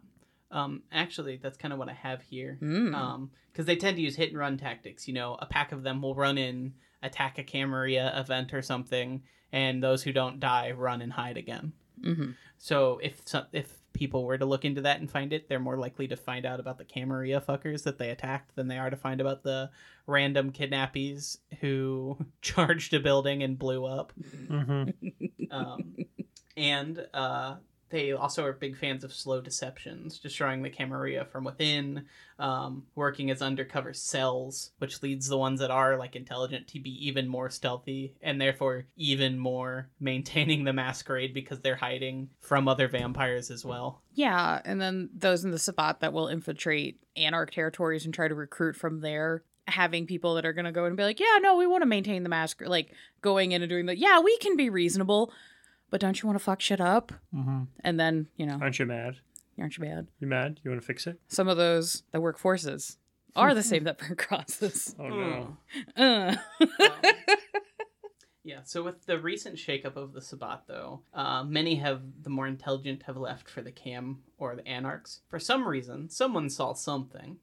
Um, 0.50 0.82
actually, 0.90 1.36
that's 1.36 1.56
kind 1.58 1.72
of 1.72 1.78
what 1.78 1.88
I 1.88 1.92
have 1.94 2.22
here. 2.22 2.58
Mm. 2.60 2.94
Um, 2.94 3.30
because 3.52 3.66
they 3.66 3.76
tend 3.76 3.96
to 3.96 4.02
use 4.02 4.16
hit 4.16 4.30
and 4.30 4.38
run 4.38 4.56
tactics. 4.56 5.08
You 5.08 5.14
know, 5.14 5.34
a 5.40 5.46
pack 5.46 5.72
of 5.72 5.82
them 5.82 6.00
will 6.00 6.14
run 6.14 6.38
in, 6.38 6.74
a 7.02 7.42
Camarilla 7.44 8.12
event 8.18 8.52
or 8.54 8.62
something, 8.62 9.22
and 9.52 9.82
those 9.82 10.02
who 10.02 10.12
don't 10.12 10.40
die 10.40 10.70
run 10.72 11.02
and 11.02 11.12
hide 11.12 11.36
again. 11.36 11.72
hmm 12.02 12.30
So 12.58 12.98
if 13.02 13.22
so- 13.26 13.46
if 13.52 13.76
people 13.92 14.24
were 14.24 14.38
to 14.38 14.44
look 14.46 14.64
into 14.64 14.82
that 14.82 15.00
and 15.00 15.10
find 15.10 15.32
it, 15.32 15.48
they're 15.48 15.58
more 15.58 15.76
likely 15.76 16.06
to 16.08 16.16
find 16.16 16.46
out 16.46 16.60
about 16.60 16.78
the 16.78 16.84
Camarilla 16.84 17.40
fuckers 17.40 17.82
that 17.82 17.98
they 17.98 18.10
attacked 18.10 18.54
than 18.54 18.68
they 18.68 18.78
are 18.78 18.88
to 18.88 18.96
find 18.96 19.20
about 19.20 19.42
the 19.42 19.68
random 20.06 20.52
kidnappies 20.52 21.38
who 21.60 22.16
charged 22.40 22.94
a 22.94 23.00
building 23.00 23.42
and 23.42 23.58
blew 23.58 23.84
up. 23.84 24.12
hmm 24.48 24.84
Um, 25.50 25.96
and 26.56 27.04
uh, 27.12 27.56
they 27.90 28.12
also 28.12 28.44
are 28.44 28.52
big 28.52 28.76
fans 28.76 29.04
of 29.04 29.12
slow 29.12 29.40
deceptions, 29.40 30.18
destroying 30.18 30.62
the 30.62 30.70
Camarilla 30.70 31.24
from 31.24 31.44
within, 31.44 32.06
um, 32.38 32.84
working 32.94 33.30
as 33.30 33.42
undercover 33.42 33.92
cells, 33.92 34.70
which 34.78 35.02
leads 35.02 35.28
the 35.28 35.36
ones 35.36 35.60
that 35.60 35.70
are 35.70 35.96
like 35.96 36.16
intelligent 36.16 36.68
to 36.68 36.80
be 36.80 37.06
even 37.06 37.28
more 37.28 37.50
stealthy 37.50 38.14
and 38.22 38.40
therefore 38.40 38.86
even 38.96 39.38
more 39.38 39.88
maintaining 39.98 40.64
the 40.64 40.72
masquerade 40.72 41.34
because 41.34 41.60
they're 41.60 41.76
hiding 41.76 42.30
from 42.40 42.68
other 42.68 42.88
vampires 42.88 43.50
as 43.50 43.64
well. 43.64 44.00
Yeah, 44.14 44.60
and 44.64 44.80
then 44.80 45.10
those 45.14 45.44
in 45.44 45.50
the 45.50 45.58
Sabbat 45.58 46.00
that 46.00 46.12
will 46.12 46.28
infiltrate 46.28 47.00
Anarch 47.16 47.52
territories 47.52 48.04
and 48.04 48.14
try 48.14 48.28
to 48.28 48.34
recruit 48.34 48.76
from 48.76 49.00
there. 49.00 49.42
Having 49.66 50.06
people 50.06 50.34
that 50.34 50.44
are 50.44 50.52
going 50.52 50.64
to 50.64 50.72
go 50.72 50.86
and 50.86 50.96
be 50.96 51.04
like, 51.04 51.20
yeah, 51.20 51.38
no, 51.40 51.56
we 51.56 51.66
want 51.66 51.82
to 51.82 51.86
maintain 51.86 52.24
the 52.24 52.28
masquerade. 52.28 52.70
Like 52.70 52.92
going 53.20 53.52
in 53.52 53.62
and 53.62 53.68
doing 53.68 53.86
the, 53.86 53.96
yeah, 53.96 54.18
we 54.18 54.36
can 54.38 54.56
be 54.56 54.68
reasonable, 54.68 55.32
but 55.90 56.00
don't 56.00 56.22
you 56.22 56.26
want 56.28 56.38
to 56.38 56.44
fuck 56.44 56.60
shit 56.60 56.80
up? 56.80 57.12
hmm 57.34 57.62
And 57.84 57.98
then, 58.00 58.28
you 58.36 58.46
know, 58.46 58.58
Aren't 58.60 58.78
you 58.78 58.86
mad? 58.86 59.16
aren't 59.58 59.76
you 59.76 59.84
mad? 59.84 60.06
You 60.20 60.26
mad? 60.26 60.58
You 60.64 60.70
want 60.70 60.80
to 60.80 60.86
fix 60.86 61.06
it? 61.06 61.20
Some 61.28 61.46
of 61.48 61.56
those 61.58 62.02
that 62.12 62.20
work 62.22 62.38
forces 62.38 62.96
are 63.36 63.54
the 63.54 63.62
same 63.62 63.84
that 63.84 63.98
burn 63.98 64.16
crosses. 64.16 64.94
Oh 64.98 65.08
no. 65.08 65.56
Uh. 65.96 66.36
Yeah, 68.42 68.60
so 68.64 68.82
with 68.82 69.04
the 69.04 69.18
recent 69.18 69.56
shakeup 69.56 69.96
of 69.96 70.14
the 70.14 70.22
Sabbat, 70.22 70.62
though, 70.66 71.02
uh, 71.12 71.44
many 71.44 71.74
have 71.76 72.00
the 72.22 72.30
more 72.30 72.46
intelligent 72.46 73.02
have 73.02 73.18
left 73.18 73.50
for 73.50 73.60
the 73.60 73.70
Cam 73.70 74.22
or 74.38 74.56
the 74.56 74.66
Anarchs. 74.66 75.20
For 75.28 75.38
some 75.38 75.68
reason, 75.68 76.08
someone 76.08 76.48
saw 76.48 76.72
something, 76.72 77.36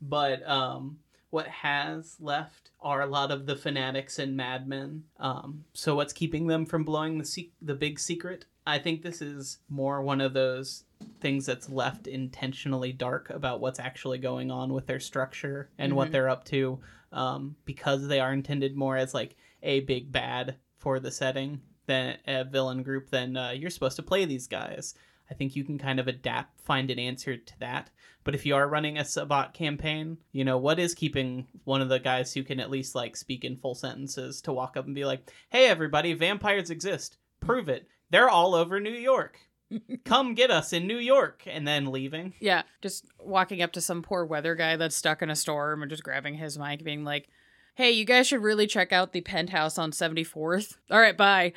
but 0.00 0.42
um, 0.48 1.00
what 1.30 1.46
has 1.46 2.16
left 2.20 2.70
are 2.80 3.02
a 3.02 3.06
lot 3.06 3.30
of 3.30 3.46
the 3.46 3.56
fanatics 3.56 4.18
and 4.18 4.36
madmen. 4.36 5.04
Um, 5.18 5.64
so 5.72 5.94
what's 5.94 6.12
keeping 6.12 6.46
them 6.46 6.66
from 6.66 6.84
blowing 6.84 7.18
the 7.18 7.24
se- 7.24 7.52
the 7.62 7.74
big 7.74 7.98
secret? 7.98 8.46
I 8.66 8.78
think 8.78 9.02
this 9.02 9.22
is 9.22 9.58
more 9.68 10.02
one 10.02 10.20
of 10.20 10.32
those 10.34 10.84
things 11.20 11.46
that's 11.46 11.70
left 11.70 12.06
intentionally 12.06 12.92
dark 12.92 13.30
about 13.30 13.60
what's 13.60 13.80
actually 13.80 14.18
going 14.18 14.50
on 14.50 14.72
with 14.72 14.86
their 14.86 15.00
structure 15.00 15.70
and 15.78 15.94
what 15.96 16.08
Mhm. 16.08 16.12
they're 16.12 16.28
up 16.28 16.44
to, 16.46 16.80
um, 17.12 17.56
because 17.64 18.06
they 18.06 18.20
are 18.20 18.32
intended 18.32 18.76
more 18.76 18.96
as 18.96 19.14
like 19.14 19.36
a 19.62 19.80
big 19.80 20.12
bad 20.12 20.56
for 20.78 21.00
the 21.00 21.10
setting 21.10 21.60
than 21.86 22.18
a 22.26 22.44
villain 22.44 22.82
group. 22.82 23.10
Then 23.10 23.36
uh, 23.36 23.50
you're 23.50 23.70
supposed 23.70 23.96
to 23.96 24.02
play 24.02 24.24
these 24.24 24.46
guys. 24.46 24.94
I 25.30 25.34
think 25.34 25.54
you 25.54 25.64
can 25.64 25.78
kind 25.78 26.00
of 26.00 26.08
adapt, 26.08 26.60
find 26.60 26.90
an 26.90 26.98
answer 26.98 27.36
to 27.36 27.58
that. 27.60 27.90
But 28.24 28.34
if 28.34 28.44
you 28.44 28.54
are 28.54 28.68
running 28.68 28.98
a 28.98 29.04
Sabbat 29.04 29.54
campaign, 29.54 30.18
you 30.32 30.44
know, 30.44 30.58
what 30.58 30.78
is 30.78 30.94
keeping 30.94 31.46
one 31.64 31.80
of 31.80 31.88
the 31.88 32.00
guys 32.00 32.34
who 32.34 32.42
can 32.42 32.60
at 32.60 32.70
least 32.70 32.94
like 32.94 33.16
speak 33.16 33.44
in 33.44 33.56
full 33.56 33.74
sentences 33.74 34.40
to 34.42 34.52
walk 34.52 34.76
up 34.76 34.86
and 34.86 34.94
be 34.94 35.04
like, 35.04 35.30
hey, 35.50 35.66
everybody, 35.68 36.12
vampires 36.12 36.70
exist. 36.70 37.16
Prove 37.40 37.68
it. 37.68 37.86
They're 38.10 38.28
all 38.28 38.54
over 38.54 38.80
New 38.80 38.90
York. 38.90 39.38
Come 40.04 40.34
get 40.34 40.50
us 40.50 40.72
in 40.72 40.86
New 40.86 40.98
York. 40.98 41.44
And 41.46 41.66
then 41.66 41.92
leaving. 41.92 42.34
yeah, 42.40 42.62
just 42.82 43.06
walking 43.18 43.62
up 43.62 43.72
to 43.72 43.80
some 43.80 44.02
poor 44.02 44.24
weather 44.24 44.54
guy 44.54 44.76
that's 44.76 44.96
stuck 44.96 45.22
in 45.22 45.30
a 45.30 45.36
storm 45.36 45.82
and 45.82 45.90
just 45.90 46.02
grabbing 46.02 46.34
his 46.34 46.58
mic, 46.58 46.84
being 46.84 47.04
like, 47.04 47.28
hey, 47.74 47.90
you 47.92 48.04
guys 48.04 48.26
should 48.26 48.42
really 48.42 48.66
check 48.66 48.92
out 48.92 49.12
the 49.12 49.20
penthouse 49.22 49.78
on 49.78 49.92
74th. 49.92 50.76
All 50.90 51.00
right, 51.00 51.16
bye. 51.16 51.52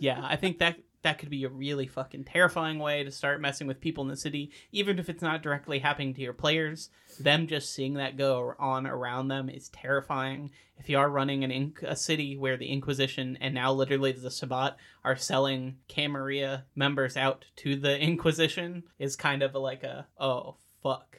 yeah, 0.00 0.20
I 0.24 0.36
think 0.36 0.58
that 0.60 0.76
that 1.02 1.18
could 1.18 1.30
be 1.30 1.44
a 1.44 1.48
really 1.48 1.86
fucking 1.86 2.24
terrifying 2.24 2.78
way 2.78 3.02
to 3.02 3.10
start 3.10 3.40
messing 3.40 3.66
with 3.66 3.80
people 3.80 4.02
in 4.02 4.08
the 4.08 4.16
city, 4.16 4.52
even 4.70 4.98
if 4.98 5.08
it's 5.08 5.22
not 5.22 5.42
directly 5.42 5.80
happening 5.80 6.14
to 6.14 6.20
your 6.20 6.32
players. 6.32 6.90
Them 7.18 7.46
just 7.46 7.74
seeing 7.74 7.94
that 7.94 8.16
go 8.16 8.54
on 8.58 8.86
around 8.86 9.28
them 9.28 9.48
is 9.48 9.68
terrifying. 9.68 10.50
If 10.78 10.88
you 10.88 10.98
are 10.98 11.10
running 11.10 11.44
an 11.44 11.50
inc- 11.50 11.82
a 11.82 11.96
city 11.96 12.36
where 12.36 12.56
the 12.56 12.68
Inquisition 12.68 13.36
and 13.40 13.54
now 13.54 13.72
literally 13.72 14.12
the 14.12 14.30
Sabbat 14.30 14.76
are 15.04 15.16
selling 15.16 15.76
Camarilla 15.88 16.64
members 16.74 17.16
out 17.16 17.44
to 17.56 17.76
the 17.76 17.98
Inquisition, 18.00 18.84
is 18.98 19.16
kind 19.16 19.42
of 19.42 19.54
like 19.54 19.82
a 19.82 20.06
oh 20.18 20.56
fuck. 20.82 21.18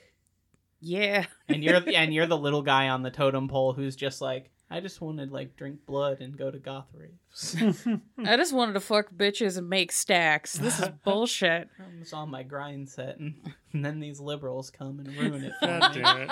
yeah. 0.80 1.26
And 1.48 1.63
you're 1.63 1.82
and 1.93 2.13
you're 2.13 2.26
the 2.26 2.38
little 2.38 2.62
guy 2.62 2.89
on 2.89 3.04
the 3.04 3.12
totem 3.12 3.48
pole 3.48 3.74
who's 3.74 3.96
just 3.96 4.22
like. 4.22 4.50
I 4.76 4.80
just 4.80 5.02
wanted 5.02 5.32
like 5.32 5.56
drink 5.56 5.86
blood 5.86 6.20
and 6.22 6.36
go 6.36 6.50
to 6.50 6.58
goth 6.58 6.88
raves. 6.94 7.56
I 8.26 8.36
just 8.38 8.54
wanted 8.54 8.74
to 8.74 8.80
fuck 8.80 9.12
bitches 9.16 9.58
and 9.58 9.70
make 9.70 9.92
stacks. 9.92 10.54
This 10.54 10.80
is 10.80 10.90
bullshit. 11.06 11.70
I 11.80 12.00
was 12.00 12.12
on 12.12 12.32
my 12.32 12.42
grind 12.42 12.90
set, 12.90 13.20
and, 13.20 13.36
and 13.72 13.86
then 13.86 14.00
these 14.00 14.20
liberals 14.20 14.72
come 14.72 15.00
and 15.00 15.16
ruin 15.16 15.44
it 15.44 15.54
for 15.60 15.68
God 15.68 15.96
me. 15.96 16.02
damn 16.02 16.22
it. 16.22 16.30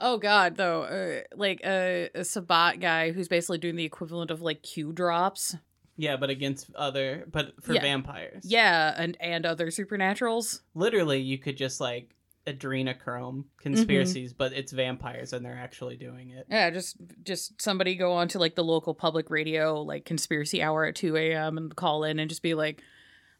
oh 0.00 0.18
god, 0.18 0.56
though, 0.56 0.82
uh, 0.82 1.20
like 1.36 1.60
uh, 1.64 2.08
a 2.16 2.24
Sabbat 2.24 2.80
guy 2.80 3.12
who's 3.12 3.28
basically 3.28 3.58
doing 3.58 3.76
the 3.76 3.84
equivalent 3.84 4.30
of 4.32 4.42
like 4.42 4.62
Q 4.62 4.92
drops. 4.92 5.56
Yeah, 5.96 6.16
but 6.16 6.30
against 6.30 6.74
other, 6.74 7.26
but 7.30 7.62
for 7.62 7.74
Yeah. 7.74 7.82
vampires. 7.82 8.42
Yeah, 8.44 8.94
and 8.96 9.16
and 9.20 9.46
other 9.46 9.68
supernaturals. 9.68 10.62
literally, 10.74 11.20
you 11.20 11.38
could 11.38 11.56
just 11.56 11.80
like 11.80 12.14
adrenochrome 12.46 13.44
mm-hmm. 13.44 13.60
conspiracies, 13.60 14.32
but 14.32 14.52
it's 14.52 14.72
vampires 14.72 15.32
and 15.32 15.44
they're 15.44 15.58
actually 15.58 15.96
doing 15.96 16.30
it. 16.30 16.46
Yeah, 16.48 16.70
just 16.70 16.96
just 17.22 17.60
somebody 17.60 17.94
go 17.94 18.12
on 18.12 18.28
to 18.28 18.38
like 18.38 18.54
the 18.54 18.64
local 18.64 18.94
public 18.94 19.30
radio, 19.30 19.80
like 19.82 20.04
conspiracy 20.04 20.62
hour 20.62 20.84
at 20.84 20.94
two 20.94 21.16
a.m. 21.16 21.56
and 21.56 21.74
call 21.74 22.04
in 22.04 22.18
and 22.18 22.28
just 22.28 22.42
be 22.42 22.54
like, 22.54 22.82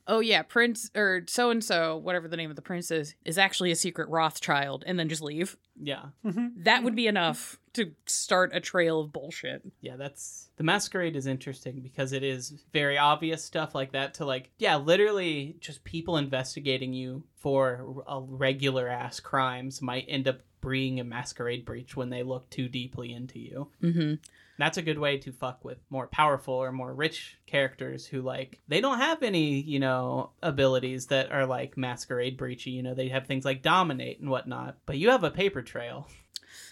"Oh 0.07 0.21
yeah, 0.21 0.43
Prince 0.43 0.91
or 0.95 1.23
so 1.29 1.51
and 1.51 1.63
so, 1.63 1.97
whatever 1.97 2.29
the 2.29 2.37
name 2.37 2.51
of 2.51 2.57
the 2.57 2.63
prince 2.63 2.91
is, 2.91 3.15
is 3.25 3.39
actually 3.39 3.71
a 3.71 3.77
secret 3.77 4.09
Rothschild," 4.09 4.85
and 4.87 4.99
then 4.99 5.09
just 5.09 5.23
leave. 5.23 5.57
Yeah, 5.81 6.07
mm-hmm. 6.25 6.63
That 6.63 6.83
would 6.83 6.93
mm-hmm. 6.93 6.97
be 6.97 7.07
enough 7.07 7.59
to 7.75 7.93
start 8.07 8.51
a 8.55 8.61
trail 8.61 9.01
of 9.01 9.13
bullshit. 9.13 9.63
yeah. 9.81 9.97
That's 9.97 10.49
the 10.57 10.65
masquerade 10.65 11.17
is 11.17 11.27
interesting 11.27 11.81
because 11.81 12.13
it 12.13 12.23
is 12.23 12.63
very 12.73 12.99
obvious 12.99 13.43
stuff 13.45 13.75
like 13.75 13.93
that 13.93 14.15
to 14.15 14.25
like, 14.27 14.51
yeah, 14.59 14.77
literally 14.77 15.57
just 15.61 15.83
people 15.85 16.17
investigating 16.17 16.93
you 16.93 17.25
for 17.37 18.03
a 18.07 18.21
regular 18.21 18.89
ass 18.89 19.21
crimes 19.21 19.81
might 19.81 20.05
end 20.09 20.29
up 20.29 20.41
bringing 20.61 21.01
a 21.01 21.05
masquerade 21.05 21.65
breach 21.65 21.97
when 21.97 22.11
they 22.11 22.23
look 22.23 22.49
too 22.51 22.69
deeply 22.69 23.13
into 23.13 23.39
you. 23.39 23.69
Mm-hmm. 23.83 24.15
that's 24.59 24.79
a 24.79 24.83
good 24.83 24.99
way 24.99 25.19
to 25.19 25.33
fuck 25.33 25.65
with 25.65 25.79
more 25.91 26.07
powerful 26.07 26.55
or 26.55 26.71
more 26.71 26.95
rich 26.95 27.37
characters 27.47 28.07
who 28.07 28.23
like 28.23 28.61
they 28.69 28.81
don't 28.81 28.99
have 28.99 29.25
any 29.25 29.61
you 29.61 29.81
know 29.81 30.31
abilities 30.41 31.07
that 31.07 31.33
are 31.33 31.47
like 31.47 31.77
masquerade 31.77 32.39
breachy 32.39 32.67
you 32.73 32.83
know 32.83 32.95
they 32.95 33.09
have 33.09 33.27
things 33.27 33.45
like 33.45 33.63
dominate 33.63 34.21
and 34.21 34.31
whatnot 34.31 34.77
but 34.87 34.99
you 34.99 35.11
have 35.11 35.25
a 35.25 35.31
paper 35.33 35.63
trail 35.63 36.07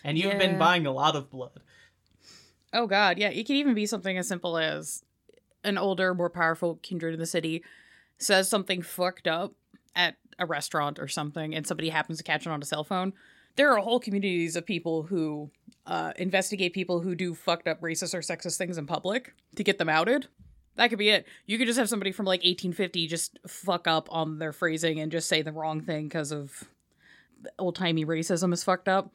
and 0.05 0.19
you've 0.19 0.39
been 0.39 0.59
buying 0.59 0.87
a 0.87 0.93
lot 0.93 1.17
of 1.17 1.31
blood 1.31 1.61
Oh 2.73 2.87
god, 2.87 3.19
yeah. 3.19 3.31
It 3.31 3.45
could 3.45 3.57
even 3.57 3.75
be 3.75 3.87
something 3.87 4.17
as 4.17 4.29
simple 4.29 4.57
as 4.57 5.05
an 5.65 5.77
older, 5.77 6.15
more 6.15 6.31
powerful 6.31 6.79
kindred 6.83 7.15
in 7.15 7.21
the 7.21 7.27
city 7.27 7.63
says 8.19 8.49
something 8.49 8.83
fucked 8.83 9.27
up 9.27 9.55
at 9.97 10.17
a 10.39 10.47
restaurant 10.47 10.99
or 10.99 11.09
something, 11.09 11.55
and 11.55 11.67
somebody 11.67 11.89
happens 11.89 12.19
to 12.19 12.25
catch 12.25 12.47
it 12.47 12.51
on 12.51 12.63
a 12.63 12.65
cell 12.65 12.85
phone. 12.85 13.13
There 13.57 13.73
are 13.73 13.79
whole 13.79 13.99
communities 13.99 14.57
of 14.57 14.65
people 14.65 15.03
who 15.03 15.51
uh, 15.87 16.13
investigate 16.17 16.73
people 16.73 17.01
who 17.01 17.15
do 17.15 17.35
fucked 17.35 17.67
up 17.67 17.81
racist 17.81 18.15
or 18.15 18.21
sexist 18.21 18.57
things 18.57 18.79
in 18.79 18.87
public 18.87 19.35
to 19.57 19.65
get 19.65 19.79
them 19.79 19.89
outed. 19.89 20.29
That 20.77 20.89
could 20.89 20.99
be 20.99 21.09
it. 21.09 21.27
You 21.47 21.59
could 21.59 21.67
just 21.67 21.79
have 21.79 21.89
somebody 21.89 22.13
from 22.13 22.27
like 22.27 22.41
1850 22.41 23.07
just 23.09 23.39
fuck 23.47 23.89
up 23.89 24.09
on 24.11 24.39
their 24.39 24.53
phrasing 24.53 25.01
and 25.01 25.11
just 25.11 25.29
say 25.29 25.43
the 25.43 25.53
wrong 25.53 25.81
thing 25.81 26.05
because 26.05 26.31
of 26.31 26.65
old 27.59 27.75
timey 27.75 28.05
racism 28.05 28.53
is 28.53 28.63
fucked 28.63 28.89
up 28.89 29.11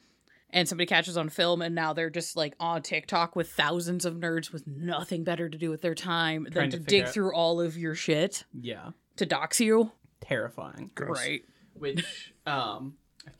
and 0.55 0.67
somebody 0.67 0.87
catches 0.87 1.17
on 1.17 1.29
film 1.29 1.61
and 1.61 1.75
now 1.75 1.93
they're 1.93 2.09
just 2.09 2.35
like 2.35 2.55
on 2.59 2.81
TikTok 2.81 3.35
with 3.35 3.51
thousands 3.51 4.05
of 4.05 4.15
nerds 4.15 4.51
with 4.51 4.65
nothing 4.65 5.23
better 5.23 5.47
to 5.49 5.57
do 5.59 5.69
with 5.69 5.81
their 5.83 5.93
time 5.93 6.47
Trying 6.51 6.71
than 6.71 6.79
to 6.79 6.83
to, 6.83 6.83
dig 6.83 7.03
out- 7.03 7.09
through 7.09 7.35
all 7.35 7.61
of 7.61 7.77
your 7.77 7.93
shit 7.93 8.45
yeah 8.59 8.91
to 9.17 9.25
dox 9.27 9.59
you. 9.61 9.91
terrifying 10.21 10.89
Gross. 10.95 11.17
Right. 11.19 11.41
which 11.75 12.33
um 12.47 12.95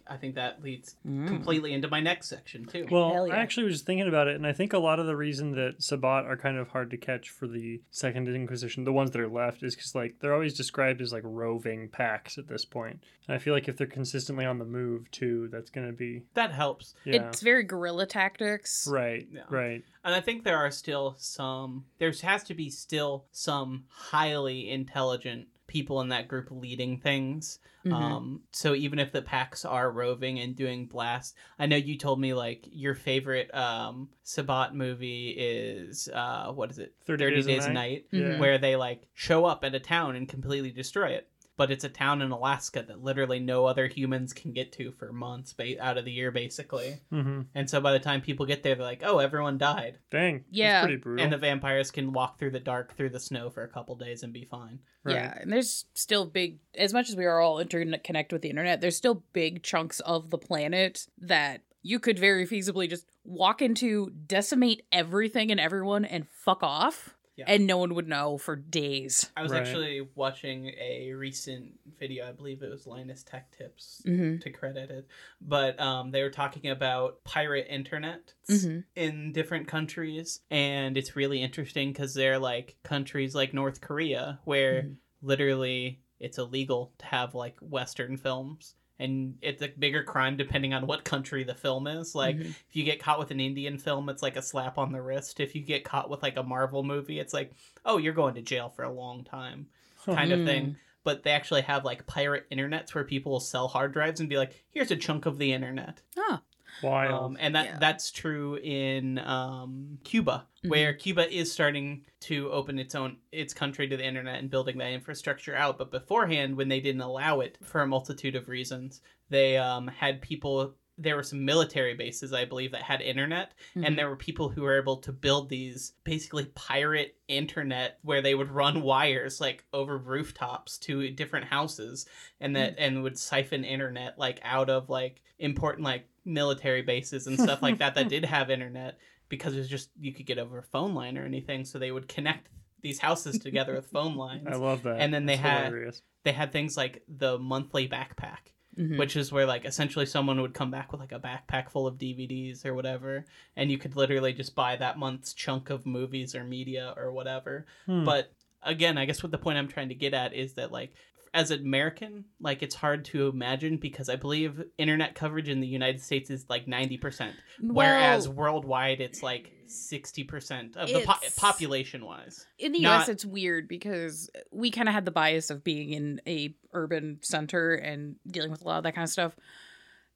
I 0.08 0.18
think 0.18 0.36
that 0.36 0.62
leads 0.64 0.96
Mm. 1.06 1.28
completely 1.28 1.74
into 1.74 1.88
my 1.88 2.00
next 2.00 2.28
section 2.28 2.66
too. 2.66 2.86
Well, 2.92 3.28
yeah. 3.28 3.34
I 3.34 3.38
actually 3.38 3.66
was 3.66 3.82
thinking 3.82 4.08
about 4.08 4.28
it, 4.28 4.36
and 4.36 4.46
I 4.46 4.54
think 4.54 4.74
a 4.74 4.78
lot 4.78 5.00
of 5.00 5.08
the 5.08 5.16
reason 5.16 5.52
that 5.54 5.82
Sabbat 5.82 6.26
are 6.26 6.38
kind 6.38 6.58
of 6.58 6.68
hard 6.70 6.92
to 6.92 6.98
catch 6.98 7.30
for 7.30 7.48
the 7.48 7.82
Second 7.92 8.28
Inquisition, 8.28 8.84
the 8.84 8.94
ones 8.94 9.12
that 9.12 9.22
are 9.22 9.28
left, 9.28 9.64
is 9.64 9.76
because 9.76 9.96
like 9.96 10.16
they're 10.20 10.34
always 10.34 10.54
described 10.56 11.02
as 11.02 11.12
like 11.12 11.24
roving 11.26 11.90
packs 11.90 12.38
at 12.38 12.48
this 12.48 12.66
point. 12.66 13.00
And 13.28 13.36
I 13.36 13.40
feel 13.40 13.54
like 13.54 13.68
if 13.68 13.78
they're 13.78 13.88
consistently 13.88 14.46
on 14.46 14.60
the 14.60 14.66
move 14.66 15.10
too, 15.10 15.48
that's 15.52 15.72
going 15.72 15.88
to 15.88 15.94
be 15.94 16.24
that 16.36 16.52
helps. 16.52 16.94
yeah, 17.04 17.28
It's 17.28 17.42
very 17.42 17.64
guerrilla 17.64 18.06
tactics. 18.06 18.88
right, 18.92 19.28
Yeah. 19.32 19.42
right. 19.50 19.84
And 20.04 20.14
I 20.14 20.22
think 20.22 20.44
there 20.44 20.58
are 20.58 20.70
still 20.70 21.16
some, 21.18 21.86
there 21.98 22.12
has 22.22 22.44
to 22.44 22.54
be 22.54 22.70
still 22.70 23.26
some 23.32 23.86
highly 23.90 24.70
intelligent 24.70 25.48
people 25.68 26.02
in 26.02 26.10
that 26.10 26.28
group 26.28 26.48
leading 26.52 26.98
things. 26.98 27.60
Mhm. 27.86 27.94
Um, 27.94 28.42
so 28.52 28.74
even 28.74 29.00
if 29.00 29.12
the 29.12 29.22
packs 29.22 29.64
are 29.66 29.92
roving 29.92 30.40
and 30.40 30.56
doing 30.56 30.88
blast, 30.88 31.36
I 31.60 31.66
know 31.68 31.76
you 31.76 31.98
told 31.98 32.20
me 32.20 32.34
like 32.34 32.68
your 32.72 32.96
favorite 32.96 33.54
um, 33.54 34.10
Sabbat 34.24 34.74
movie 34.76 35.30
is, 35.38 36.08
uh, 36.10 36.52
what 36.52 36.72
is 36.72 36.80
it? 36.80 36.96
30 37.06 37.30
Days 37.42 37.48
a 37.48 37.52
a 37.70 37.74
Night? 37.74 37.74
Night, 37.74 38.06
Mhm. 38.12 38.38
where 38.40 38.58
they 38.58 38.76
like 38.76 39.08
show 39.14 39.46
up 39.46 39.64
at 39.64 39.76
a 39.76 39.80
town 39.80 40.16
and 40.16 40.28
completely 40.28 40.72
destroy 40.72 41.10
it. 41.10 41.30
But 41.58 41.72
it's 41.72 41.84
a 41.86 41.90
town 41.90 42.22
in 42.22 42.32
Alaska 42.32 42.84
that 42.88 43.02
literally 43.04 43.40
no 43.40 43.66
other 43.66 43.88
humans 43.88 44.34
can 44.34 44.52
get 44.52 44.74
to 44.74 44.92
for 44.92 45.14
months 45.14 45.54
ba- 45.54 45.82
out 45.82 45.98
of 45.98 46.04
the 46.04 46.12
year, 46.12 46.30
basically. 46.32 47.00
hmm 47.10 47.42
And 47.56 47.70
so 47.70 47.80
by 47.80 47.94
the 47.94 48.00
time 48.00 48.22
people 48.22 48.46
get 48.46 48.62
there, 48.62 48.76
they're 48.76 48.84
like, 48.86 49.04
"Oh, 49.06 49.20
everyone 49.20 49.58
died." 49.58 50.00
Dang, 50.12 50.44
Yeah. 50.52 50.82
pretty 50.84 50.98
brutal. 50.98 51.24
and 51.24 51.32
the 51.32 51.38
vampires 51.38 51.92
can 51.92 52.12
walk 52.12 52.40
through 52.40 52.52
the 52.52 52.60
dark 52.60 52.96
through 52.98 53.10
the 53.12 53.20
snow 53.20 53.50
for 53.50 53.64
a 53.64 53.68
couple 53.70 53.96
days 53.96 54.22
and 54.24 54.34
be 54.34 54.44
fine 54.46 54.80
right. 55.04 55.16
Yeah, 55.16 55.38
and 55.40 55.52
there's 55.54 55.86
still 55.94 56.26
big, 56.26 56.60
as 56.76 56.92
much 56.94 57.10
as 57.10 57.16
we 57.16 57.26
are 57.26 57.40
all 57.40 57.60
interconnected 57.60 58.34
with 58.34 58.42
the 58.42 58.50
internet, 58.50 58.82
there's 58.82 58.98
still 58.98 59.24
big 59.34 59.64
chunks 59.64 60.00
of 60.02 60.30
the 60.32 60.38
planet 60.38 61.08
that 61.20 61.62
you 61.84 62.00
could 62.00 62.18
very 62.18 62.46
feasibly 62.48 62.90
just 62.90 63.06
walk 63.24 63.62
into, 63.62 64.10
decimate 64.26 64.84
everything 64.92 65.52
and 65.52 65.60
everyone, 65.60 66.04
and 66.04 66.28
fuck 66.28 66.64
off. 66.64 67.16
Yeah. 67.36 67.46
And 67.48 67.68
no 67.68 67.78
one 67.78 67.96
would 67.96 68.08
know 68.08 68.38
for 68.38 68.56
days. 68.56 69.30
i 69.36 69.42
was 69.44 69.52
Right. 69.52 69.62
actually 69.62 70.08
watching 70.16 70.68
a 70.80 71.12
recent 71.14 71.74
video 72.00 72.28
i 72.28 72.32
believe 72.32 72.62
it 72.64 72.70
was 72.70 72.88
linus 72.88 73.24
tech 73.24 73.52
tips 73.58 74.02
Mm-hmm. 74.06 74.40
to 74.40 74.50
credit 74.52 74.90
it 74.90 75.08
but 75.42 75.80
um, 75.80 76.12
they 76.12 76.24
were 76.24 76.30
talking 76.30 76.70
about 76.72 77.24
pirate 77.26 77.68
internet 77.70 78.34
Mm-hmm. 78.50 78.80
in 78.96 79.32
different 79.34 79.68
countries 79.68 80.40
and 80.50 80.98
it's 80.98 81.16
really 81.16 81.42
interesting 81.42 81.92
because 81.92 82.14
they're 82.14 82.40
like 82.40 82.78
countries 82.84 83.36
like 83.36 83.54
north 83.54 83.82
korea 83.82 84.40
where 84.46 84.84
Mhm. 84.84 84.96
literally 85.22 86.00
it's 86.20 86.38
illegal 86.38 86.94
to 87.00 87.06
have 87.08 87.36
like 87.36 87.58
western 87.60 88.16
films 88.18 88.76
and 89.00 89.38
it's 89.42 89.62
a 89.62 89.68
bigger 89.68 90.04
crime 90.04 90.38
depending 90.38 90.74
on 90.74 90.88
what 90.88 91.04
country 91.04 91.44
the 91.44 91.54
film 91.56 91.86
is. 91.88 92.16
Like 92.16 92.38
Mhm. 92.38 92.50
if 92.50 92.76
you 92.76 92.84
get 92.84 93.00
caught 93.02 93.20
with 93.20 93.32
an 93.32 93.40
indian 93.40 93.78
film 93.78 94.08
it's 94.10 94.24
like 94.24 94.38
a 94.38 94.42
slap 94.42 94.78
on 94.78 94.92
the 94.92 95.02
wrist. 95.02 95.40
If 95.40 95.54
you 95.56 95.62
get 95.62 95.84
caught 95.84 96.10
with 96.10 96.24
like 96.24 96.38
a 96.38 96.44
marvel 96.44 96.84
movie 96.84 97.20
it's 97.20 97.34
like 97.34 97.52
oh 97.86 97.98
you're 97.98 98.14
going 98.14 98.36
to 98.36 98.42
jail 98.42 98.70
for 98.70 98.84
a 98.84 98.92
long 98.92 99.24
time 99.24 99.68
kind 100.06 100.32
of 100.32 100.40
Mm. 100.40 100.46
thing. 100.46 100.76
But 101.04 101.22
they 101.24 101.32
actually 101.32 101.62
have 101.62 101.86
like 101.86 102.08
pirate 102.08 102.50
internets 102.52 102.96
where 102.96 103.04
people 103.04 103.32
will 103.34 103.40
sell 103.40 103.68
hard 103.68 103.94
drives 103.94 104.20
and 104.20 104.30
be 104.30 104.38
like 104.38 104.64
here's 104.72 104.92
a 104.92 104.96
chunk 104.96 105.26
of 105.26 105.38
the 105.38 105.52
internet. 105.54 106.02
Ah, 106.18 106.42
Wild. 106.82 107.24
um, 107.24 107.38
and 107.40 107.56
that 107.56 107.66
Yeah. 107.66 107.78
that's 107.80 108.12
true 108.12 108.58
in 108.58 109.20
um, 109.20 109.98
Cuba, 110.04 110.48
Mhm. 110.64 110.70
where 110.70 110.94
Cuba 110.94 111.32
is 111.34 111.52
starting 111.52 112.06
to 112.22 112.52
open 112.52 112.80
its 112.80 112.96
own 112.96 113.18
its 113.32 113.54
country 113.54 113.88
to 113.88 113.98
the 113.98 114.06
internet 114.06 114.40
and 114.40 114.50
building 114.50 114.78
that 114.80 114.92
infrastructure 114.92 115.56
out. 115.56 115.78
But 115.78 115.92
beforehand, 115.92 116.58
when 116.58 116.68
they 116.70 116.80
didn't 116.80 117.02
allow 117.02 117.40
it 117.42 117.58
for 117.64 117.82
a 117.82 117.88
multitude 117.88 118.36
of 118.36 118.50
reasons, 118.50 119.02
they 119.30 119.58
um, 119.58 119.88
had 119.88 120.22
people. 120.22 120.76
There 120.98 121.18
were 121.18 121.24
some 121.24 121.44
military 121.44 121.94
bases, 121.94 122.32
I 122.32 122.46
believe, 122.46 122.72
that 122.72 122.82
had 122.84 123.02
internet, 123.02 123.54
Mhm. 123.76 123.86
and 123.86 123.98
there 123.98 124.08
were 124.08 124.16
people 124.16 124.48
who 124.48 124.62
were 124.62 124.80
able 124.80 124.96
to 124.98 125.12
build 125.12 125.50
these 125.50 125.92
basically 126.06 126.46
pirate 126.56 127.18
internet 127.28 128.00
where 128.02 128.22
they 128.22 128.34
would 128.34 128.50
run 128.50 128.82
wires 128.82 129.42
like 129.42 129.66
over 129.74 129.98
rooftops 129.98 130.78
to 130.80 131.10
different 131.12 131.48
houses 131.48 132.06
and 132.40 132.56
that 132.56 132.76
and 132.78 133.04
would 133.04 133.20
siphon 133.20 133.66
internet 133.66 134.18
like 134.18 134.40
out 134.44 134.70
of 134.70 134.90
like 134.90 135.22
important 135.38 135.84
like 135.84 136.08
military 136.26 136.82
bases 136.82 137.28
and 137.28 137.40
stuff 137.40 137.62
like 137.62 137.78
that 137.78 137.96
that 137.96 138.10
did 138.16 138.26
have 138.26 138.50
internet 138.50 138.98
because 139.30 139.56
it 139.56 139.60
was 139.60 139.70
just 139.70 139.90
you 140.00 140.12
could 140.14 140.26
get 140.26 140.38
over 140.40 140.58
a 140.58 140.64
phone 140.64 140.94
line 140.96 141.18
or 141.18 141.24
anything 141.26 141.64
so 141.66 141.78
they 141.80 141.92
would 141.92 142.08
connect 142.08 142.48
these 142.82 143.00
houses 143.00 143.38
together 143.40 143.74
with 143.76 143.88
phone 143.88 144.16
lines 144.26 144.48
I 144.48 144.56
love 144.56 144.84
that. 144.84 145.00
and 145.00 145.14
then 145.14 145.26
they 145.26 145.36
That's 145.36 145.48
had- 145.48 145.66
hilarious. 145.68 146.02
they 146.24 146.32
had 146.32 146.52
things 146.52 146.76
like 146.78 147.04
the 147.08 147.38
monthly 147.38 147.88
backpack 147.88 148.52
Mhm. 148.78 148.98
which 148.98 149.16
is 149.16 149.32
where 149.32 149.46
like 149.46 149.64
essentially 149.64 150.06
someone 150.06 150.42
would 150.42 150.54
come 150.54 150.70
back 150.70 150.92
with 150.92 151.00
like 151.00 151.14
a 151.14 151.20
backpack 151.20 151.70
full 151.72 151.88
of 151.88 151.98
DVDs 151.98 152.66
or 152.66 152.74
whatever, 152.74 153.26
and 153.56 153.72
you 153.72 153.78
could 153.78 153.96
literally 153.96 154.34
just 154.34 154.54
buy 154.54 154.76
that 154.76 155.00
month's 155.00 155.34
chunk 155.34 155.70
of 155.70 155.86
movies 155.86 156.36
or 156.36 156.44
media 156.44 156.94
or 156.98 157.14
whatever. 157.14 157.66
Hmm. 157.86 158.04
But 158.04 158.34
again, 158.64 158.98
I 158.98 159.06
guess 159.06 159.24
what 159.24 159.32
the 159.32 159.38
point 159.38 159.58
I'm 159.58 159.70
trying 159.70 159.88
to 159.88 159.96
get 159.96 160.14
at 160.14 160.34
is 160.34 160.56
that 160.56 160.74
like 160.74 160.94
as 161.36 161.52
an 161.52 161.60
American, 161.60 162.24
like 162.40 162.64
it's 162.64 162.74
hard 162.74 163.04
to 163.06 163.28
imagine 163.28 163.76
because 163.76 164.08
I 164.10 164.16
believe 164.16 164.64
internet 164.78 165.14
coverage 165.16 165.50
in 165.50 165.60
the 165.60 165.68
United 165.68 166.02
States 166.02 166.30
is 166.30 166.46
like 166.50 166.66
90%, 166.66 167.34
whereas 167.62 168.30
worldwide 168.30 169.02
it's 169.02 169.22
like 169.22 169.52
60% 169.68 170.78
of 170.78 170.88
the 170.88 171.02
po- 171.06 171.14
population 171.36 172.06
wise. 172.06 172.46
in 172.58 172.72
the 172.72 172.80
not- 172.80 173.02
US 173.02 173.10
it's 173.10 173.26
weird 173.26 173.68
because 173.68 174.30
we 174.52 174.72
kind 174.72 174.88
of 174.88 174.96
had 174.96 175.04
the 175.04 175.12
bias 175.12 175.50
of 175.50 175.64
being 175.64 175.92
in 175.92 176.22
a 176.26 176.56
urban 176.72 177.20
center 177.22 177.74
and 177.76 178.16
dealing 178.26 178.50
with 178.52 178.62
a 178.62 178.66
lot 178.68 178.78
of 178.78 178.84
that 178.86 178.96
kind 178.96 179.04
of 179.04 179.10
stuff. 179.10 179.36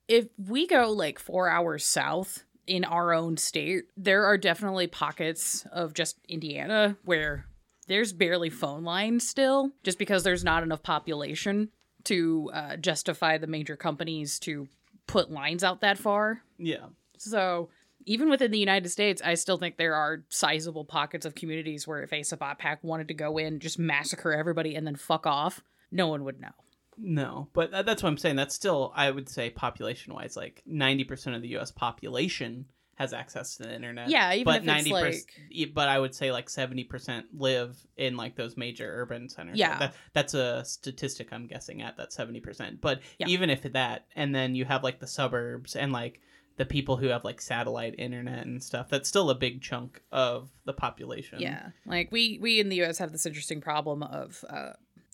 If 0.07 0.27
we 0.37 0.67
go 0.67 0.91
like 0.91 1.19
4 1.19 1.49
hours 1.49 1.85
south 1.85 2.45
in 2.65 2.85
our 2.85 3.13
own 3.13 3.35
state, 3.35 3.85
there 3.97 4.23
are 4.25 4.37
definitely 4.37 4.87
pockets 4.87 5.65
of 5.73 5.93
just 5.93 6.17
Indiana 6.29 6.95
where 7.03 7.45
there's 7.89 8.13
barely 8.13 8.49
phone 8.49 8.83
lines 8.83 9.27
still 9.27 9.71
just 9.83 9.99
because 9.99 10.23
there's 10.23 10.43
not 10.43 10.63
enough 10.63 10.81
population 10.83 11.69
to 12.05 12.49
uh, 12.53 12.75
justify 12.77 13.37
the 13.37 13.47
major 13.47 13.75
companies 13.75 14.39
to 14.39 14.67
put 15.07 15.31
lines 15.31 15.63
out 15.63 15.81
that 15.81 15.97
far. 15.97 16.41
Yeah. 16.57 16.85
So 17.17 17.69
even 18.05 18.29
within 18.29 18.51
the 18.51 18.59
United 18.59 18.89
States, 18.89 19.21
I 19.23 19.33
still 19.33 19.57
think 19.57 19.75
there 19.75 19.95
are 19.95 20.23
sizable 20.29 20.85
pockets 20.85 21.25
of 21.25 21.35
communities 21.35 21.87
where 21.87 22.01
if 22.01 22.13
a 22.13 22.23
Sabbat 22.23 22.59
pack 22.59 22.83
wanted 22.83 23.09
to 23.09 23.13
go 23.13 23.37
in, 23.37 23.59
just 23.59 23.77
massacre 23.77 24.31
everybody 24.31 24.75
and 24.75 24.87
then 24.87 24.95
fuck 24.95 25.25
off, 25.25 25.61
no 25.91 26.07
one 26.07 26.23
would 26.23 26.39
know. 26.39 26.51
No, 26.97 27.47
but 27.53 27.71
that's 27.71 28.03
what 28.03 28.09
I'm 28.09 28.17
saying. 28.17 28.35
That's 28.35 28.55
still, 28.55 28.93
I 28.95 29.09
would 29.09 29.29
say, 29.29 29.49
population 29.49 30.13
wise, 30.13 30.37
like 30.37 30.61
90% 30.69 31.35
of 31.35 31.41
the 31.41 31.57
US 31.57 31.71
population 31.71 32.65
has 32.99 33.13
access 33.13 33.55
to 33.55 33.63
the 33.63 33.73
internet. 33.73 34.09
Yeah, 34.09 34.33
even 34.33 34.43
but 34.43 34.63
if 34.63 34.77
it's 34.77 34.89
90%, 34.89 34.91
like 34.91 35.73
but 35.73 35.87
I 35.87 35.97
would 35.97 36.13
say 36.13 36.33
like 36.33 36.47
70% 36.47 37.23
live 37.33 37.77
in 37.95 38.17
like 38.17 38.35
those 38.35 38.57
major 38.57 38.91
urban 39.01 39.29
centers. 39.29 39.57
Yeah. 39.57 39.79
That, 39.79 39.93
that's 40.11 40.33
a 40.33 40.65
statistic 40.65 41.29
I'm 41.31 41.47
guessing 41.47 41.81
at 41.81 41.95
that 41.95 42.11
70%. 42.11 42.81
But 42.81 42.99
Yeah. 43.17 43.27
even 43.27 43.49
if 43.49 43.63
that, 43.63 44.07
and 44.17 44.35
then 44.35 44.53
you 44.53 44.65
have 44.65 44.83
like 44.83 44.99
the 44.99 45.07
suburbs 45.07 45.77
and 45.77 45.93
like 45.93 46.19
the 46.57 46.65
people 46.65 46.97
who 46.97 47.07
have 47.07 47.23
like 47.23 47.39
satellite 47.39 47.95
internet 47.97 48.45
and 48.45 48.61
stuff, 48.61 48.89
that's 48.89 49.07
still 49.07 49.29
a 49.29 49.35
big 49.35 49.61
chunk 49.61 50.01
of 50.11 50.49
the 50.65 50.73
population. 50.73 51.39
yeah, 51.39 51.69
like 51.85 52.11
we 52.11 52.37
we 52.41 52.59
in 52.59 52.67
the 52.67 52.75
U.S. 52.77 52.97
have 52.97 53.13
this 53.13 53.25
interesting 53.25 53.61
problem 53.61 54.03
of 54.03 54.43
uh, 54.49 54.71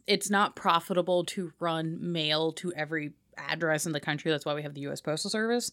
it's 0.07 0.31
not 0.31 0.55
profitable 0.55 1.23
to 1.25 1.51
run 1.59 1.99
mail 2.01 2.51
to 2.53 2.73
every 2.73 3.13
address 3.37 3.85
in 3.85 3.91
the 3.91 3.99
country. 3.99 4.31
That's 4.31 4.43
why 4.43 4.55
we 4.55 4.63
have 4.63 4.73
the 4.73 4.81
U.S. 4.81 5.01
Postal 5.01 5.29
Service. 5.29 5.71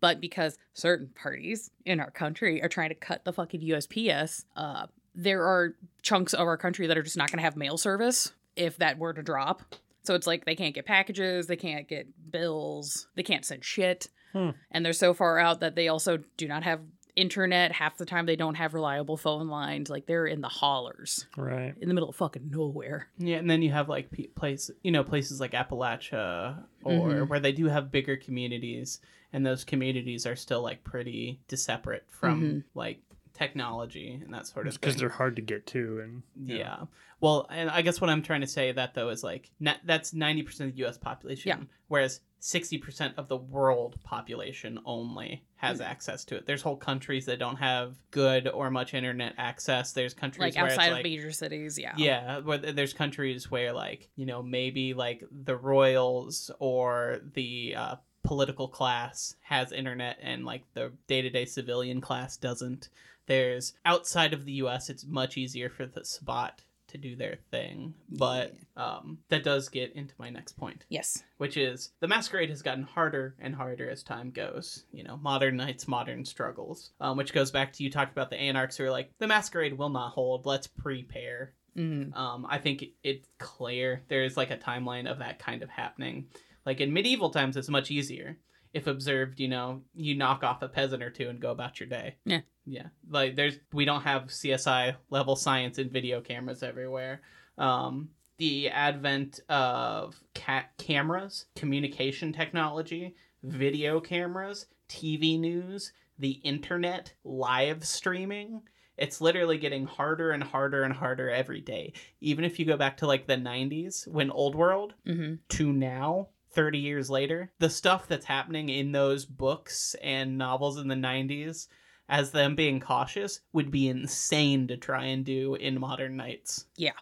But 0.00 0.20
because 0.20 0.56
certain 0.72 1.08
parties 1.14 1.70
in 1.84 2.00
our 2.00 2.10
country 2.10 2.62
are 2.62 2.68
trying 2.68 2.88
to 2.88 2.94
cut 2.94 3.24
the 3.24 3.32
fucking 3.32 3.60
USPS, 3.60 4.44
uh, 4.56 4.86
there 5.14 5.42
are 5.44 5.74
chunks 6.02 6.32
of 6.32 6.46
our 6.46 6.56
country 6.56 6.86
that 6.86 6.96
are 6.96 7.02
just 7.02 7.16
not 7.16 7.30
going 7.30 7.38
to 7.38 7.42
have 7.44 7.56
mail 7.56 7.76
service 7.76 8.32
if 8.56 8.76
that 8.78 8.98
were 8.98 9.12
to 9.12 9.22
drop. 9.22 9.62
So 10.02 10.14
it's 10.14 10.26
like 10.26 10.44
they 10.46 10.54
can't 10.56 10.74
get 10.74 10.86
packages, 10.86 11.46
they 11.46 11.56
can't 11.56 11.86
get 11.86 12.08
bills, 12.30 13.08
they 13.16 13.22
can't 13.22 13.44
send 13.44 13.64
shit. 13.64 14.08
Hmm. 14.32 14.50
And 14.70 14.84
they're 14.84 14.92
so 14.92 15.12
far 15.12 15.38
out 15.38 15.60
that 15.60 15.74
they 15.74 15.88
also 15.88 16.20
do 16.36 16.48
not 16.48 16.62
have 16.62 16.80
internet. 17.16 17.72
Half 17.72 17.98
the 17.98 18.06
time 18.06 18.24
they 18.24 18.36
don't 18.36 18.54
have 18.54 18.72
reliable 18.72 19.16
phone 19.16 19.48
lines. 19.48 19.90
Like 19.90 20.06
they're 20.06 20.26
in 20.26 20.40
the 20.40 20.48
hollers, 20.48 21.26
right. 21.36 21.74
in 21.80 21.88
the 21.88 21.94
middle 21.94 22.08
of 22.08 22.16
fucking 22.16 22.48
nowhere. 22.50 23.08
Yeah, 23.18 23.36
and 23.38 23.50
then 23.50 23.60
you 23.62 23.72
have 23.72 23.88
like 23.88 24.10
pe- 24.12 24.28
place, 24.28 24.70
you 24.82 24.92
know, 24.92 25.02
places 25.04 25.40
like 25.40 25.52
Appalachia 25.52 26.62
or 26.84 27.08
Mhm. 27.10 27.28
where 27.28 27.40
they 27.40 27.52
do 27.52 27.66
have 27.66 27.90
bigger 27.90 28.16
communities, 28.16 29.00
and 29.32 29.44
those 29.46 29.64
communities 29.64 30.26
are 30.26 30.36
still 30.36 30.62
like 30.62 30.82
pretty 30.84 31.40
separate 31.54 32.04
from 32.08 32.42
Mhm. 32.42 32.64
like 32.74 33.00
technology 33.32 34.20
and 34.22 34.34
that 34.34 34.46
sort 34.46 34.66
of 34.66 34.74
because 34.74 34.96
they're 34.96 35.08
hard 35.08 35.36
to 35.36 35.42
get 35.42 35.66
to 35.66 36.00
and 36.00 36.22
Yeah. 36.36 36.84
Well, 37.20 37.46
and 37.50 37.70
I 37.70 37.82
guess 37.82 38.00
what 38.00 38.10
I'm 38.10 38.22
trying 38.22 38.40
to 38.42 38.46
say 38.46 38.72
that 38.72 38.94
though 38.94 39.08
is 39.10 39.22
like 39.24 39.50
na- 39.60 39.76
that's 39.84 40.12
90% 40.12 40.60
of 40.70 40.76
the 40.76 40.84
US 40.84 40.98
population, 40.98 41.48
Yeah. 41.48 41.64
whereas 41.88 42.20
60% 42.42 43.14
of 43.18 43.28
the 43.28 43.36
world 43.36 44.02
population 44.02 44.78
only 44.86 45.44
has 45.56 45.80
access 45.82 46.24
to 46.24 46.36
it. 46.36 46.46
There's 46.46 46.62
whole 46.62 46.76
countries 46.76 47.26
that 47.26 47.38
don't 47.38 47.56
have 47.56 47.96
good 48.10 48.48
or 48.48 48.70
much 48.70 48.94
internet 48.94 49.34
access. 49.36 49.92
There's 49.92 50.14
countries 50.14 50.40
Like 50.40 50.56
where 50.56 50.64
outside 50.72 50.84
it's 50.84 50.88
of 50.88 50.94
like 50.94 51.04
major 51.04 51.32
cities, 51.32 51.78
yeah. 51.78 51.92
yeah, 51.98 52.38
where 52.38 52.56
there's 52.58 52.94
countries 52.94 53.50
where 53.50 53.72
like 53.74 54.08
you 54.16 54.24
know 54.26 54.42
maybe 54.42 54.94
like 54.94 55.22
the 55.30 55.56
royals 55.56 56.50
or 56.58 57.20
the 57.34 57.74
uh, 57.76 57.96
political 58.22 58.68
class 58.68 59.34
has 59.42 59.72
internet 59.72 60.18
and 60.22 60.44
like 60.44 60.62
the 60.74 60.92
day-to-day 61.06 61.44
civilian 61.44 62.00
class 62.00 62.36
doesn't 62.36 62.88
there's 63.26 63.74
outside 63.84 64.32
of 64.32 64.44
the 64.44 64.52
us 64.54 64.88
it's 64.90 65.06
much 65.06 65.36
easier 65.36 65.68
for 65.70 65.86
the 65.86 66.04
sabbat 66.04 66.62
to 66.88 66.98
do 66.98 67.14
their 67.14 67.36
thing 67.52 67.94
but 68.10 68.52
um, 68.76 69.18
that 69.28 69.44
does 69.44 69.68
get 69.68 69.92
into 69.94 70.12
my 70.18 70.28
next 70.28 70.52
point 70.56 70.84
Yes. 70.88 71.22
which 71.38 71.56
is 71.56 71.92
the 72.00 72.08
masquerade 72.08 72.50
has 72.50 72.62
gotten 72.62 72.82
harder 72.82 73.36
and 73.38 73.54
harder 73.54 73.88
as 73.88 74.02
time 74.02 74.30
goes. 74.32 74.84
You 74.92 75.04
know, 75.04 75.16
modern 75.16 75.56
nights, 75.56 75.86
modern 75.86 76.24
struggles. 76.24 76.90
Um, 77.00 77.16
which 77.16 77.32
goes 77.32 77.52
back 77.52 77.72
to 77.74 77.84
you 77.84 77.90
talked 77.90 78.10
about 78.10 78.28
the 78.28 78.36
anarchs 78.40 78.76
who 78.76 78.84
are 78.84 78.90
like, 78.90 79.12
the 79.20 79.28
masquerade 79.28 79.78
will 79.78 79.88
not 79.88 80.10
hold. 80.10 80.46
Let's 80.46 80.66
prepare. 80.66 81.52
Mm. 81.76 82.16
Um, 82.16 82.44
I 82.50 82.58
think 82.58 82.84
it's 83.04 83.28
clear 83.38 84.02
there's 84.08 84.36
like 84.36 84.50
a 84.50 84.56
timeline 84.56 85.08
of 85.08 85.20
that 85.20 85.38
kind 85.38 85.62
of 85.62 85.70
happening. 85.70 86.26
Like 86.70 86.80
in 86.80 86.92
medieval 86.92 87.30
times, 87.30 87.56
it's 87.56 87.68
much 87.68 87.90
easier. 87.90 88.38
If 88.72 88.86
observed, 88.86 89.40
you 89.40 89.48
know, 89.48 89.82
you 89.92 90.14
knock 90.14 90.44
off 90.44 90.62
a 90.62 90.68
peasant 90.68 91.02
or 91.02 91.10
two 91.10 91.28
and 91.28 91.40
go 91.40 91.50
about 91.50 91.80
your 91.80 91.88
day. 91.88 92.14
Yeah. 92.24 92.42
Yeah. 92.64 92.86
Like 93.08 93.34
there's, 93.34 93.58
we 93.72 93.84
don't 93.84 94.02
have 94.02 94.26
CSI 94.26 94.94
level 95.10 95.34
science 95.34 95.78
and 95.78 95.90
video 95.90 96.20
cameras 96.20 96.62
everywhere. 96.62 97.22
Um, 97.58 98.10
the 98.38 98.68
advent 98.68 99.40
of 99.48 100.14
ca- 100.36 100.68
cameras, 100.78 101.46
communication 101.56 102.32
technology, 102.32 103.16
video 103.42 103.98
cameras, 103.98 104.66
TV 104.88 105.40
news, 105.40 105.92
the 106.20 106.38
internet, 106.44 107.12
live 107.24 107.84
streaming. 107.84 108.62
It's 108.96 109.20
literally 109.20 109.58
getting 109.58 109.86
harder 109.86 110.30
and 110.30 110.44
harder 110.44 110.84
and 110.84 110.94
harder 110.94 111.30
every 111.30 111.62
day. 111.62 111.94
Even 112.20 112.44
if 112.44 112.60
you 112.60 112.64
go 112.64 112.76
back 112.76 112.98
to 112.98 113.08
like 113.08 113.26
the 113.26 113.36
90s 113.36 114.06
when 114.06 114.30
Old 114.30 114.54
World 114.54 114.94
hmm 115.04 115.34
to 115.48 115.72
now, 115.72 116.28
30 116.52 116.78
years 116.78 117.08
later, 117.10 117.52
the 117.58 117.70
stuff 117.70 118.06
that's 118.08 118.26
happening 118.26 118.68
in 118.68 118.92
those 118.92 119.24
books 119.24 119.94
and 120.02 120.36
novels 120.38 120.78
in 120.78 120.88
the 120.88 120.94
90s 120.94 121.68
as 122.08 122.32
them 122.32 122.56
being 122.56 122.80
cautious 122.80 123.40
would 123.52 123.70
be 123.70 123.88
insane 123.88 124.66
to 124.68 124.76
try 124.76 125.04
and 125.04 125.24
do 125.24 125.54
in 125.54 125.78
modern 125.78 126.16
nights 126.16 126.66
Yeah. 126.76 126.92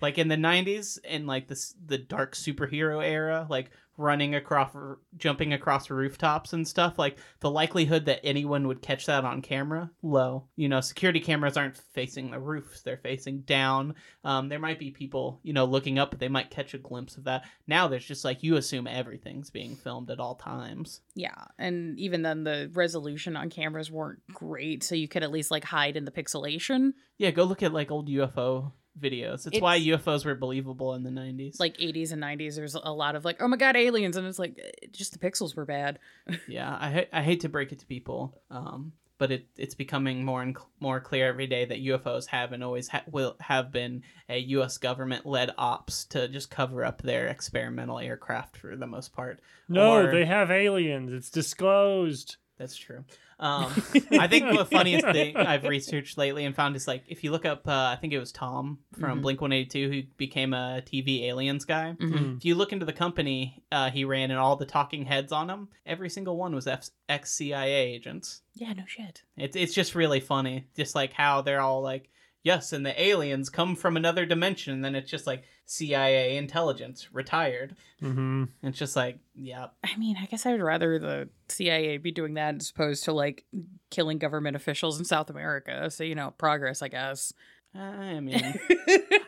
like 0.00 0.16
in 0.18 0.28
the 0.28 0.36
90s 0.36 0.98
in 1.04 1.26
like 1.26 1.48
this 1.48 1.74
the 1.84 1.98
dark 1.98 2.34
superhero 2.34 3.04
era 3.04 3.46
like 3.50 3.70
running 3.96 4.34
across 4.34 4.74
jumping 5.16 5.52
across 5.52 5.90
rooftops 5.90 6.52
and 6.52 6.66
stuff 6.66 6.98
like 6.98 7.18
the 7.40 7.50
likelihood 7.50 8.06
that 8.06 8.20
anyone 8.24 8.66
would 8.66 8.82
catch 8.82 9.06
that 9.06 9.24
on 9.24 9.42
camera 9.42 9.90
low. 10.02 10.44
You 10.56 10.68
know 10.68 10.80
security 10.80 11.20
cameras 11.20 11.56
aren't 11.56 11.76
facing 11.76 12.30
the 12.30 12.38
roofs 12.38 12.82
they're 12.82 12.96
facing 12.96 13.40
down. 13.40 13.94
Um, 14.24 14.48
there 14.48 14.58
might 14.58 14.78
be 14.78 14.90
people 14.90 15.40
you 15.42 15.52
know 15.52 15.64
looking 15.64 15.98
up 15.98 16.10
but 16.10 16.20
they 16.20 16.28
might 16.28 16.50
catch 16.50 16.74
a 16.74 16.78
glimpse 16.78 17.16
of 17.16 17.24
that. 17.24 17.44
Now 17.66 17.88
there's 17.88 18.04
just 18.04 18.24
like 18.24 18.42
you 18.42 18.56
assume 18.56 18.86
everything's 18.86 19.50
being 19.50 19.76
filmed 19.76 20.10
at 20.10 20.20
all 20.20 20.34
times. 20.34 21.00
Yeah, 21.14 21.44
and 21.58 21.98
even 21.98 22.22
then, 22.22 22.44
the 22.44 22.70
resolution 22.72 23.36
on 23.36 23.50
cameras 23.50 23.90
weren't 23.90 24.20
great, 24.32 24.82
so 24.82 24.94
you 24.94 25.08
could 25.08 25.22
at 25.22 25.30
least 25.30 25.50
like 25.50 25.64
hide 25.64 25.96
in 25.96 26.04
the 26.04 26.10
pixelation. 26.10 26.92
yeah 27.18 27.30
go 27.30 27.44
look 27.44 27.62
at 27.62 27.72
like 27.72 27.90
old 27.90 28.08
ufo 28.08 28.72
videos 29.00 29.46
it's, 29.46 29.60
why 29.60 29.78
ufos 29.80 30.24
were 30.24 30.34
believable 30.34 30.94
in 30.94 31.02
the 31.02 31.10
90s 31.10 31.58
Like 31.58 31.76
80s 31.78 32.12
and 32.12 32.22
90s, 32.22 32.54
there's 32.56 32.74
a 32.74 32.92
lot 32.92 33.16
of 33.16 33.24
like, 33.24 33.42
oh 33.42 33.48
my 33.48 33.56
god, 33.56 33.76
aliens, 33.76 34.16
and 34.16 34.26
it's 34.26 34.38
like 34.38 34.58
eh, 34.62 34.86
just 34.92 35.12
the 35.12 35.18
pixels 35.18 35.56
were 35.56 35.64
bad. 35.64 35.98
yeah 36.48 36.76
i 36.80 36.90
ha- 36.90 37.08
i 37.12 37.22
hate 37.22 37.40
to 37.40 37.48
break 37.48 37.72
it 37.72 37.80
to 37.80 37.86
people 37.86 38.40
um 38.50 38.92
but 39.18 39.30
it 39.30 39.46
it's 39.56 39.74
becoming 39.76 40.24
more 40.24 40.42
and 40.42 40.56
cl- 40.56 40.68
more 40.80 41.00
clear 41.00 41.28
every 41.28 41.46
day 41.46 41.64
that 41.64 41.78
UFOs 41.78 42.26
have 42.26 42.52
and 42.52 42.64
always 42.64 42.88
ha- 42.88 43.04
will 43.10 43.36
have 43.40 43.70
been 43.70 44.02
a 44.28 44.38
US 44.38 44.76
government 44.78 45.24
led 45.24 45.50
ops 45.56 46.04
to 46.06 46.26
just 46.28 46.50
cover 46.50 46.84
up 46.84 47.00
their 47.00 47.28
experimental 47.28 48.00
aircraft 48.00 48.56
for 48.56 48.74
the 48.76 48.86
most 48.88 49.12
part 49.12 49.40
No, 49.68 50.04
Or- 50.06 50.10
they 50.10 50.24
have 50.24 50.50
aliens. 50.50 51.12
It's 51.12 51.30
disclosed. 51.30 52.36
that's 52.58 52.76
true 52.76 53.04
um 53.40 53.72
I 54.12 54.28
think 54.28 54.56
the 54.56 54.64
funniest 54.70 55.06
thing 55.06 55.36
I've 55.36 55.64
researched 55.64 56.16
lately 56.18 56.44
and 56.44 56.54
found 56.54 56.76
is 56.76 56.86
like 56.86 57.04
if 57.08 57.24
you 57.24 57.30
look 57.32 57.44
up 57.44 57.66
uh, 57.66 57.90
I 57.92 57.96
think 58.00 58.12
it 58.12 58.18
was 58.18 58.32
Tom 58.32 58.78
from 58.98 59.18
Mhm. 59.18 59.22
Blink 59.22 59.40
182 59.40 59.90
who 59.90 60.02
became 60.16 60.52
a 60.54 60.82
TV 60.86 61.24
aliens 61.24 61.64
guy 61.64 61.96
Mhm. 61.98 62.36
If 62.38 62.44
you 62.44 62.54
look 62.54 62.72
into 62.72 62.86
the 62.86 62.92
company 62.92 63.62
uh, 63.72 63.90
he 63.90 64.04
ran 64.04 64.30
and 64.30 64.38
all 64.38 64.56
the 64.56 64.66
talking 64.66 65.04
heads 65.04 65.32
on 65.32 65.46
them, 65.48 65.68
every 65.84 66.08
single 66.10 66.36
one 66.36 66.54
was 66.54 66.66
F- 66.66 66.90
ex 67.08 67.32
CIA 67.32 67.72
agents. 67.94 68.42
Yeah, 68.54 68.72
no 68.72 68.84
shit. 68.86 69.22
It's 69.36 69.56
it's 69.56 69.74
just 69.74 69.94
really 69.94 70.20
funny, 70.20 70.66
just 70.76 70.94
like 70.94 71.12
how 71.12 71.42
they're 71.42 71.60
all 71.60 71.82
like, 71.82 72.08
yes, 72.44 72.72
and 72.72 72.86
the 72.86 73.02
aliens 73.02 73.50
come 73.50 73.74
from 73.74 73.96
another 73.96 74.24
dimension. 74.26 74.72
And 74.74 74.84
then 74.84 74.94
it's 74.94 75.10
just 75.10 75.26
like 75.26 75.42
CIA 75.64 76.36
intelligence 76.36 77.08
retired. 77.12 77.74
Mm-hmm. 78.00 78.44
It's 78.62 78.78
just 78.78 78.94
like, 78.94 79.18
yeah, 79.34 79.66
I 79.82 79.96
mean, 79.96 80.16
I 80.20 80.26
guess 80.26 80.46
I 80.46 80.52
would 80.52 80.60
rather 80.62 80.98
the 81.00 81.28
CIA 81.48 81.96
be 81.98 82.12
doing 82.12 82.34
that 82.34 82.54
as 82.56 82.70
opposed 82.70 83.02
to 83.04 83.12
like 83.12 83.44
killing 83.90 84.18
government 84.18 84.54
officials 84.54 84.98
in 84.98 85.04
South 85.04 85.30
America. 85.30 85.90
So, 85.90 86.04
you 86.04 86.14
know, 86.14 86.30
progress, 86.38 86.80
I 86.82 86.88
guess. 86.88 87.32
I 87.74 88.20
mean, 88.20 88.40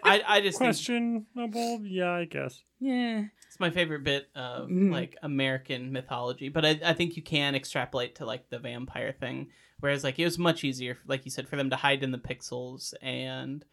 I 0.04 0.22
I 0.24 0.40
just 0.40 0.58
think 0.58 0.68
Questionable? 0.68 1.80
Yeah, 1.84 2.12
I 2.12 2.26
guess. 2.26 2.62
yeah. 2.78 3.24
it's 3.48 3.58
my 3.58 3.70
favorite 3.70 4.04
bit 4.04 4.28
of 4.36 4.68
Mhm. 4.68 4.92
like 4.92 5.16
American 5.22 5.90
mythology, 5.90 6.48
but 6.48 6.64
I 6.64 6.78
I 6.84 6.92
think 6.92 7.16
you 7.16 7.22
can 7.22 7.56
extrapolate 7.56 8.14
to 8.16 8.24
like 8.26 8.48
the 8.50 8.60
vampire 8.60 9.12
thing. 9.18 9.48
Whereas 9.80 10.04
like 10.04 10.18
it 10.18 10.24
was 10.24 10.38
much 10.38 10.64
easier, 10.64 10.98
like 11.06 11.24
you 11.24 11.30
said, 11.30 11.48
for 11.48 11.56
them 11.56 11.70
to 11.70 11.76
hide 11.76 12.02
in 12.02 12.10
the 12.12 12.18
pixels 12.18 12.94
and 13.02 13.64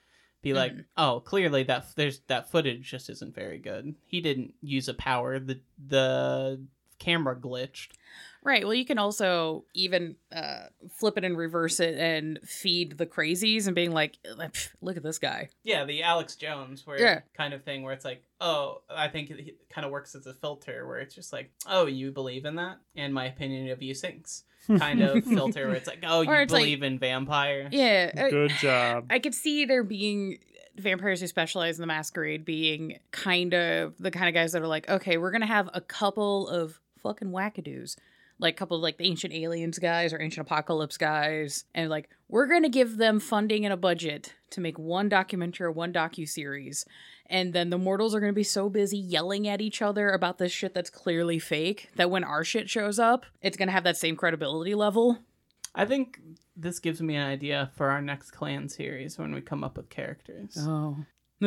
be 0.41 0.53
like, 0.53 0.73
Mhm. 0.73 0.85
oh, 0.97 1.21
clearly 1.21 1.63
that 1.63 1.95
there's 1.95 2.19
that 2.27 2.49
footage 2.51 2.89
just 2.89 3.09
isn't 3.09 3.33
very 3.33 3.57
good. 3.59 3.95
He 4.05 4.19
didn't 4.19 4.53
use 4.61 4.87
a 4.89 4.93
power. 4.93 5.39
The 5.39 5.61
the 5.87 6.61
camera 6.99 7.35
glitched. 7.35 7.89
Right. 8.43 8.63
Well, 8.65 8.73
you 8.73 8.85
can 8.85 8.97
also 8.97 9.63
even 9.73 10.15
uh, 10.31 10.65
flip 10.89 11.17
it 11.17 11.23
and 11.23 11.37
reverse 11.37 11.79
it 11.79 11.97
and 11.97 12.39
feed 12.43 12.97
the 12.97 13.05
crazies 13.05 13.67
and 13.67 13.75
being 13.75 13.91
like, 13.91 14.17
look 14.81 14.97
at 14.97 15.03
this 15.03 15.17
guy. 15.17 15.49
Yeah, 15.63 15.85
the 15.85 16.03
Alex 16.03 16.35
Jones 16.35 16.85
where 16.85 16.99
Yeah. 16.99 17.21
kind 17.35 17.53
of 17.53 17.63
thing 17.63 17.83
where 17.83 17.93
it's 17.93 18.03
like, 18.05 18.23
oh, 18.41 18.81
I 18.89 19.07
think 19.07 19.31
it 19.31 19.57
kind 19.69 19.85
of 19.85 19.91
works 19.91 20.13
as 20.13 20.27
a 20.27 20.33
filter 20.33 20.85
where 20.87 20.99
it's 20.99 21.15
just 21.15 21.31
like, 21.31 21.51
oh, 21.67 21.85
you 21.87 22.11
believe 22.11 22.43
in 22.45 22.55
that, 22.55 22.79
and 22.97 23.13
my 23.13 23.25
opinion 23.25 23.69
of 23.69 23.81
you 23.81 23.93
sinks. 23.93 24.43
Kind 24.79 25.01
of 25.01 25.23
filter 25.25 25.67
where 25.67 25.75
it's 25.75 25.87
like, 25.87 26.03
oh, 26.07 26.21
you 26.21 26.29
Or 26.29 26.41
it's 26.41 26.53
like- 26.53 26.61
believe 26.61 26.83
in 26.83 26.99
vampires. 26.99 27.69
Yeah. 27.71 28.11
I- 28.17 28.29
Good 28.29 28.51
job. 28.51 29.05
I 29.09 29.19
could 29.19 29.33
see 29.33 29.65
there 29.65 29.83
being 29.83 30.39
vampires 30.77 31.21
who 31.21 31.27
specialize 31.27 31.77
in 31.77 31.81
the 31.83 31.87
masquerade 31.87 32.45
being 32.45 32.97
kind 33.11 33.53
of 33.53 33.93
the 33.99 34.09
kind 34.11 34.27
of 34.27 34.33
guys 34.33 34.53
that 34.53 34.61
are 34.61 34.67
like, 34.67 34.89
okay, 34.89 35.17
we're 35.17 35.31
gonna 35.31 35.45
have 35.45 35.69
a 35.73 35.81
couple 35.81 36.47
of 36.47 36.79
fucking 37.01 37.29
wackadoos. 37.29 37.95
Like 38.39 38.55
a 38.55 38.57
couple 38.57 38.75
of 38.77 38.83
like 38.83 38.97
the 38.97 39.05
ancient 39.07 39.33
aliens 39.33 39.79
guys 39.79 40.11
or 40.11 40.19
ancient 40.21 40.45
apocalypse 40.47 40.97
guys, 40.97 41.65
and 41.73 41.89
like 41.89 42.09
we're 42.27 42.47
gonna 42.47 42.67
give 42.69 42.97
them 42.97 43.19
funding 43.19 43.63
and 43.65 43.73
a 43.73 43.77
budget 43.77 44.33
to 44.51 44.59
make 44.61 44.77
one 44.77 45.07
documentary 45.07 45.67
or 45.67 45.71
one 45.71 45.93
docu 45.93 46.27
series, 46.27 46.85
and 47.27 47.53
then 47.53 47.69
the 47.69 47.77
mortals 47.77 48.13
are 48.13 48.19
gonna 48.19 48.33
be 48.33 48.43
so 48.43 48.69
busy 48.69 48.97
yelling 48.97 49.47
at 49.47 49.61
each 49.61 49.81
other 49.81 50.09
about 50.09 50.39
this 50.39 50.51
shit 50.51 50.73
that's 50.73 50.89
clearly 50.89 51.39
fake 51.39 51.89
that 51.95 52.09
when 52.11 52.23
our 52.23 52.43
shit 52.43 52.69
shows 52.69 52.99
up, 52.99 53.25
it's 53.41 53.55
gonna 53.55 53.71
have 53.71 53.83
that 53.85 53.97
same 53.97 54.15
credibility 54.17 54.75
level. 54.75 55.19
I 55.75 55.85
think 55.85 56.19
this 56.55 56.79
gives 56.79 57.01
me 57.01 57.15
an 57.15 57.25
idea 57.27 57.71
for 57.75 57.89
our 57.91 58.01
next 58.01 58.31
clan 58.31 58.67
series 58.67 59.17
when 59.17 59.33
we 59.33 59.41
come 59.41 59.63
up 59.63 59.77
with 59.77 59.89
characters. 59.89 60.57
Oh. 60.59 60.97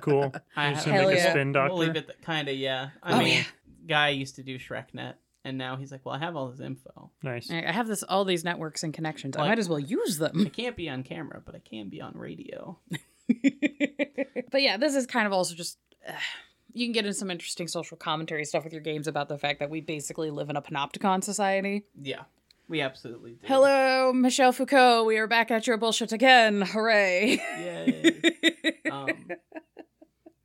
Cool. 0.00 0.32
I 0.56 0.68
You're 0.68 0.74
have- 0.74 0.74
just 0.74 0.86
gonna 0.86 0.98
Hell 1.00 1.08
make 1.10 1.18
a 1.18 1.30
spin 1.30 1.52
doctor. 1.52 1.74
We'll 1.74 1.86
leave 1.86 1.96
it 1.96 2.10
kind 2.22 2.48
of 2.48 2.56
yeah. 2.56 2.90
I 3.02 3.14
Oh, 3.14 3.18
mean, 3.18 3.28
yeah. 3.38 3.44
guy 3.86 4.08
used 4.10 4.36
to 4.36 4.42
do 4.42 4.58
SchreckNET, 4.58 5.14
and 5.48 5.58
now 5.58 5.76
he's 5.76 5.90
like, 5.90 6.04
well, 6.04 6.14
I 6.14 6.18
have 6.18 6.36
all 6.36 6.48
this 6.50 6.60
info. 6.60 7.10
Nice. 7.22 7.50
I 7.50 7.72
have 7.72 7.88
this 7.88 8.02
all 8.02 8.24
these 8.24 8.44
networks 8.44 8.82
and 8.84 8.92
connections. 8.94 9.36
I 9.36 9.40
Like- 9.40 9.48
might 9.50 9.58
as 9.58 9.68
well 9.68 9.80
use 9.80 10.18
them. 10.18 10.32
I 10.34 10.42
them. 10.44 10.50
can't 10.50 10.76
be 10.76 10.88
on 10.88 11.02
camera, 11.02 11.42
but 11.44 11.54
I 11.54 11.58
can 11.58 11.88
be 11.88 12.00
on 12.00 12.16
radio. 12.16 12.78
but 14.50 14.62
yeah, 14.62 14.76
this 14.76 14.94
is 14.94 15.06
kind 15.06 15.26
of 15.26 15.32
also 15.32 15.54
just 15.54 15.78
uh, 16.06 16.12
you 16.72 16.86
can 16.86 16.92
get 16.92 17.04
into 17.04 17.14
some 17.18 17.30
interesting 17.30 17.68
social 17.68 17.96
commentary 17.96 18.44
stuff 18.44 18.64
with 18.64 18.72
your 18.72 18.82
games 18.82 19.06
about 19.06 19.28
the 19.28 19.38
fact 19.38 19.60
that 19.60 19.70
we 19.70 19.80
basically 19.80 20.30
live 20.30 20.50
in 20.50 20.56
a 20.56 20.62
panopticon 20.62 21.24
society. 21.24 21.84
Yeah, 22.00 22.22
we 22.68 22.80
absolutely 22.80 23.32
do. 23.32 23.38
Hello, 23.46 24.12
Michel 24.12 24.52
Foucault. 24.52 25.04
We 25.04 25.16
are 25.16 25.26
back 25.26 25.50
at 25.50 25.66
your 25.66 25.76
bullshit 25.78 26.12
again. 26.12 26.60
Hooray! 26.62 27.40
Yay. 27.58 28.80
um, 28.92 29.08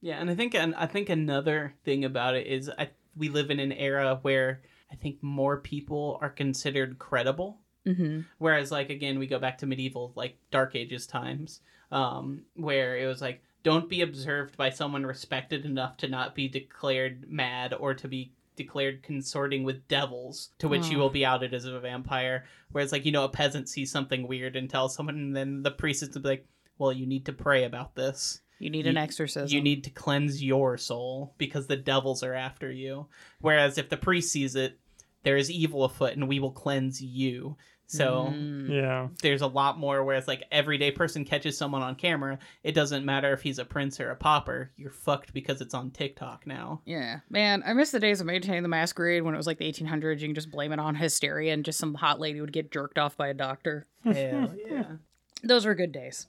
yeah, 0.01 0.19
and 0.19 0.29
I 0.29 0.35
think 0.35 0.55
and 0.55 0.73
I 0.75 0.85
think 0.87 1.09
another 1.09 1.75
thing 1.83 2.05
about 2.05 2.35
it 2.35 2.47
is 2.47 2.69
I, 2.69 2.89
we 3.15 3.29
live 3.29 3.51
in 3.51 3.59
an 3.59 3.71
era 3.71 4.19
where 4.21 4.61
I 4.93 4.95
think 4.95 5.21
more 5.23 5.57
people 5.57 6.19
are 6.21 6.29
considered 6.29 6.99
credible. 6.99 7.59
hmm 7.85 8.21
Whereas, 8.37 8.71
like 8.71 8.89
again, 8.89 9.17
we 9.19 9.27
go 9.27 9.39
back 9.39 9.57
to 9.57 9.65
medieval, 9.65 10.13
like 10.15 10.37
Dark 10.51 10.75
Ages 10.75 11.07
times, 11.07 11.61
um, 11.91 12.43
where 12.55 12.97
it 12.97 13.07
was 13.07 13.21
like, 13.21 13.41
don't 13.63 13.89
be 13.89 14.01
observed 14.01 14.55
by 14.57 14.69
someone 14.69 15.05
respected 15.05 15.65
enough 15.65 15.97
to 15.97 16.07
not 16.07 16.35
be 16.35 16.47
declared 16.47 17.29
mad 17.29 17.73
or 17.73 17.93
to 17.95 18.07
be 18.07 18.31
declared 18.55 19.01
consorting 19.01 19.63
with 19.63 19.87
devils, 19.87 20.49
to 20.59 20.67
which 20.67 20.87
you 20.89 20.97
Oh. 20.97 21.01
will 21.01 21.09
be 21.09 21.25
outed 21.25 21.53
as 21.53 21.65
a 21.65 21.79
vampire. 21.79 22.45
Whereas, 22.71 22.91
like 22.91 23.05
you 23.05 23.11
know, 23.11 23.23
a 23.23 23.29
peasant 23.29 23.67
sees 23.67 23.89
something 23.91 24.27
weird 24.27 24.55
and 24.55 24.69
tells 24.69 24.93
someone, 24.93 25.15
and 25.17 25.35
then 25.35 25.63
the 25.63 25.71
priest 25.71 26.03
is 26.03 26.15
like, 26.17 26.45
well, 26.77 26.91
you 26.93 27.07
need 27.07 27.25
to 27.25 27.33
pray 27.33 27.63
about 27.63 27.95
this. 27.95 28.41
You 28.59 28.69
need 28.69 28.85
You- 28.85 28.91
an 28.91 28.97
exorcism. 28.97 29.53
You 29.55 29.61
need 29.61 29.83
to 29.85 29.89
cleanse 29.89 30.43
your 30.43 30.77
soul 30.77 31.33
because 31.37 31.67
the 31.67 31.75
devils 31.77 32.21
are 32.23 32.33
after 32.33 32.71
you. 32.71 33.07
Whereas 33.41 33.77
if 33.77 33.89
the 33.89 33.97
priest 33.97 34.31
sees 34.31 34.55
it, 34.55 34.79
there 35.23 35.37
is 35.37 35.49
evil 35.51 35.83
afoot, 35.83 36.13
and 36.13 36.27
we 36.27 36.39
will 36.39 36.51
cleanse 36.51 37.01
you. 37.01 37.57
So 37.85 38.29
Mm. 38.31 38.69
Yeah. 38.69 39.07
there's 39.21 39.41
a 39.41 39.47
lot 39.47 39.77
more. 39.77 40.03
Whereas 40.03 40.27
like 40.27 40.43
everyday 40.51 40.89
person 40.89 41.25
catches 41.25 41.57
someone 41.57 41.81
on 41.81 41.95
camera, 41.95 42.39
it 42.63 42.71
doesn't 42.71 43.05
matter 43.05 43.33
if 43.33 43.41
he's 43.43 43.59
a 43.59 43.65
prince 43.65 43.99
or 43.99 44.09
a 44.09 44.15
popper. 44.15 44.71
You're 44.77 44.89
fucked 44.89 45.33
because 45.33 45.59
it's 45.61 45.73
on 45.73 45.91
TikTok 45.91 46.47
now. 46.47 46.81
Yeah, 46.85 47.19
man, 47.29 47.61
I 47.65 47.73
miss 47.73 47.91
the 47.91 47.99
days 47.99 48.19
of 48.21 48.25
maintaining 48.25 48.63
the 48.63 48.69
masquerade 48.69 49.21
when 49.23 49.33
it 49.33 49.37
was 49.37 49.45
like 49.47 49.59
the 49.59 49.71
1800s. 49.71 50.21
You 50.21 50.27
can 50.29 50.33
just 50.35 50.49
blame 50.49 50.71
it 50.71 50.79
on 50.79 50.95
hysteria 50.95 51.53
and 51.53 51.65
just 51.65 51.77
some 51.77 51.93
hot 51.93 52.19
lady 52.21 52.39
would 52.41 52.53
get 52.53 52.71
jerked 52.71 52.97
off 52.97 53.17
by 53.17 53.27
a 53.27 53.33
doctor. 53.33 53.85
Hell 54.03 54.55
yeah. 54.65 54.83
Those 55.43 55.65
were 55.65 55.75
good 55.75 55.91
days. 55.91 56.27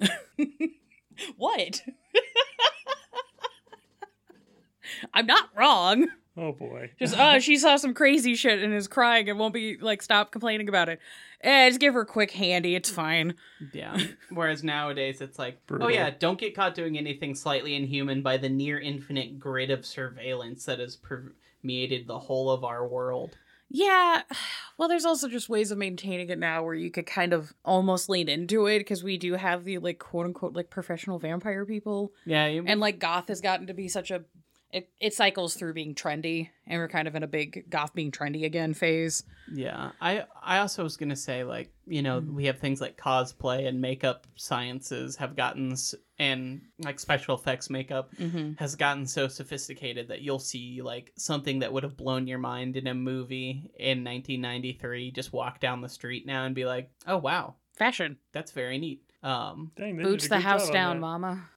what? 1.36 1.82
I'm 5.12 5.26
not 5.26 5.50
wrong. 5.56 6.08
Oh 6.36 6.52
boy. 6.52 6.90
Just 6.98 7.16
uh 7.16 7.38
she 7.38 7.56
saw 7.56 7.76
some 7.76 7.94
crazy 7.94 8.34
shit 8.34 8.62
and 8.62 8.74
is 8.74 8.88
crying 8.88 9.28
and 9.28 9.38
won't 9.38 9.54
be 9.54 9.76
like 9.76 10.02
stop 10.02 10.32
complaining 10.32 10.68
about 10.68 10.88
it. 10.88 10.98
Eh, 11.42 11.68
just 11.68 11.80
give 11.80 11.94
her 11.94 12.00
a 12.00 12.06
quick 12.06 12.30
handy, 12.32 12.74
it's 12.74 12.90
fine. 12.90 13.34
Yeah. 13.72 13.98
Whereas 14.30 14.64
nowadays 14.64 15.20
it's 15.20 15.38
like, 15.38 15.64
Brutal. 15.66 15.86
oh 15.86 15.90
yeah, 15.90 16.10
don't 16.10 16.38
get 16.38 16.56
caught 16.56 16.74
doing 16.74 16.96
anything 16.98 17.34
slightly 17.34 17.74
inhuman 17.74 18.22
by 18.22 18.36
the 18.38 18.48
near 18.48 18.80
infinite 18.80 19.38
grid 19.38 19.70
of 19.70 19.84
surveillance 19.86 20.64
that 20.64 20.78
has 20.80 20.96
permeated 20.96 22.06
the 22.06 22.18
whole 22.18 22.50
of 22.50 22.64
our 22.64 22.86
world. 22.86 23.36
Yeah, 23.70 24.22
well, 24.78 24.88
there's 24.88 25.04
also 25.04 25.28
just 25.28 25.48
ways 25.48 25.70
of 25.70 25.78
maintaining 25.78 26.30
it 26.30 26.38
now 26.38 26.62
where 26.64 26.74
you 26.74 26.90
could 26.90 27.06
kind 27.06 27.32
of 27.32 27.52
almost 27.64 28.08
lean 28.08 28.28
into 28.28 28.66
it 28.66 28.78
because 28.78 29.04
we 29.04 29.18
do 29.18 29.34
have 29.34 29.64
the 29.64 29.78
like 29.78 29.98
quote 29.98 30.26
unquote 30.26 30.54
like 30.54 30.70
professional 30.70 31.18
vampire 31.18 31.64
people, 31.66 32.12
Yeah, 32.24 32.46
you, 32.46 32.64
and 32.66 32.80
like 32.80 32.98
goth 32.98 33.28
has 33.28 33.40
gotten 33.40 33.66
to 33.68 33.74
be 33.74 33.88
such 33.88 34.10
a 34.10 34.24
it, 34.74 34.88
it 35.00 35.14
cycles 35.14 35.54
through 35.54 35.72
being 35.74 35.94
trendy, 35.94 36.48
and 36.66 36.78
we're 36.80 36.88
kind 36.88 37.06
of 37.08 37.14
in 37.14 37.22
a 37.22 37.26
big 37.28 37.70
goth 37.70 37.94
being 37.94 38.10
trendy 38.10 38.44
again 38.44 38.74
phase. 38.74 39.22
yeah. 39.52 39.92
I 40.00 40.24
I 40.42 40.58
also 40.58 40.82
was 40.82 40.96
gonna 40.96 41.16
say 41.16 41.44
like 41.44 41.70
you 41.86 42.02
know 42.02 42.20
Mm. 42.20 42.34
we 42.34 42.46
have 42.46 42.58
things 42.58 42.80
like 42.80 42.96
cosplay 42.96 43.66
and 43.68 43.80
makeup 43.80 44.26
sciences 44.36 45.16
have 45.16 45.36
gotten 45.36 45.74
and 46.18 46.60
like 46.78 46.98
special 47.00 47.34
effects 47.36 47.68
makeup 47.70 48.14
Mm-hmm. 48.16 48.52
has 48.54 48.74
gotten 48.76 49.06
so 49.06 49.28
sophisticated 49.28 50.08
that 50.08 50.22
you'll 50.22 50.38
see 50.38 50.80
like 50.82 51.12
something 51.16 51.58
that 51.60 51.72
would 51.72 51.82
have 51.82 51.96
blown 51.96 52.26
your 52.26 52.38
mind 52.38 52.76
in 52.76 52.86
a 52.86 52.94
movie 52.94 53.70
in 53.78 54.02
1993 54.04 55.10
just 55.12 55.32
walk 55.32 55.60
down 55.60 55.80
the 55.80 55.88
street 55.88 56.26
now 56.26 56.44
and 56.44 56.54
be 56.54 56.64
like, 56.64 56.90
oh 57.06 57.18
wow, 57.18 57.54
Fashion 57.76 58.16
that's 58.32 58.52
very 58.52 58.78
neat. 58.78 59.02
Um, 59.22 59.72
Dang, 59.76 59.96
boots 59.96 60.28
the 60.28 60.38
house 60.38 60.68
down, 60.70 61.00
mama. 61.00 61.48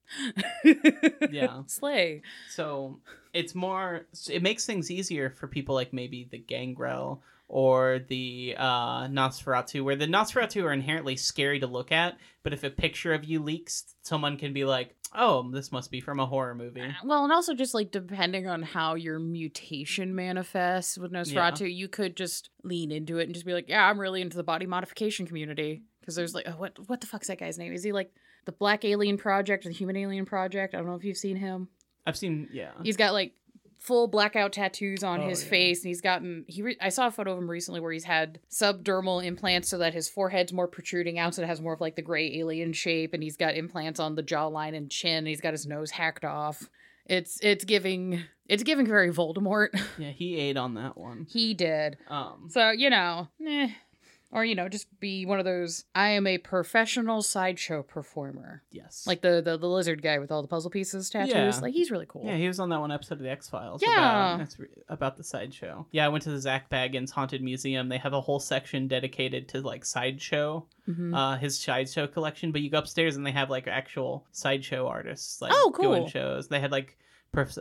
Yeah. 1.32 1.64
slay. 1.68 2.22
So 2.50 3.00
it's 3.34 3.56
more. 3.56 4.06
It 4.30 4.42
makes 4.44 4.66
things 4.66 4.92
easier 4.92 5.30
for 5.30 5.48
people 5.48 5.76
like 5.76 5.94
maybe 5.94 6.28
the 6.30 6.38
Gangrel 6.38 7.22
or 7.50 8.00
the 8.10 8.56
uh, 8.58 9.08
Nosferatu, 9.08 9.84
where 9.84 9.96
the 9.96 10.08
Nosferatu 10.08 10.64
are 10.66 10.74
inherently 10.74 11.16
scary 11.16 11.60
to 11.60 11.68
look 11.68 11.92
at. 11.92 12.18
But 12.44 12.54
if 12.54 12.64
a 12.64 12.70
picture 12.70 13.14
of 13.14 13.24
you 13.24 13.42
leaks, 13.42 13.96
someone 14.02 14.38
can 14.38 14.54
be 14.54 14.66
like, 14.66 14.96
"Oh, 15.14 15.50
this 15.52 15.72
must 15.72 15.92
be 15.92 16.02
from 16.02 16.20
a 16.20 16.26
horror 16.26 16.56
movie." 16.56 16.94
Well, 17.04 17.24
and 17.24 17.32
also 17.32 17.54
just 17.54 17.74
like 17.74 17.92
depending 17.92 18.48
on 18.48 18.64
how 18.64 18.96
your 18.96 19.20
mutation 19.20 20.16
manifests 20.16 20.98
with 20.98 21.12
Nosferatu, 21.12 21.74
you 21.74 21.88
could 21.88 22.18
just 22.18 22.50
lean 22.64 22.92
into 22.92 23.20
it 23.20 23.24
and 23.24 23.34
just 23.34 23.46
be 23.46 23.54
like, 23.54 23.70
"Yeah, 23.70 23.88
I'm 23.88 24.00
really 24.00 24.22
into 24.22 24.38
the 24.38 24.44
body 24.44 24.66
modification 24.66 25.26
community." 25.26 25.84
Because 26.02 26.16
there's 26.16 26.34
like, 26.34 26.48
oh, 26.48 26.52
what 26.52 26.78
what 26.88 27.02
the 27.02 27.08
fuck's 27.08 27.28
that 27.28 27.40
guy's 27.40 27.58
name? 27.58 27.74
Is 27.74 27.84
he 27.84 27.92
like 27.92 28.14
the 28.48 28.52
Black 28.52 28.84
Alien 28.84 29.18
Project 29.18 29.64
or 29.66 29.70
the 29.70 29.76
Human 29.76 29.96
Alien 29.96 30.26
Project? 30.26 30.74
I 30.74 30.78
don't 30.80 30.88
know 30.88 30.96
if 30.96 31.04
you've 31.04 31.16
seen 31.18 31.36
him. 31.38 31.68
I've 32.08 32.18
seen, 32.18 32.50
yeah, 32.52 32.72
He's 32.84 32.98
got 32.98 33.14
like 33.14 33.34
full 33.78 34.08
blackout 34.08 34.54
tattoos 34.54 35.04
on 35.04 35.22
Oh, 35.22 35.28
his 35.30 35.44
yeah. 35.44 35.50
face, 35.52 35.84
and 35.84 35.90
he's 35.90 36.02
gotten 36.02 36.46
he. 36.48 36.64
Re- 36.64 36.78
I 36.82 36.90
saw 36.90 37.08
a 37.08 37.12
photo 37.12 37.34
of 37.34 37.38
him 37.38 37.50
recently 37.52 37.80
where 37.80 37.92
he's 37.92 38.06
had 38.06 38.40
subdermal 38.50 39.24
implants 39.24 39.70
so 39.70 39.78
that 39.78 39.94
his 39.94 40.10
forehead's 40.10 40.52
more 40.52 40.68
protruding 40.68 41.20
out, 41.20 41.36
so 41.36 41.44
it 41.44 41.48
has 41.48 41.62
more 41.62 41.74
of 41.74 41.82
like 41.82 41.96
the 41.96 42.02
gray 42.02 42.40
alien 42.40 42.74
shape, 42.74 43.14
and 43.14 43.22
he's 43.22 43.38
got 43.38 43.56
implants 43.56 44.00
on 44.00 44.16
the 44.16 44.24
jawline 44.24 44.76
and 44.76 44.90
chin. 44.90 45.20
And 45.20 45.28
he's 45.28 45.42
got 45.42 45.52
his 45.54 45.68
nose 45.68 45.92
hacked 45.92 46.26
off. 46.26 46.70
It's 47.06 47.40
it's 47.42 47.64
giving 47.66 48.24
it's 48.48 48.64
giving 48.64 48.88
very 48.88 49.12
Voldemort. 49.12 49.70
yeah. 49.98 50.10
He 50.12 50.38
ate 50.40 50.58
on 50.58 50.74
that 50.76 50.98
one. 50.98 51.28
he 51.30 51.54
did. 51.54 51.98
Um, 52.10 52.48
So 52.50 52.72
you 52.72 52.90
know, 52.90 53.28
eh. 53.46 53.70
Or 54.30 54.44
you 54.44 54.56
know, 54.56 54.68
just 54.68 54.88
be 55.00 55.26
one 55.26 55.40
of 55.40 55.46
those. 55.46 55.86
I 55.96 56.10
am 56.10 56.28
a 56.28 56.38
professional 56.38 57.22
sideshow 57.22 57.82
performer, 57.82 58.62
yes, 58.72 59.06
like 59.08 59.22
the 59.22 59.42
the, 59.42 59.58
the 59.58 59.68
lizard 59.70 60.02
guy 60.02 60.20
with 60.20 60.32
all 60.34 60.42
the 60.42 60.50
puzzle 60.50 60.70
pieces 60.70 61.10
tattoos. 61.10 61.34
Yeah. 61.34 61.60
Like 61.62 61.74
he's 61.74 61.92
really 61.92 62.06
cool. 62.08 62.24
Yeah, 62.26 62.36
he 62.36 62.46
was 62.48 62.60
on 62.60 62.68
that 62.70 62.80
one 62.82 62.92
episode 62.92 63.16
of 63.16 63.20
the 63.22 63.30
X 63.32 63.48
Files. 63.48 63.82
Yeah. 63.82 64.36
about, 64.36 64.50
about 64.90 65.18
the 65.18 65.24
sideshow. 65.24 65.88
Yeah, 65.92 66.06
I 66.06 66.10
went 66.10 66.24
to 66.26 66.30
the 66.32 66.40
Zak 66.42 66.70
Bagans 66.70 67.12
Haunted 67.12 67.42
Museum. 67.42 67.88
They 67.88 68.00
have 68.00 68.12
a 68.12 68.20
whole 68.20 68.40
section 68.40 68.90
dedicated 68.90 69.48
to 69.50 69.62
like 69.62 69.86
sideshow, 69.86 70.66
Mhm. 70.90 71.16
uh, 71.16 71.38
his 71.38 71.58
sideshow 71.58 72.06
collection. 72.08 72.52
But 72.52 72.62
you 72.62 72.70
go 72.70 72.80
upstairs 72.80 73.16
and 73.16 73.26
they 73.26 73.32
have 73.32 73.50
like 73.50 73.68
actual 73.68 74.26
sideshow 74.34 74.88
artists, 74.88 75.42
like 75.42 75.52
Oh, 75.56 75.74
doing 75.80 76.06
shows. 76.08 76.50
They 76.50 76.60
had 76.60 76.72
like 76.74 76.98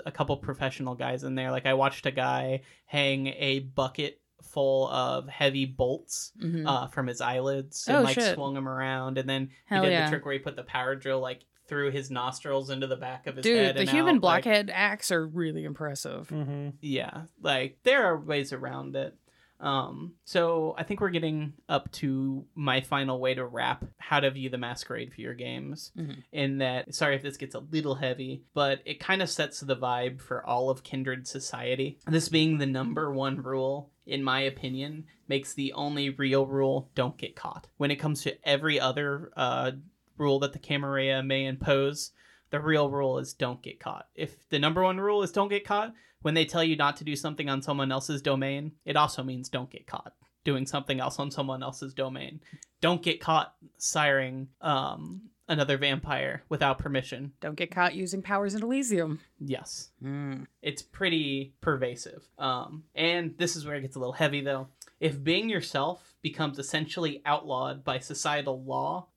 a 0.04 0.10
couple 0.10 0.36
professional 0.38 0.94
guys 0.94 1.22
in 1.22 1.34
there. 1.36 1.50
Like 1.52 1.66
I 1.66 1.74
watched 1.74 2.06
a 2.06 2.10
guy 2.10 2.62
hang 2.86 3.26
a 3.28 3.60
bucket 3.60 4.20
full 4.46 4.88
of 4.88 5.28
heavy 5.28 5.64
bolts 5.66 6.32
Mhm. 6.42 6.66
uh, 6.66 6.86
from 6.88 7.06
his 7.06 7.20
eyelids 7.20 7.86
and 7.88 7.98
Oh, 7.98 8.02
like 8.02 8.14
shit. 8.14 8.34
swung 8.34 8.54
them 8.54 8.68
around, 8.68 9.18
and 9.18 9.28
then 9.28 9.50
Hell 9.66 9.82
he 9.82 9.88
did 9.88 9.94
yeah. 9.94 10.04
the 10.06 10.10
trick 10.10 10.24
where 10.24 10.32
he 10.34 10.38
put 10.38 10.56
the 10.56 10.62
power 10.62 10.94
drill 10.94 11.20
like 11.20 11.44
through 11.68 11.90
his 11.90 12.10
nostrils 12.12 12.70
into 12.70 12.86
the 12.86 12.96
back 12.96 13.26
of 13.26 13.36
his 13.36 13.42
Dude, 13.42 13.58
head. 13.58 13.74
the 13.76 13.80
and 13.80 13.90
human 13.90 14.16
out, 14.16 14.22
like- 14.22 14.44
blockhead 14.44 14.70
acts 14.72 15.10
are 15.10 15.26
really 15.26 15.64
impressive. 15.64 16.28
Mm-hmm. 16.28 16.68
yeah 16.80 17.22
like 17.42 17.78
there 17.82 18.04
are 18.04 18.18
ways 18.20 18.52
around 18.52 18.94
it 18.94 19.14
um 19.58 20.12
so 20.26 20.74
i 20.76 20.82
think 20.82 21.00
we're 21.00 21.08
getting 21.08 21.54
up 21.66 21.90
to 21.90 22.44
my 22.54 22.82
final 22.82 23.18
way 23.18 23.32
to 23.32 23.44
wrap 23.46 23.84
how 23.96 24.20
to 24.20 24.30
view 24.30 24.50
the 24.50 24.58
masquerade 24.58 25.12
for 25.14 25.22
your 25.22 25.32
games 25.32 25.92
Mhm. 25.96 26.22
in 26.30 26.58
that 26.58 26.94
sorry 26.94 27.16
if 27.16 27.22
this 27.22 27.38
gets 27.38 27.54
a 27.54 27.60
little 27.60 27.94
heavy 27.94 28.42
but 28.52 28.80
it 28.84 29.00
kind 29.00 29.22
of 29.22 29.30
sets 29.30 29.60
the 29.60 29.74
vibe 29.74 30.20
for 30.20 30.44
all 30.46 30.68
of 30.68 30.82
kindred 30.82 31.26
society 31.26 31.98
this 32.06 32.28
being 32.28 32.58
the 32.58 32.66
number 32.66 33.10
one 33.10 33.40
rule 33.42 33.90
in 34.06 34.22
my 34.22 34.40
opinion 34.40 35.04
makes 35.28 35.54
the 35.54 35.72
only 35.72 36.10
real 36.10 36.46
rule 36.46 36.90
don't 36.94 37.18
get 37.18 37.34
caught 37.34 37.66
when 37.76 37.90
it 37.90 37.96
comes 37.96 38.22
to 38.22 38.48
every 38.48 38.78
other 38.78 39.32
uh 39.36 39.72
rule 40.16 40.38
that 40.38 40.52
the 40.52 40.58
camarilla 40.58 41.22
may 41.22 41.44
impose 41.44 42.12
the 42.50 42.60
real 42.60 42.90
rule 42.90 43.18
is 43.18 43.34
don't 43.34 43.62
get 43.62 43.80
caught. 43.80 44.06
If 44.14 44.48
the 44.48 44.58
number 44.58 44.82
one 44.82 44.98
rule 44.98 45.22
is 45.22 45.32
don't 45.32 45.48
get 45.48 45.66
caught, 45.66 45.92
when 46.22 46.34
they 46.34 46.44
tell 46.44 46.64
you 46.64 46.76
not 46.76 46.96
to 46.96 47.04
do 47.04 47.16
something 47.16 47.48
on 47.48 47.62
someone 47.62 47.92
else's 47.92 48.22
domain, 48.22 48.72
it 48.84 48.96
also 48.96 49.22
means 49.22 49.48
don't 49.48 49.70
get 49.70 49.86
caught 49.86 50.12
doing 50.44 50.64
something 50.64 51.00
else 51.00 51.18
on 51.18 51.30
someone 51.30 51.62
else's 51.62 51.92
domain. 51.92 52.40
Don't 52.80 53.02
get 53.02 53.20
caught 53.20 53.54
siring 53.80 54.46
um, 54.60 55.22
another 55.48 55.76
vampire 55.78 56.42
without 56.48 56.78
permission. 56.78 57.32
Don't 57.40 57.54
get 57.56 57.70
caught 57.70 57.94
using 57.94 58.22
powers 58.22 58.54
in 58.54 58.62
Elysium. 58.62 59.20
Yes, 59.38 59.90
Mm. 60.02 60.46
it's 60.62 60.82
pretty 60.82 61.54
pervasive. 61.60 62.28
Um, 62.38 62.84
and 62.94 63.36
this 63.38 63.56
is 63.56 63.64
where 63.64 63.76
it 63.76 63.82
gets 63.82 63.96
a 63.96 63.98
little 64.00 64.12
heavy, 64.14 64.40
though. 64.40 64.68
If 64.98 65.22
being 65.22 65.48
yourself 65.50 66.14
becomes 66.22 66.58
essentially 66.58 67.20
outlawed 67.26 67.84
by 67.84 67.98
societal 67.98 68.62
law, 68.64 69.08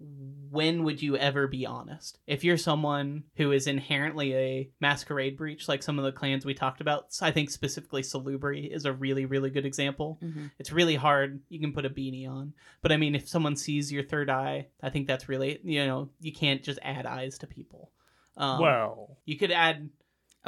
when 0.52 0.84
would 0.84 1.02
you 1.02 1.16
ever 1.18 1.48
be 1.48 1.66
honest? 1.66 2.20
If 2.28 2.44
you're 2.44 2.58
someone 2.58 3.24
who 3.36 3.52
is 3.52 3.68
inherently 3.68 4.36
a 4.36 4.70
masquerade 4.80 5.38
breach, 5.38 5.68
like 5.68 5.84
some 5.84 6.00
of 6.00 6.06
the 6.06 6.12
clans 6.12 6.46
we 6.46 6.54
talked 6.54 6.82
about, 6.82 7.08
I 7.22 7.32
think 7.32 7.50
specifically 7.50 8.02
Salubri 8.02 8.74
is 8.74 8.86
a 8.86 8.94
really, 8.94 9.26
really 9.26 9.50
good 9.50 9.66
example. 9.66 10.18
Mhm. 10.24 10.52
It's 10.60 10.72
really 10.72 10.96
hard. 10.96 11.42
You 11.50 11.60
can 11.60 11.74
put 11.74 11.86
a 11.86 11.90
beanie 11.90 12.30
on. 12.30 12.54
But 12.82 12.92
I 12.92 12.98
mean, 12.98 13.16
if 13.16 13.28
someone 13.28 13.56
sees 13.56 13.92
your 13.92 14.04
third 14.04 14.30
eye, 14.30 14.68
I 14.82 14.90
think 14.90 15.08
that's 15.08 15.30
really, 15.30 15.60
you 15.64 15.86
know, 15.86 16.10
you 16.20 16.32
can't 16.34 16.64
just 16.64 16.80
add 16.82 17.06
eyes 17.06 17.38
to 17.40 17.48
people. 17.48 17.92
Um, 18.38 18.62
well, 18.62 19.18
you 19.26 19.38
could 19.38 19.52
add 19.52 19.90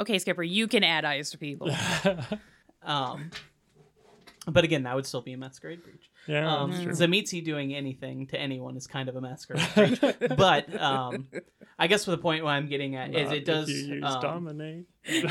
Okay, 0.00 0.18
Skipper, 0.18 0.42
you 0.42 0.68
can 0.68 0.82
add 0.84 1.04
eyes 1.04 1.30
to 1.30 1.38
people. 1.38 1.70
Um, 2.84 3.30
but 4.46 4.64
again, 4.64 4.82
that 4.84 4.94
would 4.94 5.06
still 5.06 5.22
be 5.22 5.32
a 5.32 5.38
masquerade 5.38 5.82
breach. 5.84 6.10
Yeah, 6.26 6.54
Um, 6.54 6.70
that's. 6.70 7.00
Tzimisce 7.00 7.44
doing 7.44 7.74
anything 7.74 8.26
to 8.28 8.38
anyone 8.40 8.76
is 8.76 8.86
kind 8.86 9.08
of 9.08 9.16
a 9.16 9.20
masquerade 9.20 9.98
but 10.36 10.80
um, 10.80 11.26
I 11.78 11.86
guess 11.88 12.04
the 12.04 12.18
point 12.18 12.44
what 12.44 12.50
I'm 12.50 12.68
getting 12.68 12.94
at 12.96 13.14
is 13.14 13.28
Not 13.28 13.36
it 13.36 13.44
does. 13.44 13.68
If 13.68 13.76
you 13.88 13.94
use 13.96 14.04
um, 14.04 14.20
dominate. 14.20 14.86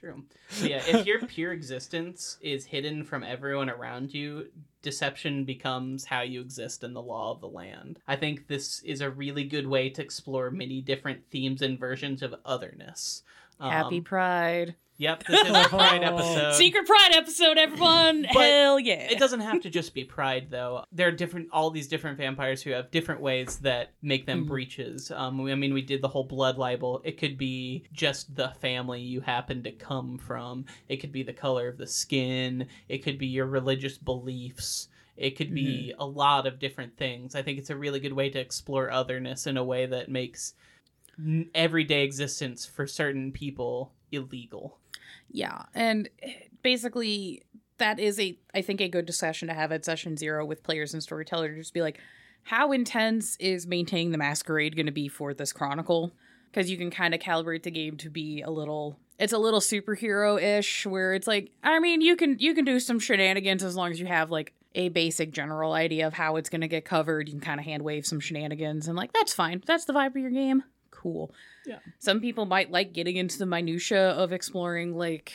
True. 0.00 0.24
But 0.60 0.70
yeah, 0.70 0.82
if 0.86 1.06
your 1.06 1.20
pure 1.26 1.52
existence 1.52 2.36
is 2.42 2.66
hidden 2.66 3.02
from 3.02 3.24
everyone 3.24 3.70
around 3.70 4.12
you, 4.12 4.48
deception 4.82 5.44
becomes 5.44 6.04
how 6.04 6.20
you 6.20 6.42
exist 6.42 6.84
in 6.84 6.92
the 6.92 7.00
law 7.02 7.32
of 7.32 7.40
the 7.40 7.48
land. 7.48 7.98
I 8.06 8.16
think 8.16 8.46
this 8.46 8.80
is 8.82 9.00
a 9.00 9.10
really 9.10 9.44
good 9.44 9.66
way 9.66 9.88
to 9.90 10.02
explore 10.02 10.50
many 10.50 10.82
different 10.82 11.22
themes 11.30 11.62
and 11.62 11.78
versions 11.78 12.22
of 12.22 12.34
otherness. 12.44 13.22
Happy 13.58 13.98
Um, 13.98 14.04
Pride. 14.04 14.74
Yep, 14.98 15.24
this 15.24 15.40
is 15.42 15.54
a 15.54 15.68
Pride 15.68 16.02
Oh. 16.04 16.16
episode. 16.16 16.54
Secret 16.54 16.86
Pride 16.86 17.10
episode, 17.12 17.58
everyone. 17.58 18.22
But 18.32 18.42
Hell 18.42 18.80
yeah. 18.80 19.10
It 19.10 19.18
doesn't 19.18 19.40
have 19.40 19.60
to 19.62 19.70
just 19.70 19.92
be 19.92 20.04
pride, 20.04 20.46
though. 20.50 20.84
There 20.90 21.08
are 21.08 21.12
different, 21.12 21.48
all 21.52 21.70
these 21.70 21.86
different 21.88 22.16
vampires 22.16 22.62
who 22.62 22.70
have 22.70 22.90
different 22.90 23.20
ways 23.20 23.58
that 23.58 23.90
make 24.00 24.24
them 24.24 24.44
Mhm. 24.44 24.48
breaches. 24.48 25.10
Um, 25.10 25.36
we- 25.42 25.52
I 25.52 25.54
mean, 25.54 25.74
we 25.74 25.82
did 25.82 26.00
the 26.00 26.08
whole 26.08 26.24
blood 26.24 26.56
libel. 26.56 27.02
It 27.04 27.18
could 27.18 27.36
be 27.36 27.84
just 27.92 28.34
the 28.36 28.48
family 28.60 29.02
you 29.02 29.20
happen 29.20 29.62
to 29.64 29.72
come 29.72 30.16
from. 30.16 30.64
It 30.88 30.96
could 30.96 31.12
be 31.12 31.22
the 31.22 31.34
color 31.34 31.68
of 31.68 31.76
the 31.76 31.86
skin. 31.86 32.66
It 32.88 32.98
could 32.98 33.18
be 33.18 33.26
your 33.26 33.46
religious 33.46 33.98
beliefs. 33.98 34.88
It 35.18 35.30
could 35.36 35.52
be 35.54 35.94
a 35.98 36.06
lot 36.06 36.46
of 36.46 36.58
different 36.58 36.96
things. 36.96 37.34
I 37.34 37.42
think 37.42 37.58
it's 37.58 37.70
a 37.70 37.76
really 37.76 38.00
good 38.00 38.12
way 38.12 38.28
to 38.30 38.38
explore 38.38 38.90
otherness 38.90 39.46
in 39.46 39.56
a 39.56 39.64
way 39.64 39.84
that 39.86 40.10
makes 40.10 40.54
n- 41.18 41.48
everyday 41.54 42.02
existence 42.04 42.64
for 42.66 42.86
certain 42.86 43.32
people 43.32 43.92
illegal. 44.12 44.78
Yeah, 45.30 45.62
and 45.74 46.08
eh, 46.22 46.32
basically 46.62 47.42
that 47.78 47.98
is 47.98 48.18
a 48.18 48.38
I 48.54 48.62
think 48.62 48.80
a 48.80 48.88
good 48.88 49.06
discussion 49.06 49.48
to 49.48 49.54
have 49.54 49.72
at 49.72 49.84
session 49.84 50.16
zero 50.16 50.44
with 50.44 50.62
players 50.62 50.94
and 50.94 51.02
storytellers. 51.02 51.54
to 51.54 51.60
Just 51.60 51.74
be 51.74 51.82
like, 51.82 52.00
how 52.44 52.72
intense 52.72 53.36
is 53.36 53.66
maintaining 53.66 54.12
the 54.12 54.18
masquerade 54.18 54.76
going 54.76 54.86
to 54.86 54.92
be 54.92 55.08
for 55.08 55.34
this 55.34 55.52
chronicle? 55.52 56.12
Because 56.50 56.70
you 56.70 56.78
can 56.78 56.90
kind 56.90 57.14
of 57.14 57.20
calibrate 57.20 57.64
the 57.64 57.70
game 57.70 57.96
to 57.98 58.10
be 58.10 58.40
a 58.42 58.50
little. 58.50 58.98
It's 59.18 59.32
a 59.32 59.38
little 59.38 59.60
superhero 59.60 60.40
ish, 60.40 60.86
where 60.86 61.14
it's 61.14 61.26
like, 61.26 61.50
I 61.62 61.80
mean, 61.80 62.00
you 62.00 62.16
can 62.16 62.38
you 62.38 62.54
can 62.54 62.64
do 62.64 62.80
some 62.80 62.98
shenanigans 62.98 63.64
as 63.64 63.76
long 63.76 63.90
as 63.90 64.00
you 64.00 64.06
have 64.06 64.30
like 64.30 64.52
a 64.74 64.90
basic 64.90 65.32
general 65.32 65.72
idea 65.72 66.06
of 66.06 66.14
how 66.14 66.36
it's 66.36 66.50
going 66.50 66.60
to 66.60 66.68
get 66.68 66.84
covered. 66.84 67.28
You 67.28 67.34
can 67.34 67.40
kind 67.40 67.58
of 67.58 67.66
hand 67.66 67.82
wave 67.82 68.06
some 68.06 68.20
shenanigans, 68.20 68.88
and 68.88 68.96
like 68.96 69.12
that's 69.12 69.34
fine. 69.34 69.62
That's 69.66 69.86
the 69.86 69.92
vibe 69.92 70.08
of 70.08 70.16
your 70.16 70.30
game. 70.30 70.62
Cool. 70.90 71.32
Yeah. 71.66 71.78
Some 71.98 72.20
people 72.20 72.46
might 72.46 72.70
like 72.70 72.92
getting 72.92 73.16
into 73.16 73.38
the 73.38 73.46
minutia 73.46 74.10
of 74.10 74.32
exploring 74.32 74.94
like 74.96 75.32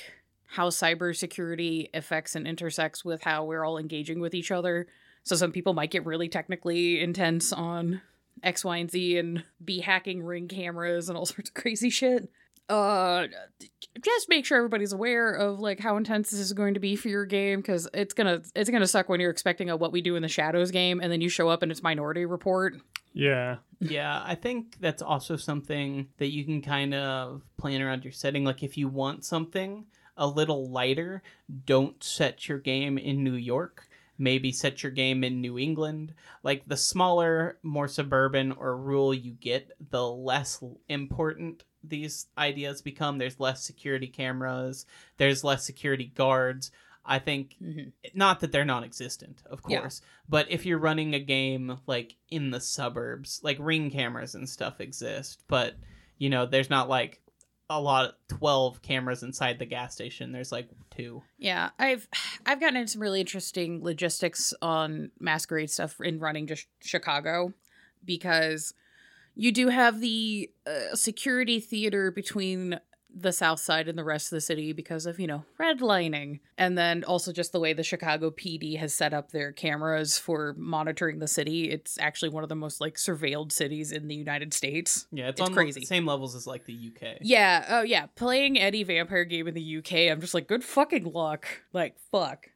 how 0.47 0.69
cybersecurity 0.69 1.89
affects 1.93 2.35
and 2.35 2.47
intersects 2.47 3.05
with 3.05 3.21
how 3.21 3.45
we're 3.45 3.63
all 3.63 3.77
engaging 3.77 4.19
with 4.19 4.33
each 4.33 4.51
other. 4.51 4.87
So 5.23 5.35
some 5.35 5.51
people 5.51 5.73
might 5.73 5.91
get 5.91 6.05
really 6.05 6.29
technically 6.29 7.01
intense 7.01 7.53
on 7.53 8.01
X, 8.43 8.65
Y, 8.65 8.77
and 8.77 8.91
Z 8.91 9.17
and 9.17 9.43
be 9.63 9.79
hacking 9.79 10.23
ring 10.23 10.47
cameras 10.47 11.09
and 11.09 11.17
all 11.17 11.25
sorts 11.27 11.49
of 11.49 11.53
crazy 11.53 11.89
shit. 11.89 12.29
Uh, 12.69 13.27
just 14.01 14.29
make 14.29 14.45
sure 14.45 14.57
everybody's 14.57 14.93
aware 14.93 15.33
of 15.33 15.59
like 15.59 15.79
how 15.79 15.97
intense 15.97 16.31
this 16.31 16.39
is 16.39 16.53
going 16.53 16.73
to 16.73 16.79
be 16.79 16.95
for 16.95 17.09
your 17.09 17.25
game 17.25 17.59
because 17.59 17.85
it's 17.93 18.13
gonna 18.13 18.41
it's 18.55 18.69
gonna 18.69 18.87
suck 18.87 19.09
when 19.09 19.19
you're 19.19 19.31
expecting 19.31 19.69
a 19.69 19.75
what 19.75 19.91
we 19.91 20.01
do 20.01 20.15
in 20.15 20.21
the 20.21 20.29
shadows 20.29 20.71
game 20.71 21.01
and 21.01 21.11
then 21.11 21.19
you 21.19 21.27
show 21.27 21.49
up 21.49 21.63
and 21.63 21.71
it's 21.71 21.83
Minority 21.83 22.25
Report. 22.25 22.75
Yeah. 23.13 23.57
Yeah, 23.79 24.21
I 24.23 24.35
think 24.35 24.77
that's 24.79 25.01
also 25.01 25.35
something 25.35 26.07
that 26.17 26.31
you 26.31 26.45
can 26.45 26.61
kind 26.61 26.93
of 26.93 27.41
plan 27.57 27.81
around 27.81 28.03
your 28.03 28.13
setting. 28.13 28.43
Like 28.43 28.63
if 28.63 28.77
you 28.77 28.87
want 28.87 29.25
something 29.25 29.85
a 30.17 30.27
little 30.27 30.69
lighter, 30.69 31.23
don't 31.65 32.01
set 32.03 32.47
your 32.47 32.59
game 32.59 32.97
in 32.97 33.23
New 33.23 33.33
York. 33.33 33.87
Maybe 34.17 34.51
set 34.51 34.83
your 34.83 34.91
game 34.91 35.23
in 35.23 35.41
New 35.41 35.57
England. 35.57 36.13
Like 36.43 36.63
the 36.67 36.77
smaller, 36.77 37.57
more 37.63 37.87
suburban 37.87 38.51
or 38.51 38.77
rural 38.77 39.15
you 39.15 39.31
get, 39.31 39.71
the 39.89 40.07
less 40.07 40.63
important 40.87 41.63
these 41.83 42.27
ideas 42.37 42.83
become. 42.83 43.17
There's 43.17 43.39
less 43.39 43.63
security 43.63 44.07
cameras, 44.07 44.85
there's 45.17 45.43
less 45.43 45.65
security 45.65 46.11
guards. 46.13 46.71
I 47.05 47.19
think 47.19 47.55
Mm-hmm. 47.61 47.89
not 48.13 48.39
that 48.41 48.51
they're 48.51 48.65
non-existent 48.65 49.41
of 49.49 49.61
Yeah. 49.67 49.79
course 49.79 50.01
but 50.29 50.49
if 50.51 50.65
you're 50.65 50.77
running 50.79 51.13
a 51.15 51.19
game 51.19 51.77
like 51.87 52.15
in 52.29 52.51
the 52.51 52.59
suburbs 52.59 53.39
like 53.43 53.57
ring 53.59 53.89
cameras 53.91 54.35
and 54.35 54.47
stuff 54.47 54.79
exist 54.79 55.43
but 55.47 55.75
you 56.17 56.29
know 56.29 56.45
there's 56.45 56.69
not 56.69 56.89
like 56.89 57.21
a 57.69 57.79
lot 57.79 58.05
of 58.05 58.37
12 58.37 58.81
cameras 58.81 59.23
inside 59.23 59.57
the 59.57 59.65
gas 59.65 59.93
station 59.93 60.31
there's 60.33 60.51
like 60.51 60.67
two 60.95 61.23
Yeah, 61.37 61.69
I've 61.79 62.07
I've 62.45 62.59
gotten 62.59 62.75
into 62.75 62.91
some 62.91 63.01
really 63.01 63.21
interesting 63.21 63.81
logistics 63.83 64.53
on 64.61 65.11
masquerade 65.19 65.69
stuff 65.71 65.95
in 66.01 66.19
running 66.19 66.47
just 66.47 66.67
Chicago 66.81 67.53
because 68.03 68.73
you 69.35 69.51
do 69.53 69.69
have 69.69 70.01
the 70.01 70.49
uh, 70.67 70.95
security 70.95 71.59
theater 71.61 72.11
between 72.11 72.77
the 73.13 73.31
south 73.33 73.59
side 73.59 73.87
and 73.87 73.97
the 73.97 74.03
rest 74.03 74.27
of 74.31 74.37
the 74.37 74.41
city 74.41 74.71
because 74.71 75.05
of 75.05 75.19
you 75.19 75.27
know 75.27 75.43
redlining 75.59 76.39
and 76.57 76.77
then 76.77 77.03
also 77.03 77.33
just 77.33 77.51
the 77.51 77.59
way 77.59 77.73
the 77.73 77.83
chicago 77.83 78.31
pd 78.31 78.77
has 78.77 78.93
set 78.93 79.13
up 79.13 79.31
their 79.31 79.51
cameras 79.51 80.17
for 80.17 80.55
monitoring 80.57 81.19
the 81.19 81.27
city 81.27 81.69
it's 81.69 81.97
actually 81.99 82.29
one 82.29 82.41
of 82.43 82.47
the 82.49 82.55
most 82.55 82.79
like 82.79 82.95
surveilled 82.95 83.51
cities 83.51 83.91
in 83.91 84.07
the 84.07 84.15
united 84.15 84.53
states 84.53 85.07
yeah 85.11 85.27
it's, 85.27 85.41
It's 85.41 85.49
on 85.49 85.53
crazy. 85.53 85.81
the 85.81 85.85
same 85.85 86.05
levels 86.05 86.35
as 86.35 86.47
like 86.47 86.65
the 86.65 86.91
uk 86.95 87.17
yeah, 87.21 87.65
oh 87.69 87.81
yeah. 87.81 88.05
Playing 88.15 88.57
any 88.59 88.83
vampire 88.83 89.25
game 89.25 89.47
in 89.47 89.53
the 89.53 89.77
UK, 89.77 90.11
I'm 90.11 90.21
just 90.21 90.33
like, 90.33 90.47
good 90.47 90.63
fucking 90.63 91.03
luck. 91.05 91.45
Like, 91.73 91.95
fuck. 92.11 92.47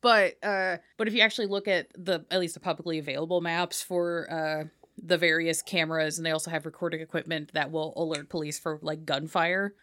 But 0.00 0.34
uh 0.42 0.76
but 0.96 1.08
if 1.08 1.14
you 1.14 1.20
actually 1.20 1.46
look 1.46 1.66
at 1.68 1.88
the 1.96 2.24
at 2.30 2.40
least 2.40 2.54
the 2.54 2.60
publicly 2.60 2.98
available 2.98 3.40
maps 3.40 3.82
for 3.82 4.30
uh 4.30 4.64
the 5.02 5.16
various 5.18 5.62
cameras 5.62 6.18
and 6.18 6.26
they 6.26 6.30
also 6.30 6.50
have 6.50 6.66
recording 6.66 7.00
equipment 7.00 7.50
that 7.54 7.70
will 7.70 7.92
alert 7.96 8.28
police 8.28 8.58
for 8.58 8.78
like 8.82 9.04
gunfire. 9.04 9.74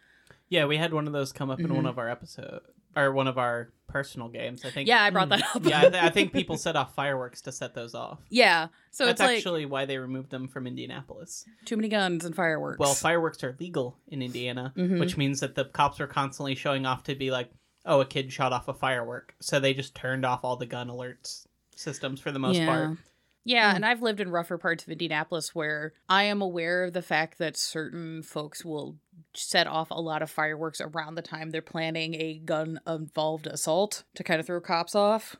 Yeah 0.52 0.66
we 0.66 0.76
had 0.76 0.92
one 0.92 1.06
of 1.06 1.12
those 1.12 1.32
come 1.32 1.50
up 1.50 1.58
in 1.60 1.66
Mhm. 1.68 1.76
one 1.76 1.86
of 1.86 1.98
our 1.98 2.08
episodes 2.08 2.64
or 2.94 3.10
one 3.12 3.26
of 3.26 3.38
our 3.38 3.72
personal 3.88 4.28
games 4.28 4.64
i 4.64 4.70
think 4.70 4.86
Yeah, 4.88 5.02
I 5.02 5.10
brought 5.10 5.30
that 5.30 5.42
up. 5.54 5.64
yeah 5.64 5.78
I, 5.80 5.82
th- 5.90 6.02
I 6.04 6.10
think 6.10 6.32
people 6.32 6.56
set 6.56 6.76
off 6.76 6.94
fireworks 6.94 7.40
to 7.42 7.52
set 7.52 7.74
those 7.74 7.94
off 7.94 8.20
yeah. 8.28 8.68
So 8.90 9.06
that's 9.06 9.20
it's 9.20 9.26
like 9.28 9.36
actually 9.38 9.64
why 9.66 9.86
they 9.86 9.96
removed 9.98 10.30
them 10.30 10.46
from 10.48 10.66
indianapolis 10.66 11.44
too 11.64 11.76
many 11.76 11.88
guns 11.88 12.24
and 12.24 12.34
fireworks. 12.36 12.78
Well, 12.78 12.94
fireworks 12.94 13.42
are 13.44 13.56
legal 13.58 13.96
in 14.08 14.20
Indiana, 14.22 14.72
Mhm. 14.76 15.00
which 15.00 15.16
means 15.16 15.40
that 15.40 15.54
the 15.54 15.64
cops 15.64 15.98
were 15.98 16.06
constantly 16.06 16.54
showing 16.54 16.84
off 16.86 17.02
to 17.04 17.14
be 17.14 17.30
like, 17.30 17.50
"Oh, 17.86 18.00
a 18.00 18.06
kid 18.06 18.32
shot 18.32 18.52
off 18.52 18.68
a 18.68 18.74
firework," 18.74 19.34
so 19.40 19.58
they 19.58 19.72
just 19.74 19.94
turned 19.94 20.24
off 20.26 20.44
all 20.44 20.56
the 20.56 20.66
gun 20.66 20.88
alerts 20.88 21.46
systems 21.74 22.20
for 22.20 22.30
the 22.32 22.38
most 22.38 22.58
yeah. 22.58 22.66
part. 22.66 22.98
Yeah, 23.44 23.72
Mm. 23.72 23.76
and 23.76 23.86
I've 23.86 24.02
lived 24.02 24.20
in 24.20 24.30
rougher 24.30 24.56
parts 24.58 24.84
of 24.84 24.90
Indianapolis 24.90 25.54
where 25.54 25.94
I 26.08 26.24
am 26.24 26.40
aware 26.42 26.84
of 26.84 26.92
the 26.92 27.02
fact 27.02 27.38
that 27.38 27.56
certain 27.56 28.22
folks 28.22 28.64
will 28.64 28.98
set 29.34 29.66
off 29.66 29.90
a 29.90 30.00
lot 30.00 30.22
of 30.22 30.30
fireworks 30.30 30.80
around 30.80 31.14
the 31.14 31.22
time 31.22 31.50
they're 31.50 31.62
planning 31.62 32.14
a 32.14 32.38
gun 32.38 32.80
involved 32.86 33.46
assault 33.46 34.04
to 34.14 34.24
kind 34.24 34.40
of 34.40 34.46
throw 34.46 34.60
cops 34.60 34.94
off. 34.94 35.36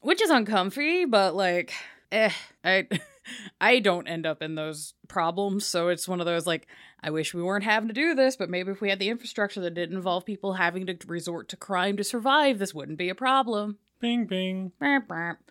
Which 0.00 0.22
is 0.22 0.30
uncomfy, 0.30 1.04
but 1.06 1.34
like 1.34 1.72
eh, 2.12 2.30
I 2.64 2.86
I 3.60 3.80
don't 3.80 4.08
end 4.08 4.26
up 4.26 4.42
in 4.42 4.54
those 4.54 4.94
problems, 5.08 5.66
so 5.66 5.88
it's 5.88 6.08
one 6.08 6.20
of 6.20 6.26
those 6.26 6.46
like 6.46 6.66
I 7.02 7.10
wish 7.10 7.34
we 7.34 7.42
weren't 7.42 7.64
having 7.64 7.88
to 7.88 7.94
do 7.94 8.14
this, 8.14 8.36
but 8.36 8.50
maybe 8.50 8.72
if 8.72 8.80
we 8.80 8.90
had 8.90 8.98
the 8.98 9.08
infrastructure 9.08 9.60
that 9.60 9.74
didn't 9.74 9.96
involve 9.96 10.24
people 10.24 10.54
having 10.54 10.86
to 10.86 10.96
resort 11.06 11.48
to 11.50 11.56
crime 11.56 11.96
to 11.96 12.04
survive, 12.04 12.58
this 12.58 12.74
wouldn't 12.74 12.98
be 12.98 13.08
a 13.08 13.14
problem. 13.14 13.78
Bing 14.00 14.26
bing. 14.26 14.72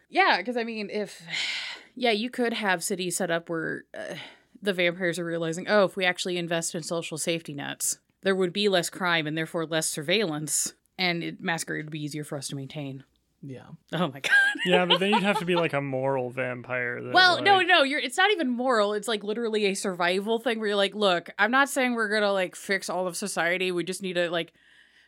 Yeah, 0.09 0.37
because 0.37 0.57
I 0.57 0.63
mean, 0.63 0.89
if 0.89 1.21
yeah, 1.95 2.11
you 2.11 2.29
could 2.29 2.53
have 2.53 2.83
cities 2.83 3.17
set 3.17 3.31
up 3.31 3.49
where 3.49 3.85
uh, 3.97 4.15
the 4.61 4.73
vampires 4.73 5.19
are 5.19 5.25
realizing, 5.25 5.67
oh, 5.67 5.83
if 5.85 5.95
we 5.95 6.05
actually 6.05 6.37
invest 6.37 6.75
in 6.75 6.83
social 6.83 7.17
safety 7.17 7.53
nets, 7.53 7.99
there 8.23 8.35
would 8.35 8.53
be 8.53 8.69
less 8.69 8.89
crime 8.89 9.27
and 9.27 9.37
therefore 9.37 9.65
less 9.65 9.87
surveillance, 9.87 10.73
and 10.97 11.23
it, 11.23 11.41
masquerade 11.41 11.85
would 11.85 11.91
be 11.91 12.03
easier 12.03 12.23
for 12.23 12.37
us 12.37 12.47
to 12.49 12.55
maintain. 12.55 13.03
Yeah, 13.43 13.67
Oh 13.93 14.07
my 14.07 14.19
god. 14.21 14.31
Yeah, 14.65 14.85
but 14.85 14.99
then 14.99 15.11
you'd 15.11 15.21
have 15.23 15.37
to 15.39 15.45
be 15.45 15.55
like 15.55 15.73
a 15.73 15.79
moral 15.81 16.31
vampire. 16.31 17.01
That, 17.03 17.13
well, 17.13 17.41
no, 17.43 17.57
like- 17.57 17.67
no, 17.67 17.83
you're. 17.83 17.99
It's 17.99 18.17
not 18.17 18.31
even 18.31 18.49
moral. 18.49 18.93
It's 18.93 19.07
like 19.07 19.23
literally 19.23 19.65
a 19.65 19.75
survival 19.75 20.39
thing 20.39 20.59
where 20.59 20.69
you're 20.69 20.75
like, 20.75 20.95
look, 20.95 21.29
I'm 21.37 21.51
not 21.51 21.69
saying 21.69 21.93
we're 21.93 22.09
gonna 22.09 22.33
like 22.33 22.55
fix 22.55 22.89
all 22.89 23.05
of 23.07 23.15
society. 23.15 23.71
We 23.71 23.83
just 23.83 24.01
need 24.01 24.13
to 24.13 24.31
like 24.31 24.53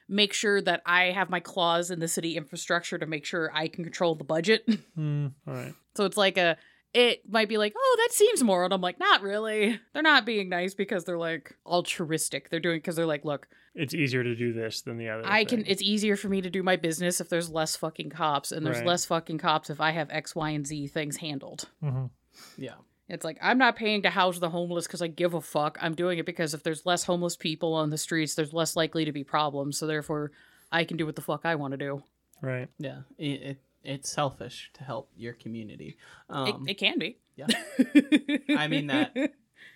make 0.08 0.34
sure 0.34 0.62
that 0.62 0.82
I 0.86 1.06
have 1.06 1.30
my 1.32 1.40
claws 1.40 1.90
in 1.92 2.00
the 2.00 2.08
city 2.08 2.38
infrastructure 2.38 2.98
to 3.00 3.06
make 3.08 3.26
sure 3.26 3.52
I 3.54 3.68
can 3.68 3.84
control 3.84 4.14
the 4.16 4.24
budget. 4.24 4.64
Hmm, 4.96 5.28
all 5.48 5.54
right. 5.56 5.74
So 5.96 6.06
it's 6.06 6.18
like 6.18 6.38
a 6.38 6.56
it 6.94 7.22
might 7.30 7.48
be 7.50 7.58
like, 7.58 7.74
oh, 7.78 7.98
that 8.00 8.14
seems 8.14 8.44
moral. 8.44 8.66
And 8.66 8.74
I'm 8.74 8.82
like, 8.82 9.00
not 9.00 9.22
really. 9.22 9.80
They're 9.94 10.02
not 10.02 10.26
being 10.26 10.50
nice 10.50 10.74
because 10.74 11.04
they're 11.06 11.18
like 11.18 11.56
altruistic. 11.66 12.50
They're 12.50 12.60
doing 12.60 12.78
because 12.78 12.96
they're 12.96 13.06
like, 13.06 13.26
look, 13.26 13.48
It's 13.76 13.94
easier 13.94 14.24
to 14.24 14.36
do 14.36 14.54
this 14.54 14.82
than 14.82 14.98
the 14.98 15.10
other. 15.10 15.24
I 15.26 15.46
can. 15.46 15.64
It's 15.68 15.82
easier 15.82 16.16
for 16.16 16.30
me 16.30 16.42
to 16.42 16.50
do 16.50 16.64
my 16.64 16.76
business 16.76 17.22
if 17.22 17.30
there's 17.30 17.50
less 17.50 17.76
fucking 17.76 18.10
cops, 18.10 18.52
and 18.52 18.66
there's 18.66 18.78
Right. 18.80 18.88
less 18.88 19.06
fucking 19.06 19.38
cops 19.38 19.70
if 19.70 19.80
I 19.80 19.92
have 19.92 20.10
X, 20.10 20.36
Y, 20.36 20.50
and 20.50 20.66
Z 20.66 20.88
things 20.88 21.18
handled. 21.18 21.70
Mhm. 21.84 22.10
yeah, 22.58 22.76
It's 23.08 23.24
like 23.26 23.38
I'm 23.42 23.58
not 23.58 23.76
paying 23.76 24.02
to 24.04 24.10
house 24.10 24.40
the 24.40 24.50
homeless 24.50 24.88
because 24.88 25.02
I 25.02 25.08
give 25.08 25.34
a 25.34 25.42
fuck. 25.42 25.78
I'm 25.82 25.94
doing 25.96 26.18
it 26.20 26.26
because 26.26 26.54
if 26.54 26.64
there's 26.64 26.86
less 26.86 27.04
homeless 27.04 27.36
people 27.36 27.74
on 27.74 27.90
the 27.92 27.98
streets, 27.98 28.34
there's 28.36 28.54
less 28.54 28.76
likely 28.76 29.06
to 29.06 29.12
be 29.12 29.24
problems. 29.24 29.78
So 29.78 29.86
therefore, 29.88 30.32
I 30.72 30.84
can 30.84 30.98
do 30.98 31.06
what 31.06 31.16
the 31.16 31.22
fuck 31.22 31.42
I 31.46 31.56
want 31.56 31.72
to 31.74 31.78
do. 31.78 32.04
Right. 32.42 32.70
yeah. 32.78 33.02
It, 33.18 33.42
it 33.42 33.58
it's 33.90 34.10
selfish 34.10 34.70
to 34.76 34.84
help 34.84 35.10
your 35.18 35.34
community. 35.34 35.98
Um, 36.30 36.66
it, 36.68 36.72
it 36.72 36.74
can 36.76 37.00
be. 37.00 37.18
yeah. 37.36 37.48
I 38.58 38.68
mean 38.68 38.88
that. 38.88 39.16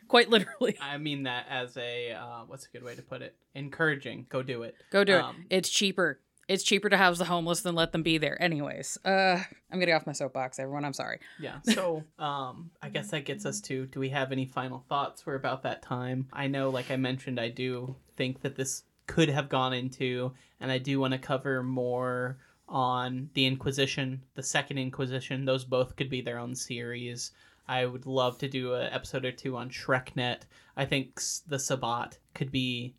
quite 0.08 0.30
literally. 0.30 0.78
I 0.82 0.98
mean 0.98 1.24
that 1.24 1.46
as 1.50 1.76
a 1.78 2.12
uh, 2.14 2.42
what's 2.48 2.66
a 2.66 2.70
good 2.70 2.84
way 2.84 2.96
to 2.96 3.02
put 3.02 3.22
it? 3.22 3.36
Encouraging. 3.56 4.26
Go 4.30 4.44
do 4.44 4.64
it. 4.64 4.76
Go 4.92 5.04
do 5.04 5.18
Um, 5.18 5.46
it. 5.50 5.58
It's 5.58 5.70
cheaper. 5.70 6.20
It's 6.50 6.64
cheaper 6.64 6.90
to 6.90 6.98
house 6.98 7.20
the 7.20 7.26
homeless 7.26 7.62
than 7.62 7.74
let 7.74 7.94
them 7.94 8.04
be 8.04 8.18
there. 8.18 8.40
Anyways, 8.42 8.98
uh, 9.06 9.40
I'm 9.72 9.80
getting 9.80 9.96
off 9.96 10.06
my 10.06 10.12
soapbox, 10.12 10.60
everyone. 10.60 10.84
I'm 10.84 10.92
sorry. 10.94 11.20
Yeah. 11.40 11.60
So, 11.74 12.04
um, 12.20 12.70
I 12.82 12.90
guess 12.90 13.12
that 13.12 13.24
gets 13.24 13.46
us 13.46 13.62
to 13.62 13.86
do 13.86 14.00
we 14.02 14.10
have 14.10 14.34
any 14.34 14.46
final 14.46 14.84
thoughts? 14.90 15.26
We're 15.26 15.36
about 15.36 15.64
that 15.64 15.82
time. 15.82 16.28
I 16.34 16.48
know, 16.48 16.70
like 16.70 16.92
I 16.92 16.98
mentioned, 16.98 17.40
I 17.40 17.48
do 17.48 17.96
think 18.18 18.42
that 18.42 18.58
this 18.58 18.84
could 19.08 19.30
have 19.30 19.48
gone 19.48 19.74
into, 19.74 20.34
and 20.60 20.70
I 20.70 20.80
do 20.80 21.00
want 21.00 21.14
to 21.14 21.18
cover 21.18 21.64
more 21.64 22.38
on 22.74 23.30
the 23.36 23.46
Inquisition, 23.46 24.22
the 24.34 24.44
Second 24.44 24.80
Inquisition. 24.80 25.46
Those 25.46 25.64
both 25.64 25.96
could 25.96 26.10
be 26.10 26.22
their 26.22 26.40
own 26.40 26.56
series. 26.56 27.32
I 27.68 27.86
would 27.86 28.06
love 28.06 28.40
to 28.40 28.50
do 28.50 28.74
an 28.74 28.92
episode 28.92 29.24
or 29.24 29.32
two 29.32 29.56
on 29.56 29.70
SchreckNET. 29.70 30.40
I 30.76 30.86
think 30.86 31.22
the 31.48 31.60
Sabbat 31.60 32.18
could 32.34 32.52
be 32.52 32.96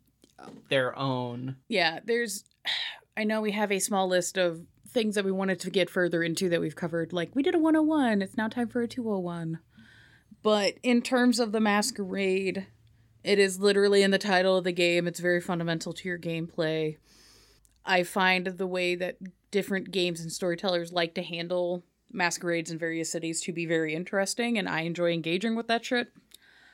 their 0.69 0.97
own. 0.97 1.57
Yeah, 1.67 1.99
there's. 2.03 2.45
I 3.17 3.23
know 3.23 3.39
we 3.39 3.51
have 3.51 3.71
a 3.71 3.79
small 3.79 4.09
list 4.09 4.37
of 4.37 4.65
things 4.89 5.15
that 5.15 5.23
we 5.23 5.31
wanted 5.31 5.59
to 5.61 5.69
get 5.69 5.89
further 5.89 6.21
into 6.21 6.49
that 6.49 6.59
we've 6.59 6.75
covered. 6.75 7.13
Like, 7.13 7.33
we 7.33 7.43
did 7.43 7.55
a 7.55 7.59
101. 7.59 8.21
It's 8.21 8.35
now 8.35 8.49
time 8.49 8.67
for 8.67 8.81
a 8.81 8.89
201. 8.89 9.59
But 10.43 10.73
in 10.83 11.01
terms 11.01 11.39
of 11.39 11.53
the 11.53 11.61
masquerade, 11.61 12.67
it 13.23 13.39
is 13.39 13.57
literally 13.57 14.03
in 14.03 14.11
the 14.11 14.17
title 14.17 14.57
of 14.57 14.65
the 14.65 14.73
game. 14.73 15.07
It's 15.07 15.21
very 15.21 15.39
fundamental 15.39 15.93
to 15.93 16.07
your 16.09 16.19
gameplay. 16.19 16.97
I 17.85 18.03
find 18.03 18.47
the 18.47 18.67
way 18.67 18.95
that 18.95 19.17
different 19.51 19.91
games 19.91 20.21
and 20.21 20.31
storytellers 20.31 20.91
like 20.91 21.13
to 21.15 21.23
handle 21.23 21.83
masquerades 22.11 22.71
in 22.71 22.77
various 22.77 23.11
cities 23.11 23.41
to 23.41 23.53
be 23.53 23.65
very 23.65 23.93
interesting, 23.93 24.57
and 24.57 24.67
I 24.67 24.81
enjoy 24.81 25.11
engaging 25.11 25.55
with 25.55 25.67
that 25.67 25.85
shit. 25.85 26.11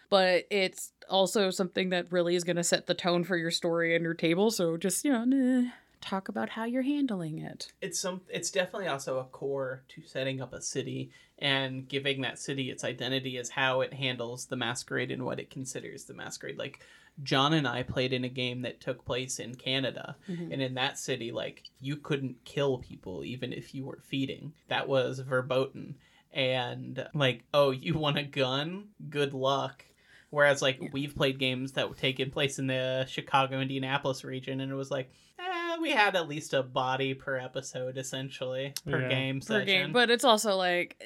But 0.10 0.46
it's 0.50 0.92
also 1.10 1.52
something 1.52 1.90
that 1.90 2.12
really 2.12 2.36
is 2.36 2.44
going 2.44 2.58
to 2.58 2.64
set 2.64 2.86
the 2.86 2.94
tone 2.94 3.24
for 3.24 3.38
your 3.38 3.52
story 3.52 3.96
and 3.96 4.04
your 4.04 4.14
table. 4.14 4.52
So 4.52 4.76
just, 4.76 5.06
you 5.06 5.12
know, 5.12 5.24
nah, 5.24 5.70
talk 6.02 6.28
about 6.28 6.50
how 6.50 6.66
you're 6.66 6.82
handling 6.82 7.40
it. 7.40 7.72
It's 7.82 8.00
some. 8.00 8.22
It's 8.30 8.52
definitely 8.52 8.88
also 8.88 9.20
a 9.20 9.24
core 9.24 9.84
to 9.90 10.02
setting 10.06 10.42
up 10.42 10.54
a 10.54 10.62
city 10.62 11.12
and 11.40 11.88
giving 11.88 12.22
that 12.22 12.40
city 12.40 12.70
its 12.70 12.84
identity 12.84 13.38
is 13.38 13.50
how 13.50 13.82
it 13.82 13.94
handles 13.94 14.46
the 14.46 14.58
masquerade 14.58 15.12
and 15.12 15.24
what 15.24 15.40
it 15.40 15.50
considers 15.50 16.04
the 16.04 16.14
masquerade. 16.14 16.58
Like 16.58 16.82
John 17.24 17.54
and 17.54 17.68
I 17.68 17.84
played 17.84 18.14
in 18.14 18.24
a 18.24 18.30
game 18.30 18.62
that 18.64 18.82
took 18.82 19.06
place 19.06 19.40
in 19.40 19.56
Canada, 19.56 20.16
Mhm. 20.30 20.54
and 20.54 20.62
in 20.62 20.74
that 20.76 20.98
city, 20.98 21.32
like 21.32 21.64
you 21.80 21.98
couldn't 21.98 22.44
kill 22.46 22.78
people 22.80 23.24
even 23.24 23.54
if 23.54 23.76
you 23.76 23.86
were 23.86 24.00
feeding. 24.04 24.54
That 24.70 24.88
was 24.88 25.20
verboten. 25.20 25.96
And 26.34 27.06
like, 27.14 27.44
oh, 27.54 27.72
you 27.72 27.96
want 27.96 28.18
a 28.18 28.24
gun? 28.24 28.90
Good 29.10 29.34
luck. 29.34 29.86
Whereas 30.30 30.62
like 30.62 30.80
we've 30.94 31.14
played 31.16 31.38
games 31.40 31.74
that 31.74 31.90
were 31.90 31.96
taken 31.96 32.32
place 32.32 32.58
in 32.58 32.68
the 32.68 33.06
Chicago 33.10 33.60
Indianapolis 33.60 34.24
region, 34.24 34.62
and 34.62 34.72
it 34.72 34.76
was 34.76 34.90
like, 34.90 35.12
eh, 35.38 35.78
we 35.82 35.92
had 35.92 36.16
at 36.16 36.30
least 36.30 36.54
a 36.54 36.64
body 36.64 37.14
per 37.14 37.38
episode 37.38 37.98
essentially 37.98 38.74
per 38.86 39.02
Yeah. 39.02 39.10
game 39.10 39.40
per 39.42 39.46
session. 39.46 39.66
game. 39.66 39.92
But 39.92 40.10
it's 40.10 40.24
also 40.24 40.56
like 40.56 41.04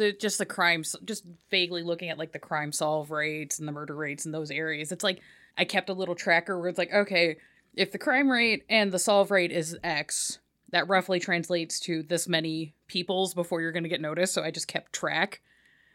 the 0.00 0.12
just 0.12 0.38
the 0.38 0.46
crimes, 0.46 0.96
just 1.04 1.24
vaguely 1.50 1.82
looking 1.82 2.08
at 2.08 2.18
like 2.18 2.32
the 2.32 2.38
crime 2.38 2.72
solve 2.72 3.10
rates 3.10 3.58
and 3.58 3.68
the 3.68 3.72
murder 3.72 3.94
rates 3.94 4.26
in 4.26 4.32
those 4.32 4.50
areas. 4.50 4.90
It's 4.90 5.04
like 5.04 5.20
I 5.56 5.64
kept 5.64 5.90
a 5.90 5.94
little 5.94 6.14
tracker 6.14 6.58
where 6.58 6.68
it's 6.68 6.78
like, 6.78 6.92
okay, 6.92 7.36
if 7.74 7.92
the 7.92 7.98
crime 7.98 8.30
rate 8.30 8.64
and 8.68 8.90
the 8.90 8.98
solve 8.98 9.30
rate 9.30 9.52
is 9.52 9.78
X, 9.84 10.38
that 10.70 10.88
roughly 10.88 11.20
translates 11.20 11.78
to 11.80 12.02
this 12.02 12.26
many 12.26 12.74
peoples 12.88 13.34
before 13.34 13.60
you're 13.60 13.72
going 13.72 13.84
to 13.84 13.88
get 13.88 14.00
noticed. 14.00 14.34
So 14.34 14.42
I 14.42 14.50
just 14.50 14.68
kept 14.68 14.92
track 14.92 15.42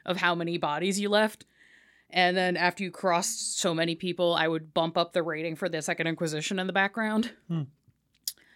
of 0.06 0.18
how 0.18 0.36
many 0.36 0.58
bodies 0.58 0.99
you 0.99 1.10
left. 1.10 1.45
And 2.12 2.38
then 2.38 2.56
after 2.56 2.84
you 2.84 2.91
crossed 2.91 3.60
so 3.60 3.74
many 3.74 3.95
people, 3.95 4.36
I 4.36 4.47
would 4.47 4.74
bump 4.74 4.97
up 4.97 5.14
the 5.14 5.24
rating 5.24 5.56
for 5.56 5.68
the 5.68 5.82
Second 5.82 6.08
Inquisition 6.08 6.60
in 6.60 6.68
the 6.68 6.74
background. 6.74 7.32
Hmm. 7.47 7.64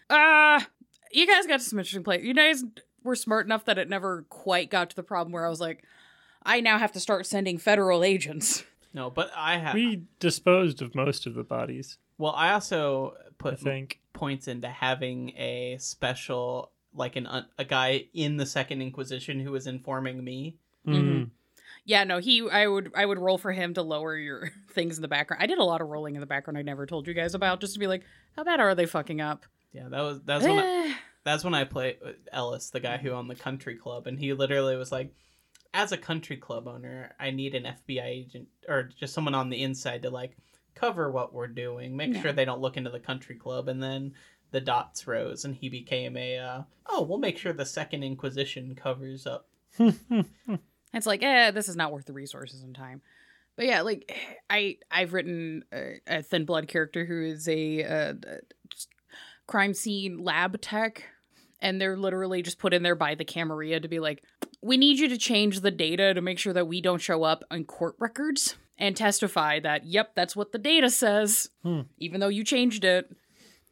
Ah, 0.09 0.67
you 1.11 1.25
guys 1.25 1.47
got 1.47 1.61
some 1.61 1.79
interesting 1.79 2.03
play. 2.03 2.21
You 2.21 2.33
guys 2.33 2.63
were 3.03 3.15
smart 3.15 3.45
enough 3.45 3.65
that 3.65 3.77
it 3.77 3.89
never 3.89 4.25
quite 4.29 4.69
got 4.69 4.89
to 4.91 4.95
the 4.95 5.03
problem 5.03 5.31
where 5.31 5.45
I 5.45 5.49
was 5.49 5.61
like, 5.61 5.83
I 6.43 6.61
now 6.61 6.77
have 6.77 6.91
to 6.93 6.99
start 6.99 7.25
sending 7.25 7.57
federal 7.57 8.03
agents. 8.03 8.63
no, 8.93 9.09
but 9.09 9.29
I 9.35 9.57
have. 9.57 9.73
We 9.73 10.03
disposed 10.19 10.81
of 10.81 10.95
most 10.95 11.25
of 11.25 11.33
the 11.35 11.43
bodies, 11.43 11.97
Well, 12.17 12.33
I 12.35 12.53
also 12.53 13.13
I 13.19 13.29
put 13.37 13.59
think. 13.59 13.99
points 14.13 14.47
into 14.47 14.67
having 14.69 15.29
a 15.37 15.77
special, 15.79 16.71
like 16.93 17.15
an 17.15 17.27
un- 17.27 17.45
a 17.57 17.65
guy 17.65 18.05
in 18.13 18.37
the 18.37 18.45
Second 18.45 18.81
Inquisition 18.81 19.39
who 19.39 19.51
was 19.51 19.67
informing 19.67 20.23
me. 20.23 20.55
Mm. 20.87 21.29
Yeah, 21.85 22.03
no, 22.03 22.19
he 22.19 22.47
I 22.49 22.67
would 22.67 22.91
I 22.95 23.05
would 23.05 23.17
roll 23.19 23.37
for 23.37 23.51
him 23.51 23.73
to 23.75 23.81
lower 23.81 24.15
your 24.15 24.51
things 24.71 24.97
in 24.97 25.01
the 25.01 25.07
background. 25.07 25.41
I 25.43 25.47
did 25.47 25.57
a 25.57 25.63
lot 25.63 25.81
of 25.81 25.87
rolling 25.87 26.15
in 26.15 26.21
the 26.21 26.27
background 26.27 26.57
I 26.57 26.61
never 26.61 26.85
told 26.85 27.07
you 27.07 27.13
guys 27.13 27.33
about 27.35 27.61
just 27.61 27.73
to 27.73 27.79
be 27.79 27.87
like, 27.87 28.03
how 28.35 28.43
bad 28.43 28.59
are 28.59 28.75
they 28.75 28.85
fucking 28.85 29.21
up? 29.21 29.45
Yeah, 29.73 29.87
that 29.89 30.01
was 30.01 30.21
that's 30.23 30.43
when 30.43 30.57
I. 30.59 30.95
that's 31.31 31.43
when 31.43 31.53
I 31.53 31.63
played 31.63 31.97
Ellis, 32.31 32.69
the 32.69 32.79
guy 32.79 32.97
who 32.97 33.11
owned 33.11 33.29
the 33.29 33.35
country 33.35 33.75
club, 33.75 34.07
and 34.07 34.19
he 34.19 34.33
literally 34.33 34.75
was 34.75 34.91
like, 34.91 35.13
"As 35.73 35.91
a 35.91 35.97
country 35.97 36.37
club 36.37 36.67
owner, 36.67 37.15
I 37.19 37.31
need 37.31 37.55
an 37.55 37.63
FBI 37.65 38.05
agent 38.05 38.47
or 38.67 38.83
just 38.83 39.13
someone 39.13 39.35
on 39.35 39.49
the 39.49 39.61
inside 39.63 40.01
to 40.03 40.09
like 40.09 40.37
cover 40.75 41.11
what 41.11 41.33
we're 41.33 41.47
doing, 41.47 41.95
make 41.95 42.13
Yeah. 42.13 42.21
sure 42.21 42.33
they 42.33 42.45
don't 42.45 42.61
look 42.61 42.77
into 42.77 42.89
the 42.89 42.99
country 42.99 43.35
club." 43.35 43.67
And 43.67 43.81
then 43.81 44.13
the 44.51 44.61
dots 44.61 45.05
rose, 45.07 45.45
and 45.45 45.55
he 45.55 45.69
became 45.69 46.17
a, 46.17 46.37
uh, 46.39 46.61
"Oh, 46.87 47.03
we'll 47.03 47.19
make 47.19 47.37
sure 47.37 47.53
the 47.53 47.65
Second 47.65 48.03
Inquisition 48.03 48.75
covers 48.75 49.25
up." 49.27 49.47
It's 50.91 51.05
like, 51.05 51.21
eh, 51.21 51.51
this 51.51 51.69
is 51.69 51.75
not 51.75 51.91
worth 51.93 52.05
the 52.05 52.13
resources 52.13 52.63
and 52.63 52.73
time. 52.73 53.03
But 53.55 53.67
yeah, 53.67 53.81
like 53.81 54.11
I 54.49 54.77
I've 54.89 55.13
written 55.13 55.63
a, 55.71 55.99
a 56.07 56.23
thin 56.23 56.45
blood 56.45 56.67
character 56.67 57.05
who 57.05 57.21
is 57.23 57.47
a, 57.47 57.83
uh 57.83 58.13
crime 59.47 59.73
scene 59.73 60.17
lab 60.23 60.59
tech, 60.61 61.03
and 61.61 61.79
they're 61.79 61.97
literally 61.97 62.41
just 62.41 62.59
put 62.59 62.73
in 62.73 62.83
there 62.83 62.95
by 62.95 63.15
the 63.15 63.25
Camarilla 63.25 63.79
to 63.79 63.87
be 63.87 63.99
like, 63.99 64.23
we 64.61 64.77
need 64.77 64.99
you 64.99 65.09
to 65.09 65.17
change 65.17 65.61
the 65.61 65.71
data 65.71 66.13
to 66.13 66.21
make 66.21 66.39
sure 66.39 66.53
that 66.53 66.67
we 66.67 66.81
don't 66.81 67.01
show 67.01 67.23
up 67.23 67.43
on 67.51 67.63
court 67.65 67.95
records 67.99 68.55
and 68.77 68.95
testify 68.95 69.59
that 69.59 69.85
yep, 69.85 70.11
that's 70.15 70.35
what 70.35 70.51
the 70.51 70.57
data 70.57 70.89
says, 70.89 71.49
Hmm. 71.63 71.81
even 71.97 72.19
though 72.19 72.27
you 72.29 72.43
changed 72.43 72.83
it. 72.83 73.09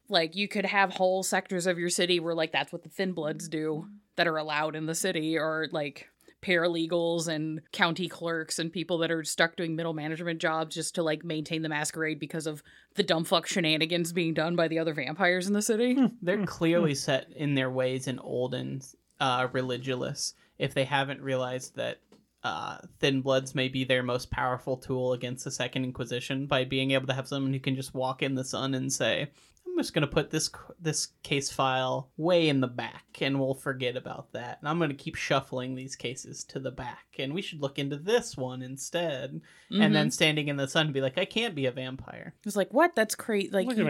Like 0.09 0.35
you 0.35 0.47
could 0.47 0.65
have 0.65 0.93
whole 0.93 1.21
sectors 1.23 1.67
of 1.67 1.77
your 1.77 1.89
city 1.89 2.19
where 2.21 2.33
like 2.35 2.53
that's 2.53 2.71
what 2.71 2.83
the 2.83 2.89
thin 2.89 3.11
bloods 3.11 3.49
do 3.49 3.87
that 4.15 4.27
are 4.27 4.37
allowed 4.37 4.75
in 4.75 4.85
the 4.85 4.95
city, 4.95 5.37
or 5.37 5.67
like 5.71 6.07
paralegals 6.47 7.27
and 7.27 7.61
county 7.73 8.07
clerks 8.07 8.57
and 8.57 8.71
people 8.71 8.99
that 8.99 9.11
are 9.11 9.23
stuck 9.23 9.57
doing 9.57 9.75
middle 9.75 9.93
management 9.93 10.39
jobs 10.39 10.75
just 10.75 10.95
to 10.95 11.03
like 11.03 11.25
maintain 11.25 11.61
the 11.61 11.69
masquerade 11.69 12.19
because 12.19 12.47
of 12.47 12.63
the 12.95 13.03
dumb 13.03 13.25
fuck 13.25 13.45
shenanigans 13.45 14.13
being 14.13 14.33
done 14.33 14.55
by 14.55 14.67
the 14.67 14.79
other 14.79 14.93
vampires 14.93 15.47
in 15.47 15.53
the 15.53 15.61
city. 15.61 15.95
Hmm. 15.95 16.05
They're 16.21 16.37
hmm. 16.37 16.45
clearly 16.45 16.91
hmm. 16.91 16.95
set 16.95 17.31
in 17.35 17.55
their 17.55 17.69
ways 17.69 18.07
and 18.07 18.19
old 18.23 18.53
and 18.53 18.85
uh, 19.19 19.49
religious 19.51 20.33
if 20.57 20.73
they 20.73 20.85
haven't 20.85 21.21
realized 21.21 21.75
that 21.75 21.99
uh, 22.47 22.77
Thin 22.99 23.21
Bloods 23.21 23.53
may 23.55 23.67
be 23.67 23.83
their 23.83 24.03
most 24.03 24.31
powerful 24.31 24.77
tool 24.77 25.13
against 25.13 25.43
the 25.43 25.51
Second 25.51 25.83
Inquisition 25.83 26.47
by 26.47 26.63
being 26.63 26.91
able 26.91 27.07
to 27.07 27.13
have 27.13 27.27
someone 27.27 27.53
who 27.53 27.59
can 27.59 27.75
just 27.75 27.93
walk 27.93 28.23
in 28.23 28.35
the 28.35 28.43
sun 28.45 28.73
and 28.73 28.91
say, 28.91 29.29
"I'm 29.65 29.77
just 29.77 29.93
going 29.93 30.07
to 30.07 30.13
put 30.13 30.29
this 30.29 30.49
this 30.79 31.07
case 31.23 31.51
file 31.51 32.09
way 32.17 32.49
in 32.49 32.61
the 32.61 32.67
back, 32.67 33.05
and 33.21 33.39
we'll 33.39 33.53
forget 33.55 33.95
about 33.97 34.31
that. 34.33 34.57
And 34.59 34.69
I'm 34.69 34.77
going 34.77 34.89
to 34.91 34.95
keep 34.95 35.15
shuffling 35.15 35.75
these 35.75 35.95
cases 35.95 36.43
to 36.45 36.59
the 36.59 36.71
back, 36.71 37.05
and 37.19 37.33
we 37.33 37.41
should 37.41 37.61
look 37.61 37.77
into 37.79 37.97
this 37.97 38.37
one 38.37 38.61
instead." 38.61 39.41
Mhm. 39.71 39.83
And 39.83 39.95
then 39.95 40.09
standing 40.11 40.47
in 40.47 40.55
the 40.57 40.67
sun, 40.67 40.91
be 40.93 41.01
like, 41.01 41.17
"I 41.17 41.25
can't 41.25 41.55
be 41.55 41.65
a 41.65 41.71
vampire. 41.71 42.33
it's 42.45 42.55
like, 42.55 42.73
what? 42.73 42.95
That's 42.95 43.15
crazy. 43.15 43.49
Like, 43.49 43.67
you- 43.77 43.85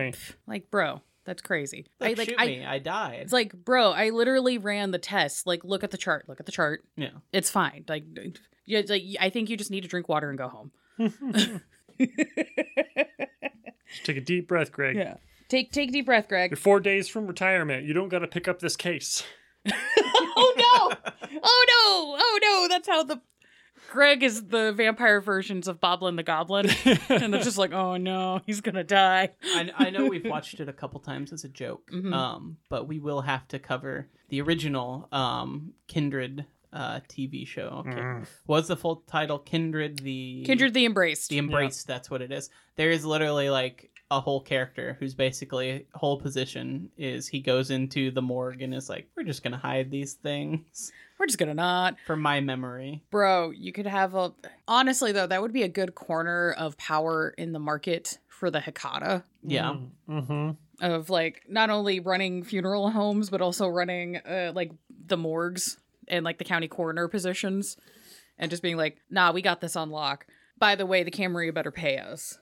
like, 0.48 0.72
bro, 0.72 1.02
that's 1.28 1.44
crazy. 1.44 1.86
Look, 2.00 2.10
I 2.10 2.14
like, 2.14 2.30
shoot 2.30 2.36
I. 2.40 2.46
me, 2.48 2.66
I 2.66 2.80
died." 2.80 3.20
It's 3.22 3.34
like, 3.34 3.54
bro, 3.54 3.92
I 3.92 4.10
literally 4.10 4.58
ran 4.58 4.90
the 4.92 4.98
test. 4.98 5.46
Like, 5.46 5.64
look 5.64 5.84
at 5.84 5.92
the 5.92 5.98
chart. 5.98 6.28
Look 6.28 6.40
at 6.40 6.48
the 6.48 6.52
chart. 6.52 6.84
yeah. 6.96 7.10
It's 7.32 7.52
fine. 7.52 7.84
Like, 7.88 8.06
yeah, 8.66 8.82
like 8.88 9.04
I 9.20 9.30
think 9.30 9.50
you 9.50 9.58
just 9.58 9.70
need 9.70 9.82
to 9.82 9.90
drink 9.90 10.10
water 10.10 10.30
and 10.30 10.38
go 10.38 10.48
home. 10.48 10.72
Just 11.00 11.62
take 14.04 14.18
a 14.18 14.22
deep 14.22 14.48
breath, 14.48 14.72
Greg. 14.72 14.96
yeah. 14.96 15.16
Take 15.50 15.72
take 15.72 15.90
a 15.90 15.92
deep 15.92 16.06
breath, 16.06 16.28
Greg. 16.28 16.52
You're 16.52 16.58
four 16.58 16.80
days 16.80 17.08
from 17.08 17.28
retirement. 17.28 17.86
You 17.86 17.94
don't 17.94 18.10
got 18.10 18.20
to 18.20 18.28
pick 18.28 18.48
up 18.48 18.60
this 18.60 18.76
case. 18.76 19.24
oh 19.72 20.54
no! 20.58 21.14
Oh 21.44 21.66
no! 21.68 22.18
Oh 22.20 22.40
no! 22.42 22.68
That's 22.70 22.88
how 22.88 23.04
the 23.04 23.22
Greg 23.90 24.24
is 24.24 24.48
the 24.48 24.72
vampire 24.74 25.22
versions 25.22 25.68
of 25.68 25.80
Boblin 25.80 26.16
the 26.18 26.24
Goblin, 26.24 26.70
and 27.10 27.34
they're 27.34 27.42
just 27.44 27.58
like, 27.58 27.74
oh 27.74 27.98
no, 27.98 28.42
he's 28.46 28.62
gonna 28.62 28.84
die. 28.84 29.30
I, 29.44 29.72
I 29.78 29.90
know 29.90 30.06
we've 30.08 30.26
watched 30.26 30.60
it 30.60 30.70
a 30.70 30.74
couple 30.74 31.00
times 31.00 31.32
as 31.34 31.44
a 31.44 31.50
joke, 31.50 31.90
Mhm. 31.92 32.14
um, 32.14 32.58
but 32.70 32.88
we 32.88 33.00
will 33.00 33.22
have 33.22 33.48
to 33.50 33.60
cover 33.60 34.08
the 34.30 34.42
original 34.42 35.08
um, 35.12 35.74
Kindred 35.88 36.46
uh, 36.74 37.00
TV 37.10 37.48
show. 37.48 37.84
Okay. 37.88 37.98
Mm. 38.00 38.28
Was 38.46 38.68
the 38.68 38.76
full 38.76 38.98
title 39.08 39.40
Kindred 39.40 40.00
the 40.00 40.44
Kindred 40.46 40.74
the 40.74 40.86
Embraced. 40.86 41.30
the 41.30 41.38
Embrace? 41.38 41.84
That's 41.84 42.10
what 42.12 42.22
it 42.22 42.32
is. 42.32 42.50
There 42.76 42.92
is 42.92 43.06
literally 43.06 43.50
like 43.50 43.90
a 44.10 44.22
whole 44.22 44.40
character 44.40 44.96
who's 45.00 45.14
basically 45.14 45.86
whole 45.94 46.20
position 46.20 46.90
is 46.98 47.28
he 47.28 47.40
goes 47.42 47.72
into 47.72 48.10
the 48.12 48.22
morgue 48.22 48.62
and 48.62 48.74
is 48.74 48.90
like, 48.90 49.08
we're 49.18 49.24
just 49.24 49.44
gonna 49.44 49.58
hide 49.58 49.92
these 49.92 50.14
things 50.14 50.92
We're 51.20 51.26
just 51.26 51.38
gonna 51.38 51.54
not. 51.54 51.98
for 52.06 52.16
my 52.16 52.40
memory. 52.40 53.04
Bro, 53.12 53.52
you 53.52 53.74
could 53.74 53.88
have 53.88 54.16
a. 54.16 54.34
Honestly, 54.68 55.12
though, 55.12 55.28
that 55.28 55.42
would 55.42 55.54
be 55.54 55.64
a 55.64 55.68
good 55.68 55.96
corner 55.96 56.54
of 56.58 56.78
power 56.78 57.34
in 57.38 57.52
the 57.52 57.60
market 57.60 58.18
for 58.28 58.50
the 58.50 58.60
Hecata. 58.60 59.24
Yeah. 59.44 59.76
Mm-hmm. 60.08 60.52
Of 60.80 61.10
like 61.10 61.42
not 61.50 61.70
only 61.70 62.00
running 62.00 62.44
funeral 62.44 62.92
homes, 62.92 63.30
but 63.30 63.42
also 63.42 63.68
running 63.68 64.18
uh, 64.18 64.52
like 64.54 64.72
the 65.08 65.18
morgues 65.18 65.80
and 66.08 66.24
like 66.24 66.38
the 66.38 66.46
county 66.46 66.68
coroner 66.68 67.08
positions, 67.08 67.78
and 68.38 68.52
just 68.52 68.64
being 68.64 68.78
like, 68.78 68.98
nah, 69.10 69.32
we 69.32 69.42
got 69.42 69.60
this 69.60 69.76
on 69.76 69.90
lock. 69.90 70.28
By 70.60 70.76
the 70.76 70.86
way, 70.86 71.04
the 71.04 71.12
Camry 71.12 71.54
better 71.54 71.72
pay 71.72 71.98
us. 71.98 72.40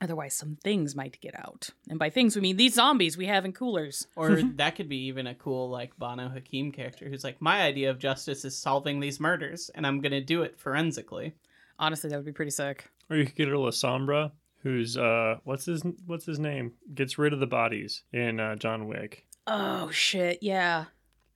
Otherwise, 0.00 0.34
some 0.34 0.56
things 0.62 0.94
might 0.94 1.20
get 1.20 1.34
out. 1.38 1.70
And 1.88 1.98
by 1.98 2.10
things, 2.10 2.36
we 2.36 2.42
mean 2.42 2.56
these 2.56 2.74
zombies 2.74 3.16
we 3.16 3.26
have 3.26 3.44
in 3.44 3.52
coolers. 3.52 4.06
Or 4.14 4.40
that 4.56 4.76
could 4.76 4.88
be 4.88 5.06
even 5.06 5.26
a 5.26 5.34
cool 5.34 5.70
like 5.70 5.98
Banu 5.98 6.28
Haqim 6.28 6.72
character 6.72 7.08
who's 7.08 7.24
like, 7.24 7.40
my 7.40 7.62
idea 7.62 7.90
of 7.90 7.98
justice 7.98 8.44
is 8.44 8.56
solving 8.56 9.00
these 9.00 9.18
murders, 9.18 9.70
and 9.74 9.86
I'm 9.86 10.00
gonna 10.00 10.20
do 10.20 10.42
it 10.42 10.58
forensically. 10.58 11.34
Honestly, 11.78 12.10
that 12.10 12.16
would 12.16 12.26
be 12.26 12.32
pretty 12.32 12.50
sick. 12.50 12.88
Or 13.10 13.16
you 13.16 13.24
could 13.24 13.36
get 13.36 13.48
a 13.48 13.52
Lasombra, 13.52 14.32
who's 14.62 14.96
uh, 14.96 15.36
what's 15.44 15.64
his 15.66 15.82
what's 16.06 16.26
his 16.26 16.38
name? 16.38 16.72
Gets 16.94 17.18
rid 17.18 17.32
of 17.32 17.40
the 17.40 17.46
bodies 17.46 18.02
in 18.12 18.38
uh, 18.40 18.56
John 18.56 18.86
Wick. 18.86 19.26
Oh, 19.46 19.90
shit. 19.90 20.42
Yeah. 20.42 20.84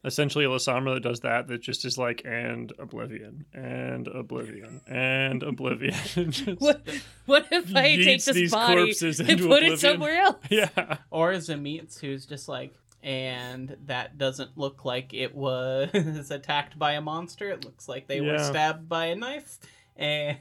Essentially, 0.05 0.45
a 0.45 0.49
Lasombra 0.49 0.95
that 0.95 1.03
does 1.05 1.21
that. 1.21 1.47
That 1.47 1.63
just 1.63 1.85
is 1.85 1.97
like 1.97 2.23
and 2.25 2.73
oblivion 2.79 3.45
and 3.55 4.09
oblivion 4.09 4.81
and 4.89 5.43
oblivion. 5.45 5.95
Just 6.15 6.61
What, 6.61 6.83
what 7.27 7.47
if 7.53 7.75
I 7.77 7.97
take 7.97 8.19
yeets 8.19 8.25
this 8.25 8.35
these 8.35 8.51
body 8.51 8.85
corpses 8.85 9.21
and 9.21 9.31
into 9.31 9.47
put 9.47 9.63
it 9.63 9.73
oblivion. 9.75 9.79
somewhere 9.79 10.21
else? 10.21 10.37
Yeah. 10.51 10.97
Or 11.11 11.33
Tzimisce, 11.35 12.01
who's 12.01 12.27
just 12.27 12.49
like, 12.49 12.75
and 13.03 13.77
that 13.87 14.19
doesn't 14.19 14.59
look 14.59 14.85
like 14.85 15.15
it 15.15 15.35
was 15.37 16.31
attacked 16.33 16.79
by 16.79 16.93
a 16.93 17.01
monster. 17.01 17.51
It 17.51 17.65
looks 17.65 17.89
like 17.89 18.09
they 18.09 18.21
were 18.21 18.39
stabbed 18.39 18.89
by 18.89 19.07
a 19.07 19.17
knife. 19.17 19.59
And 19.97 20.39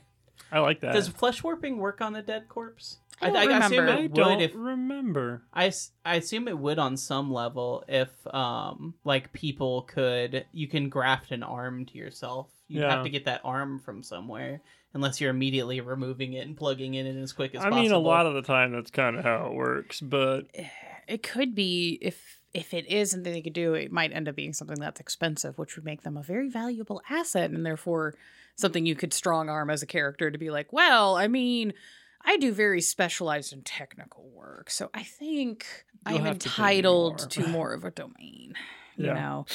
I 0.51 0.59
like 0.59 0.81
that. 0.81 0.93
does 0.93 1.07
flesh 1.07 1.43
warping 1.43 1.77
work 1.77 2.01
on 2.01 2.15
a 2.15 2.21
dead 2.23 2.49
corpse? 2.49 2.97
I 3.21 3.29
don't 3.29 3.51
I, 3.51 3.65
assume 3.65 3.79
remember. 3.79 3.91
it 3.91 3.97
I 3.97 4.01
would 4.01 4.13
don't 4.13 4.41
if 4.41 4.51
remember. 4.55 5.43
I, 5.53 5.67
s- 5.67 5.91
I 6.05 6.15
assume 6.15 6.47
it 6.47 6.57
would 6.57 6.79
on 6.79 6.97
some 6.97 7.31
level 7.31 7.83
if 7.87 8.09
um 8.33 8.95
like 9.03 9.31
people 9.33 9.83
could 9.83 10.45
you 10.51 10.67
can 10.67 10.89
graft 10.89 11.31
an 11.31 11.43
arm 11.43 11.85
to 11.87 11.97
yourself. 11.97 12.47
You 12.67 12.81
Yeah. 12.81 12.89
have 12.95 13.03
to 13.03 13.09
get 13.09 13.25
that 13.25 13.41
arm 13.43 13.79
from 13.79 14.01
somewhere 14.03 14.61
unless 14.93 15.21
you're 15.21 15.29
immediately 15.29 15.79
removing 15.81 16.33
it 16.33 16.45
and 16.45 16.55
plugging 16.57 16.95
it 16.95 17.05
in 17.05 17.21
as 17.21 17.31
quick 17.33 17.55
as 17.55 17.61
I 17.61 17.65
possible. 17.69 17.81
mean, 17.81 17.91
a 17.91 17.97
lot 17.99 18.25
of 18.25 18.33
the 18.33 18.41
time 18.41 18.71
that's 18.73 18.91
kind 18.91 19.17
of 19.17 19.23
how 19.23 19.47
it 19.47 19.53
works, 19.53 20.01
but 20.01 20.47
It 21.07 21.23
could 21.23 21.55
be 21.55 21.97
if 22.01 22.39
if 22.53 22.73
it 22.73 22.85
is 22.91 23.11
something 23.11 23.31
they 23.31 23.41
could 23.41 23.53
do, 23.53 23.73
it 23.75 23.91
might 23.93 24.11
end 24.11 24.27
up 24.27 24.35
being 24.35 24.51
something 24.53 24.77
that's 24.79 24.99
expensive, 24.99 25.57
which 25.57 25.75
would 25.77 25.85
make 25.85 26.01
them 26.03 26.17
a 26.17 26.21
very 26.23 26.49
valuable 26.49 27.01
asset 27.09 27.49
and 27.51 27.65
therefore 27.65 28.13
something 28.57 28.85
you 28.85 28.93
could 28.95 29.13
strong 29.13 29.47
arm 29.47 29.69
as 29.69 29.81
a 29.81 29.85
character 29.87 30.29
to 30.29 30.37
be 30.37 30.49
like, 30.51 30.73
well, 30.73 31.15
I 31.15 31.29
mean, 31.29 31.73
I 32.25 32.37
do 32.37 32.51
very 32.53 32.81
specialized 32.81 33.53
and 33.53 33.65
technical 33.65 34.29
work, 34.29 34.69
so 34.69 34.89
I 34.93 35.03
think 35.03 35.65
You'll 36.07 36.19
I'm 36.19 36.25
have 36.25 36.39
to 36.39 36.47
entitled 36.49 37.19
more." 37.19 37.27
to 37.27 37.47
more 37.47 37.73
of 37.73 37.83
a 37.85 37.91
domain. 37.91 38.53
You 38.97 39.07
Yeah. 39.07 39.13
know, 39.13 39.45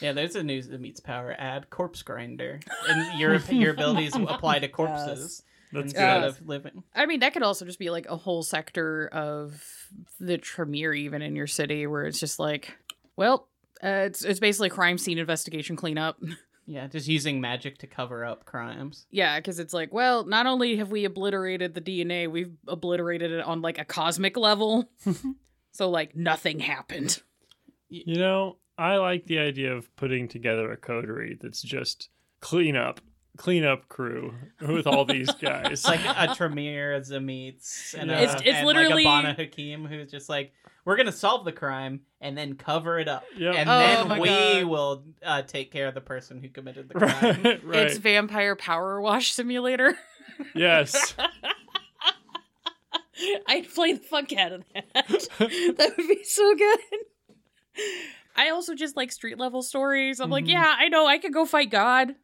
Yeah, 0.00 0.12
there's 0.12 0.34
a 0.36 0.42
news 0.42 0.68
that 0.68 0.80
meets 0.80 1.00
power 1.00 1.34
ad 1.38 1.70
corpse 1.70 2.02
grinder, 2.02 2.60
and 2.88 3.20
your 3.20 3.36
your 3.50 3.72
abilities 3.72 4.14
apply 4.16 4.58
to 4.60 4.68
corpses 4.68 5.42
that's 5.72 5.84
instead 5.92 6.22
good. 6.22 6.28
of 6.28 6.46
living. 6.46 6.82
I 6.94 7.06
mean, 7.06 7.20
that 7.20 7.32
could 7.32 7.42
also 7.42 7.64
just 7.64 7.78
be 7.78 7.90
like 7.90 8.06
a 8.08 8.16
whole 8.16 8.42
sector 8.42 9.08
of 9.08 9.64
the 10.20 10.36
Tremere, 10.38 10.92
even 10.94 11.22
in 11.22 11.36
your 11.36 11.46
city, 11.46 11.86
where 11.86 12.04
it's 12.04 12.20
just 12.20 12.38
like, 12.38 12.76
well, 13.16 13.48
uh, 13.82 14.04
it's 14.06 14.24
it's 14.24 14.40
basically 14.40 14.68
crime 14.70 14.98
scene 14.98 15.18
investigation 15.18 15.76
cleanup. 15.76 16.18
Yeah, 16.66 16.86
just 16.86 17.08
using 17.08 17.40
magic 17.40 17.78
to 17.78 17.86
cover 17.86 18.24
up 18.24 18.44
crimes. 18.44 19.06
yeah, 19.10 19.38
because 19.38 19.58
it's 19.58 19.74
like, 19.74 19.92
well, 19.92 20.24
not 20.24 20.46
only 20.46 20.76
have 20.76 20.90
we 20.90 21.04
obliterated 21.04 21.74
the 21.74 21.80
DNA, 21.80 22.30
we've 22.30 22.52
obliterated 22.68 23.32
it 23.32 23.44
on 23.44 23.62
like 23.62 23.78
a 23.78 23.84
cosmic 23.84 24.36
level. 24.36 24.88
so 25.72 25.90
like 25.90 26.14
nothing 26.14 26.60
happened. 26.60 27.20
You 27.88 28.16
know, 28.16 28.58
I 28.78 28.96
like 28.96 29.26
the 29.26 29.38
idea 29.38 29.74
of 29.74 29.94
putting 29.96 30.28
together 30.28 30.70
a 30.72 30.76
coterie 30.76 31.36
that's 31.40 31.62
just 31.62 32.08
cleanup, 32.40 33.00
cleanup 33.36 33.88
crew 33.88 34.34
with 34.60 34.86
all 34.86 35.04
these 35.04 35.30
guys. 35.40 35.68
It's 35.72 35.86
like 35.86 36.00
a 36.04 36.34
Tremere, 36.34 36.94
a 36.94 37.00
Tzimisce, 37.00 37.94
and, 37.94 38.10
a, 38.10 38.14
It's- 38.22 38.40
it's 38.44 38.58
and 38.58 38.66
literally- 38.66 39.04
like 39.04 39.24
a 39.24 39.34
Banu 39.34 39.50
Haqim 39.50 39.88
who's 39.88 40.10
just 40.10 40.28
like, 40.28 40.52
we're 40.84 40.96
gonna 40.96 41.12
solve 41.12 41.44
the 41.44 41.52
crime 41.52 42.00
and 42.20 42.36
then 42.36 42.54
cover 42.56 42.98
it 42.98 43.06
up, 43.08 43.22
Yep. 43.36 43.54
and 43.54 43.70
Oh 43.70 43.78
then 44.08 44.20
we 44.20 44.28
God. 44.28 44.64
will 44.64 45.04
uh, 45.24 45.42
take 45.42 45.70
care 45.70 45.86
of 45.86 45.94
the 45.94 46.00
person 46.00 46.40
who 46.40 46.48
committed 46.48 46.88
the 46.88 46.94
crime. 46.98 47.42
right, 47.44 47.64
right. 47.64 47.86
It's 47.86 47.98
vampire 47.98 48.56
power 48.56 49.00
wash 49.00 49.32
simulator. 49.32 49.96
yes. 50.54 51.14
I'd 53.46 53.68
play 53.72 53.92
the 53.92 54.00
fuck 54.00 54.32
out 54.32 54.52
of 54.52 54.64
that. 54.74 54.92
that 55.38 55.92
would 55.96 56.08
be 56.08 56.24
so 56.24 56.54
good. 56.56 56.78
I 58.34 58.50
also 58.50 58.74
just 58.74 58.96
like 58.96 59.12
street 59.12 59.38
level 59.38 59.62
stories. 59.62 60.18
I'm 60.18 60.30
like, 60.30 60.46
Mhm. 60.46 60.50
yeah, 60.52 60.74
I 60.78 60.88
know 60.88 61.06
I 61.06 61.18
could 61.18 61.32
go 61.32 61.44
fight 61.46 61.70
God, 61.70 62.14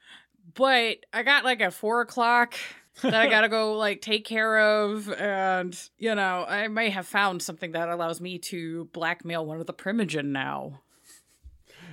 but 0.59 0.97
I 1.13 1.23
got 1.23 1.45
like 1.45 1.61
a 1.61 1.71
four 1.71 2.01
o'clock 2.01 2.55
that 3.03 3.15
I 3.15 3.29
gotta 3.29 3.49
go 3.49 3.75
like 3.79 4.03
take 4.03 4.25
care 4.25 4.59
of, 4.59 5.09
and 5.11 5.79
you 5.99 6.15
know, 6.15 6.45
I 6.47 6.67
may 6.67 6.91
have 6.91 7.07
found 7.07 7.41
something 7.43 7.73
that 7.73 7.89
allows 7.89 8.21
me 8.21 8.39
to 8.41 8.87
blackmail 8.87 9.47
one 9.47 9.61
of 9.61 9.67
the 9.67 9.73
primogen 9.73 10.27
now. 10.27 10.81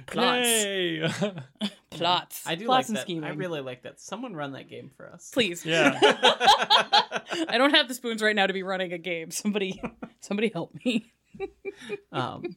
Plots, 0.08 0.48
Yay. 0.48 1.08
plots. 1.92 2.44
I 2.46 2.56
do 2.56 2.66
plots 2.66 2.68
like 2.68 2.88
and 2.90 2.98
that. 2.98 3.02
scheming. 3.02 3.24
I 3.24 3.34
really 3.34 3.62
like 3.62 3.84
that. 3.84 4.00
Someone 4.00 4.34
run 4.36 4.54
that 4.54 4.68
game 4.68 4.92
for 4.98 5.10
us. 5.12 5.32
please. 5.32 5.66
yeah. 5.66 5.98
I 6.02 7.58
don't 7.58 7.74
have 7.74 7.88
the 7.88 7.94
spoons 7.96 8.22
right 8.22 8.36
now 8.36 8.46
to 8.48 8.54
be 8.54 8.62
running 8.62 8.94
a 8.94 9.00
game. 9.00 9.32
Somebody, 9.32 9.82
somebody 10.22 10.50
help 10.54 10.76
me. 10.86 11.12
um 12.12 12.56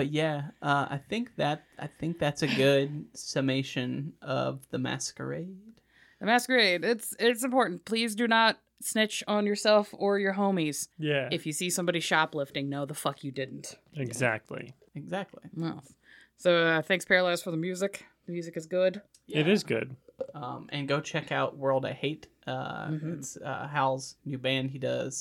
but 0.00 0.10
yeah 0.12 0.38
uh 0.62 0.86
i 0.96 0.98
think 1.10 1.26
that 1.36 1.58
i 1.78 1.88
think 2.00 2.18
that's 2.18 2.42
a 2.42 2.46
good 2.64 2.90
summation 3.14 4.12
of 4.22 4.52
the 4.72 4.78
masquerade 4.78 5.74
The 6.20 6.26
masquerade. 6.26 6.84
It's 6.92 7.08
it's 7.18 7.44
important. 7.44 7.84
Please 7.90 8.14
do 8.14 8.26
not 8.28 8.52
snitch 8.82 9.16
on 9.26 9.42
yourself 9.46 9.86
or 10.04 10.18
your 10.18 10.34
homies. 10.34 10.88
Yeah. 10.98 11.28
If 11.36 11.46
you 11.46 11.52
see 11.60 11.70
somebody 11.70 12.00
shoplifting, 12.00 12.68
no, 12.68 12.84
the 12.86 12.94
fuck 13.04 13.24
you 13.24 13.32
didn't. 13.32 13.66
exactly. 13.94 14.64
exactly 14.94 15.44
No. 15.54 15.72
So 16.44 16.50
uh, 16.66 16.82
thanks, 16.88 17.04
Paralyzed, 17.04 17.42
for 17.44 17.50
the 17.56 17.62
music. 17.68 17.92
The 18.26 18.32
music 18.32 18.54
is 18.56 18.66
good. 18.66 18.94
It 19.40 19.46
is 19.54 19.62
good. 19.74 19.88
um 20.34 20.62
and 20.74 20.82
go 20.92 20.98
check 21.12 21.26
out 21.38 21.56
World 21.64 21.84
of 21.90 21.92
Hate 22.04 22.24
uh 22.46 22.88
Mhm. 22.94 23.18
it's 23.18 23.30
uh 23.50 23.64
hal's 23.76 24.04
new 24.30 24.38
band 24.46 24.66
he 24.74 24.78
does 24.92 25.14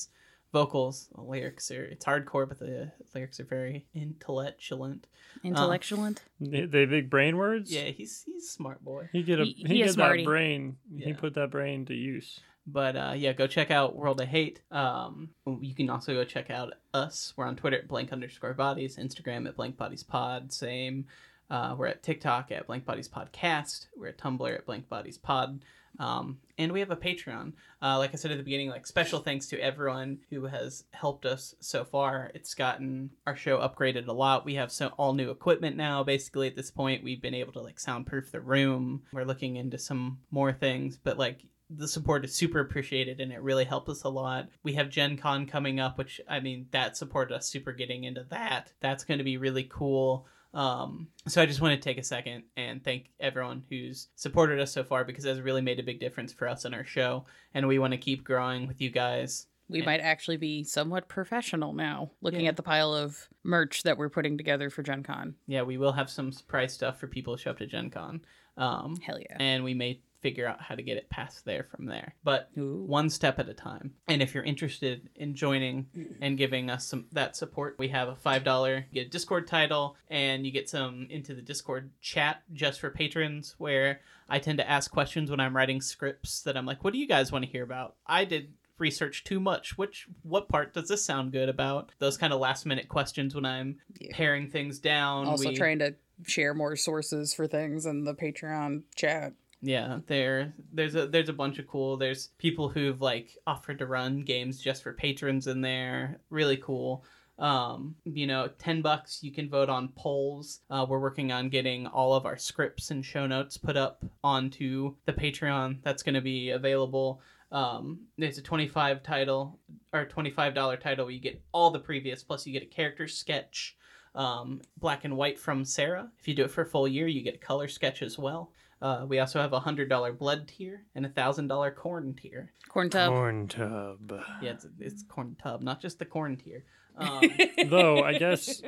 vocals 0.52 1.10
the 1.14 1.22
lyrics 1.22 1.70
are 1.72 1.84
it's 1.86 2.06
hardcore 2.06 2.48
but 2.48 2.60
the 2.60 2.92
lyrics 3.14 3.40
are 3.40 3.46
very 3.46 3.86
intellectual 3.94 4.96
Intellectualant. 5.44 6.18
They 6.40 6.66
they 6.66 6.86
big 6.86 7.10
brain 7.10 7.38
words. 7.38 7.72
yeah 7.72 7.84
he's 7.86 8.24
he's 8.26 8.50
smart 8.50 8.84
boy 8.84 9.10
He 9.14 9.24
get 9.24 9.40
a 9.40 9.46
He- 9.46 9.54
he, 9.54 9.64
he 9.68 9.78
get 9.78 9.88
is 9.88 9.96
that 9.96 10.02
smarty. 10.06 10.26
brain. 10.26 10.78
He 10.98 11.14
put 11.14 11.36
that 11.36 11.52
brain 11.52 11.86
to 11.86 11.94
use. 11.94 12.40
But 12.68 12.96
uh, 12.96 13.14
yeah, 13.16 13.34
go 13.34 13.48
check 13.48 13.72
out 13.72 13.96
World 13.96 14.22
of 14.22 14.28
Hate. 14.28 14.62
Um, 14.70 15.30
you 15.60 15.74
can 15.74 15.90
also 15.90 16.14
go 16.14 16.24
check 16.24 16.52
out 16.52 16.74
us. 16.94 17.34
We're 17.36 17.46
on 17.46 17.56
Twitter 17.56 17.78
at 17.78 17.88
blank 17.88 18.12
underscore 18.14 18.54
bodies, 18.54 18.98
Instagram 18.98 19.48
at 19.48 19.56
blank 19.56 19.76
bodies 19.78 20.04
pod. 20.04 20.52
Same. 20.54 21.06
Uh, 21.50 21.74
we're 21.78 21.88
at 21.88 22.04
TikTok 22.04 22.52
at 22.52 22.68
blank 22.68 22.86
bodies 22.86 23.08
podcast. 23.10 23.88
We're 23.98 24.10
at 24.10 24.20
Tumblr 24.20 24.54
at 24.54 24.66
blank 24.68 24.88
bodies 24.88 25.18
pod. 25.18 25.62
Um, 26.00 26.38
and 26.58 26.72
we 26.72 26.80
have 26.80 26.92
a 26.92 26.96
Patreon. 26.96 27.54
Uh, 27.82 27.98
like 27.98 28.14
I 28.14 28.18
said 28.18 28.32
at 28.32 28.38
the 28.38 28.44
beginning, 28.44 28.70
like 28.70 28.88
special 28.88 29.20
thanks 29.20 29.48
to 29.48 29.60
everyone 29.60 30.20
who 30.30 30.46
has 30.46 30.86
helped 30.92 31.26
us 31.26 31.56
so 31.60 31.84
far. 31.84 32.32
It's 32.34 32.54
gotten 32.54 33.12
our 33.28 33.36
show 33.36 33.60
upgraded 33.60 34.08
a 34.08 34.14
lot. 34.14 34.46
We 34.46 34.56
have 34.56 34.72
so 34.72 34.88
all 34.98 35.14
new 35.14 35.30
equipment 35.30 35.76
now. 35.76 36.04
Basically, 36.04 36.48
at 36.48 36.56
this 36.56 36.72
point, 36.72 37.04
we've 37.04 37.22
been 37.22 37.34
able 37.34 37.54
to 37.54 37.62
like 37.62 37.80
soundproof 37.80 38.32
the 38.32 38.42
room. 38.42 39.04
We're 39.12 39.26
looking 39.26 39.58
into 39.58 39.78
some 39.78 40.20
more 40.32 40.54
things, 40.54 40.98
but 41.02 41.18
like 41.18 41.42
the 41.70 41.88
support 41.88 42.26
is 42.26 42.34
super 42.34 42.60
appreciated 42.60 43.20
and 43.20 43.32
it 43.32 43.42
really 43.42 43.66
helped 43.66 43.90
us 43.90 44.04
a 44.04 44.10
lot. 44.10 44.48
We 44.64 44.74
have 44.74 44.90
Gen 44.90 45.18
Con 45.18 45.46
coming 45.46 45.80
up, 45.80 45.98
which 45.98 46.20
I 46.28 46.40
mean 46.40 46.68
that 46.72 46.98
supported 46.98 47.36
us 47.36 47.48
super 47.48 47.72
getting 47.74 48.06
into 48.06 48.26
that. 48.30 48.72
That's 48.82 49.04
going 49.04 49.20
to 49.20 49.24
be 49.24 49.38
really 49.38 49.70
cool. 49.70 50.26
Um, 50.54 51.10
so 51.28 51.42
I 51.42 51.46
just 51.46 51.62
want 51.62 51.76
to 51.80 51.80
take 51.84 51.98
a 52.00 52.04
second 52.04 52.44
and 52.58 52.84
thank 52.84 53.12
everyone 53.20 53.64
who's 53.70 54.08
supported 54.16 54.60
us 54.60 54.72
so 54.72 54.84
far 54.84 55.04
because 55.04 55.24
that's 55.24 55.40
really 55.40 55.62
made 55.62 55.80
a 55.80 55.84
big 55.84 56.00
difference 56.00 56.34
for 56.34 56.48
us 56.48 56.66
and 56.66 56.74
our 56.74 56.84
show. 56.86 57.26
And 57.54 57.68
we 57.68 57.78
want 57.80 57.92
to 57.92 57.98
keep 57.98 58.24
growing 58.24 58.68
with 58.68 58.82
you 58.82 58.90
guys. 58.90 59.46
We 59.72 59.84
might 59.84 60.00
actually 60.00 60.38
be 60.38 60.64
somewhat 60.64 61.08
professional 61.08 61.74
now, 61.74 62.10
looking 62.22 62.42
Yeah. 62.42 62.50
at 62.50 62.56
the 62.58 62.64
pile 62.64 62.96
of 62.96 63.28
merch 63.44 63.84
that 63.84 64.00
we're 64.00 64.10
putting 64.10 64.36
together 64.36 64.72
for 64.72 64.82
Gen 64.82 65.04
Con. 65.04 65.36
Yeah, 65.46 65.62
we 65.62 65.78
will 65.78 65.92
have 65.92 66.10
some 66.10 66.32
surprise 66.32 66.74
stuff 66.74 67.00
for 67.00 67.06
people 67.06 67.36
who 67.36 67.38
show 67.38 67.52
up 67.52 67.60
to 67.60 67.68
Gen 67.68 67.92
Con. 67.92 68.22
Um, 68.58 68.96
Hell 69.04 69.20
yeah. 69.20 69.38
and 69.40 69.64
we 69.64 69.76
may 69.76 70.02
figure 70.22 70.48
out 70.48 70.62
how 70.62 70.76
to 70.76 70.82
get 70.84 70.98
it 70.98 71.10
past 71.10 71.46
there 71.46 71.64
from 71.76 71.86
there. 71.86 72.16
But 72.24 72.50
Ooh. 72.58 72.84
one 72.86 73.10
step 73.10 73.40
at 73.40 73.50
a 73.50 73.54
time. 73.54 73.94
And 74.08 74.22
if 74.22 74.34
you're 74.34 74.44
interested 74.44 75.10
in 75.16 75.34
joining 75.36 75.88
and 76.22 76.38
giving 76.38 76.70
us 76.70 76.86
some 76.86 77.06
that 77.14 77.36
support, 77.36 77.76
we 77.80 77.88
have 77.90 78.08
a 78.10 78.16
five 78.16 78.44
dollar 78.44 78.86
get 78.94 79.08
a 79.08 79.10
Discord 79.10 79.48
title, 79.48 79.96
and 80.10 80.46
you 80.46 80.52
get 80.52 80.70
some 80.70 81.08
into 81.10 81.34
the 81.34 81.42
Discord 81.42 81.92
chat 82.02 82.42
just 82.54 82.80
for 82.80 82.90
patrons, 82.90 83.56
where 83.58 84.02
I 84.28 84.40
tend 84.40 84.58
to 84.60 84.70
ask 84.70 84.92
questions 84.92 85.32
when 85.32 85.40
I'm 85.40 85.56
writing 85.56 85.82
scripts 85.82 86.42
that 86.42 86.58
I'm 86.58 86.66
like, 86.66 86.84
"What 86.84 86.94
do 86.94 87.00
you 87.00 87.08
guys 87.08 87.32
want 87.32 87.46
to 87.46 87.52
hear 87.52 87.64
about?" 87.64 87.96
I 88.06 88.26
did 88.26 88.54
research 88.78 89.26
too 89.26 89.42
much 89.42 89.78
which 89.78 90.08
what 90.24 90.48
part 90.48 90.74
does 90.74 90.88
this 90.88 91.04
sound 91.04 91.34
good 91.34 91.50
about 91.50 91.92
those 92.00 92.16
kind 92.16 92.32
of 92.32 92.40
last 92.40 92.66
minute 92.66 92.88
questions 92.88 93.36
when 93.36 93.44
i'm 93.46 93.78
Yeah. 94.00 94.08
paring 94.14 94.48
things 94.50 94.80
down 94.80 95.28
Also 95.28 95.50
we- 95.50 95.56
trying 95.58 95.80
to 95.80 95.96
share 96.26 96.54
more 96.54 96.78
sources 96.78 97.34
for 97.34 97.46
things 97.46 97.86
in 97.86 98.06
the 98.06 98.14
Patreon 98.16 98.84
chat. 98.96 99.34
Yeah, 99.62 100.00
there 100.08 100.54
there's 100.72 100.96
a 100.96 101.08
there's 101.08 101.30
a 101.30 101.34
bunch 101.34 101.60
of 101.60 101.68
cool. 101.68 101.98
There's 101.98 102.28
people 102.38 102.70
who've 102.70 103.02
like 103.02 103.38
offered 103.46 103.80
to 103.80 103.86
run 103.86 104.22
games 104.22 104.62
just 104.62 104.84
for 104.84 104.94
patrons 104.94 105.48
in 105.48 105.62
there. 105.62 106.22
Really 106.30 106.58
cool. 106.58 107.04
Um, 107.38 107.96
you 108.06 108.28
know, 108.28 108.50
ten 108.58 108.82
bucks 108.82 109.22
you 109.22 109.32
can 109.32 109.50
vote 109.50 109.70
on 109.70 109.90
polls. 109.96 110.62
Uh, 110.70 110.86
we're 110.88 111.00
working 111.00 111.32
on 111.32 111.50
getting 111.50 111.88
all 111.88 112.14
of 112.14 112.26
our 112.26 112.38
scripts 112.38 112.92
and 112.92 113.04
show 113.04 113.28
notes 113.28 113.58
put 113.58 113.76
up 113.76 114.06
onto 114.24 114.96
the 115.06 115.14
Patreon. 115.14 115.80
That's 115.84 116.04
going 116.04 116.16
to 116.16 116.22
be 116.22 116.52
available. 116.52 117.22
Um, 117.52 118.02
it's 118.18 118.38
a 118.38 118.42
twenty 118.42 118.68
five 118.68 119.04
title 119.04 119.60
or 119.92 120.06
twenty 120.06 120.32
five 120.32 120.54
dollar 120.54 120.78
title. 120.78 121.06
Where 121.06 121.14
you 121.14 121.20
get 121.20 121.42
all 121.52 121.72
the 121.72 121.80
previous 121.80 122.24
plus 122.24 122.46
you 122.46 122.54
get 122.54 122.64
a 122.64 122.66
character 122.66 123.08
sketch, 123.08 123.76
um, 124.16 124.62
black 124.78 125.04
and 125.04 125.18
white 125.18 125.40
from 125.40 125.66
Sarah. 125.66 126.10
If 126.20 126.28
you 126.30 126.34
do 126.34 126.44
it 126.44 126.52
for 126.52 126.62
a 126.62 126.66
full 126.66 126.88
year, 126.88 127.08
you 127.08 127.24
get 127.24 127.36
a 127.36 127.40
color 127.40 127.68
sketch 127.68 128.02
as 128.02 128.18
well. 128.18 128.54
Uh, 128.82 129.06
we 129.08 129.20
also 129.20 129.42
have 129.42 129.52
a 129.54 129.60
hundred 129.60 129.90
dollar 129.90 130.14
blood 130.14 130.48
tier 130.48 130.86
and 130.96 131.06
a 131.06 131.10
thousand 131.10 131.48
dollar 131.48 131.70
corn 131.72 132.16
tier. 132.16 132.54
Corn 132.70 132.90
tub. 132.90 133.12
Corn 133.12 133.48
tub. 133.48 134.14
Yeah, 134.42 134.52
it's, 134.52 134.66
it's 134.80 135.04
corn 135.04 135.36
tub, 135.42 135.62
not 135.62 135.82
just 135.82 136.00
the 136.00 136.06
corn 136.06 136.38
tier. 136.38 136.64
Um, 137.00 137.22
Though 137.70 138.04
I 138.04 138.18
guess 138.18 138.62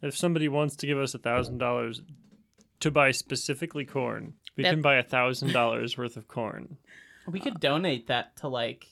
if 0.00 0.16
somebody 0.16 0.48
wants 0.48 0.76
to 0.76 0.86
give 0.86 0.98
us 0.98 1.12
a 1.12 1.18
thousand 1.18 1.58
dollars 1.58 2.00
to 2.80 2.90
buy 2.90 3.10
specifically 3.10 3.84
corn, 3.84 4.34
we 4.56 4.62
That- 4.64 4.70
can 4.70 4.80
buy 4.82 4.96
a 4.96 5.02
thousand 5.02 5.52
dollars 5.52 5.98
worth 5.98 6.16
of 6.16 6.26
corn. 6.26 6.78
we 7.30 7.40
could 7.40 7.60
donate 7.60 8.06
that 8.06 8.36
to 8.36 8.48
like 8.48 8.86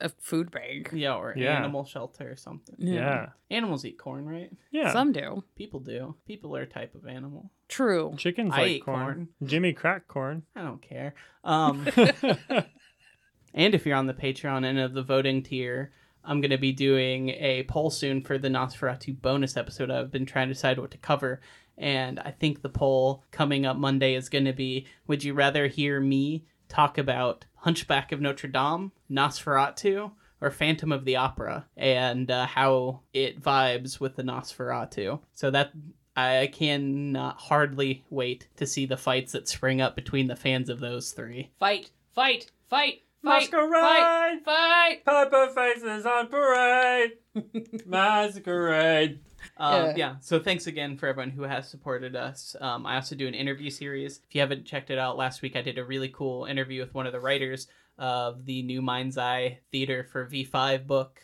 A 0.00 0.08
food 0.20 0.50
bank. 0.50 0.90
yeah 0.92 1.14
or 1.14 1.32
Yeah. 1.36 1.56
animal 1.56 1.84
shelter 1.84 2.30
or 2.32 2.36
something. 2.36 2.74
Yeah. 2.78 3.28
Animals 3.50 3.84
eat 3.84 3.98
corn, 3.98 4.24
right? 4.26 4.50
Yeah. 4.72 4.92
Some 4.92 5.12
do. 5.12 5.44
People 5.56 5.78
do. 5.80 6.16
People 6.26 6.56
are 6.56 6.62
a 6.62 6.66
type 6.66 6.94
of 6.94 7.06
animal. 7.06 7.50
True. 7.68 8.14
Chickens 8.18 8.52
I 8.52 8.62
like 8.62 8.70
eat 8.70 8.84
corn. 8.84 9.00
corn. 9.00 9.28
Jimmy 9.44 9.72
crack 9.72 10.08
corn. 10.08 10.42
I 10.56 10.62
don't 10.62 10.82
care. 10.82 11.14
Um, 11.44 11.86
and 13.54 13.74
if 13.74 13.86
you're 13.86 13.96
on 13.96 14.06
the 14.06 14.14
Patreon 14.14 14.64
end 14.64 14.78
of 14.78 14.94
the 14.94 15.02
voting 15.02 15.42
tier, 15.42 15.92
I'm 16.24 16.40
going 16.40 16.50
to 16.50 16.58
be 16.58 16.72
doing 16.72 17.30
a 17.30 17.64
poll 17.64 17.90
soon 17.90 18.22
for 18.22 18.38
the 18.38 18.48
Nosferatu 18.48 19.20
bonus 19.20 19.56
episode. 19.56 19.90
I've 19.90 20.10
been 20.12 20.26
trying 20.26 20.48
to 20.48 20.54
decide 20.54 20.78
what 20.78 20.90
to 20.92 20.98
cover. 20.98 21.40
And 21.78 22.20
I 22.20 22.30
think 22.30 22.62
the 22.62 22.68
poll 22.68 23.24
coming 23.30 23.66
up 23.66 23.76
Monday 23.76 24.14
is 24.14 24.28
going 24.28 24.44
to 24.44 24.52
be 24.52 24.86
Would 25.06 25.24
you 25.24 25.34
rather 25.34 25.66
hear 25.66 26.00
me 26.00 26.44
talk 26.72 26.98
about 26.98 27.44
Hunchback 27.56 28.12
of 28.12 28.20
Notre 28.20 28.48
Dame, 28.48 28.92
Nosferatu, 29.10 30.10
or 30.40 30.50
Phantom 30.50 30.90
of 30.90 31.04
the 31.04 31.16
Opera, 31.16 31.66
and 31.76 32.30
uh, 32.30 32.46
how 32.46 33.00
it 33.12 33.40
vibes 33.40 34.00
with 34.00 34.16
the 34.16 34.22
Nosferatu? 34.22 35.20
So 35.34 35.50
that. 35.50 35.72
I 36.14 36.50
cannot 36.52 37.40
hardly 37.40 38.04
wait 38.10 38.46
to 38.56 38.66
see 38.66 38.84
the 38.84 38.98
fights 38.98 39.32
that 39.32 39.48
spring 39.48 39.80
up 39.80 39.96
between 39.96 40.26
the 40.26 40.36
fans 40.36 40.68
of 40.68 40.78
those 40.78 41.12
three. 41.12 41.50
Fight. 41.58 41.90
Fight. 42.14 42.50
Fight. 42.68 43.00
Fight. 43.24 43.50
Masquerade! 43.50 43.80
Fight. 43.80 44.44
Fight. 44.44 45.04
Pepper 45.06 45.48
faces 45.54 46.04
on 46.04 46.26
parade. 46.26 47.12
Masquerade. 47.86 49.20
Um, 49.58 49.74
Yeah. 49.86 49.94
yeah. 49.96 50.14
So 50.20 50.38
thanks 50.38 50.66
again 50.66 50.96
for 50.96 51.06
everyone 51.08 51.30
who 51.30 51.42
has 51.42 51.68
supported 51.68 52.16
us. 52.16 52.56
Um, 52.60 52.86
I 52.86 52.96
also 52.96 53.14
do 53.14 53.26
an 53.28 53.34
interview 53.34 53.70
series. 53.70 54.20
If 54.28 54.34
you 54.34 54.40
haven't 54.40 54.64
checked 54.64 54.90
it 54.90 54.98
out, 54.98 55.16
last 55.16 55.42
week 55.42 55.56
I 55.56 55.62
did 55.62 55.78
a 55.78 55.84
really 55.84 56.08
cool 56.08 56.46
interview 56.46 56.80
with 56.80 56.94
one 56.94 57.06
of 57.06 57.12
the 57.12 57.20
writers 57.20 57.68
of 57.98 58.46
the 58.46 58.62
new 58.62 58.80
Mind's 58.82 59.18
Eye 59.18 59.58
Theater 59.70 60.04
for 60.10 60.26
V5 60.26 60.86
book. 60.86 61.20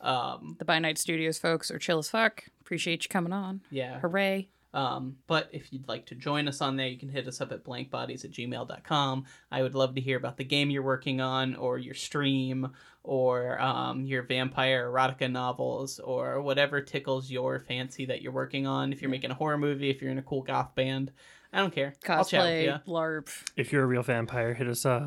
Um, 0.00 0.56
The 0.58 0.64
By 0.64 0.78
Night 0.78 0.98
Studios 0.98 1.38
folks 1.38 1.70
are 1.70 1.78
chill 1.78 1.98
as 1.98 2.08
fuck. 2.10 2.44
Appreciate 2.60 3.04
you 3.04 3.08
coming 3.08 3.32
on. 3.32 3.62
yeah. 3.70 3.98
Hooray. 4.00 4.48
Um, 4.72 5.16
but 5.26 5.48
if 5.52 5.72
you'd 5.72 5.88
like 5.88 6.06
to 6.06 6.14
join 6.14 6.46
us 6.46 6.60
on 6.60 6.76
there, 6.76 6.86
you 6.86 6.98
can 6.98 7.08
hit 7.08 7.26
us 7.26 7.40
up 7.40 7.50
at 7.52 7.64
blankbodies 7.64 8.24
at 8.24 8.30
gmail.com. 8.30 9.24
I 9.50 9.62
would 9.62 9.74
love 9.74 9.96
to 9.96 10.00
hear 10.00 10.16
about 10.16 10.36
the 10.36 10.44
game 10.44 10.70
you're 10.70 10.82
working 10.82 11.20
on, 11.20 11.56
or 11.56 11.78
your 11.78 11.94
stream, 11.94 12.70
or 13.02 13.60
um, 13.60 14.04
your 14.04 14.22
vampire 14.22 14.88
erotica 14.90 15.30
novels, 15.30 15.98
or 15.98 16.40
whatever 16.40 16.80
tickles 16.80 17.30
your 17.30 17.58
fancy 17.58 18.04
that 18.06 18.22
you're 18.22 18.32
working 18.32 18.66
on. 18.66 18.92
If 18.92 19.02
you're 19.02 19.10
making 19.10 19.32
a 19.32 19.34
horror 19.34 19.58
movie, 19.58 19.90
if 19.90 20.00
you're 20.00 20.12
in 20.12 20.18
a 20.18 20.22
cool 20.22 20.42
goth 20.42 20.74
band, 20.74 21.10
I 21.52 21.58
don't 21.58 21.74
care. 21.74 21.94
I'll 22.08 22.24
chat 22.24 22.44
with 22.44 22.68
Cosplay. 22.68 22.86
LARP. 22.86 23.28
If 23.56 23.72
you're 23.72 23.82
a 23.82 23.86
real 23.86 24.02
vampire, 24.04 24.54
hit 24.54 24.68
us 24.68 24.86
up. 24.86 25.02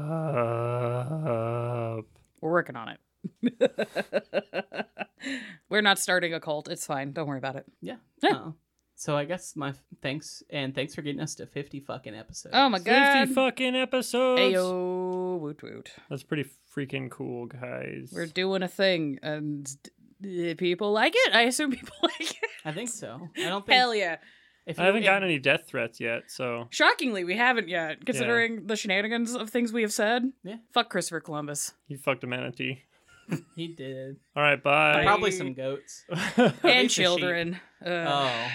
We're 2.42 2.52
working 2.52 2.76
on 2.76 2.90
it. 2.90 3.00
We're 5.70 5.82
not 5.82 6.00
starting 6.00 6.34
a 6.34 6.42
cult. 6.42 6.68
It's 6.68 6.86
fine. 6.86 7.14
Don't 7.14 7.28
worry 7.28 7.38
about 7.38 7.56
it. 7.56 7.66
Yeah. 7.82 7.96
Yeah. 8.22 8.36
Uh, 8.36 8.52
so 9.04 9.18
I 9.18 9.26
guess 9.26 9.56
my 9.56 9.74
thanks, 10.02 10.42
and 10.50 10.74
thanks 10.74 10.96
for 10.96 11.02
getting 11.02 11.20
us 11.22 11.36
to 11.36 11.46
50 11.46 11.82
fucking 11.82 12.16
episodes. 12.16 12.56
Oh 12.58 12.70
my 12.70 12.80
god. 12.80 13.20
50 13.28 13.34
fucking 13.36 13.76
episodes. 13.76 14.42
Ayo. 14.42 15.40
Woot 15.40 15.62
woot. 15.62 15.92
That's 16.10 16.24
pretty 16.24 16.46
freaking 16.76 17.10
cool, 17.12 17.48
guys. 17.48 18.12
We're 18.16 18.28
doing 18.28 18.64
a 18.64 18.68
thing 18.68 19.20
and 19.22 19.70
d- 20.22 20.56
people 20.56 20.92
like 20.94 21.14
it. 21.16 21.34
I 21.36 21.42
assume 21.44 21.72
people 21.80 21.96
like 22.02 22.32
it. 22.32 22.50
I 22.64 22.72
think 22.72 22.90
so. 22.90 23.28
I 23.38 23.50
don't 23.50 23.66
think. 23.66 23.78
Hell 23.78 23.94
yeah. 23.94 24.18
If 24.66 24.80
I 24.80 24.84
you- 24.84 24.86
haven't 24.86 25.04
if- 25.04 25.08
gotten 25.08 25.24
any 25.28 25.40
death 25.40 25.68
threats 25.68 26.00
yet, 26.00 26.24
so 26.32 26.68
Shockingly, 26.70 27.26
we 27.26 27.36
haven't 27.36 27.68
yet, 27.68 28.06
considering 28.06 28.68
the 28.68 28.78
shenanigans 28.78 29.36
of 29.36 29.50
things 29.50 29.74
we 29.74 29.82
have 29.82 29.92
said. 29.92 30.24
Yeah. 30.46 30.56
Fuck 30.74 30.90
Christopher 30.90 31.20
Columbus. 31.20 31.74
you 31.90 31.98
fucked 31.98 32.24
a 32.24 32.28
manatee. 32.28 32.84
He 33.56 33.68
did. 33.70 34.18
All 34.36 34.44
right, 34.44 34.62
bye. 34.62 35.02
Probably 35.04 35.32
some 35.32 35.54
goats. 35.54 36.04
and 36.10 36.54
least 36.62 36.66
a 36.66 36.88
sheep. 36.90 36.90
children. 37.06 37.60
Uh, 37.86 37.90
Oh, 37.90 38.48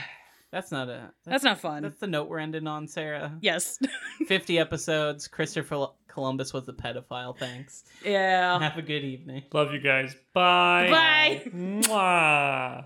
that's 0.51 0.71
not 0.73 0.89
a. 0.89 1.11
that's 1.25 1.45
not 1.45 1.59
fun. 1.61 1.83
That's 1.83 1.99
the 1.99 2.07
note 2.07 2.29
we're 2.29 2.39
ending 2.39 2.67
on, 2.67 2.89
Sarah. 2.89 3.37
yes. 3.41 3.79
50 4.27 4.59
episodes. 4.59 5.29
Christopher 5.29 5.89
Columbus 6.09 6.53
was 6.53 6.69
a 6.69 6.73
pedophile. 6.73 7.37
Thanks. 7.39 7.85
yeah. 8.05 8.59
Have 8.59 8.79
a 8.79 8.83
good 8.83 9.05
evening. 9.05 9.43
Love 9.53 9.73
you 9.73 9.81
guys. 9.81 10.15
Bye. 10.35 10.89
Bye. 10.91 11.51
Mwah. 11.51 12.85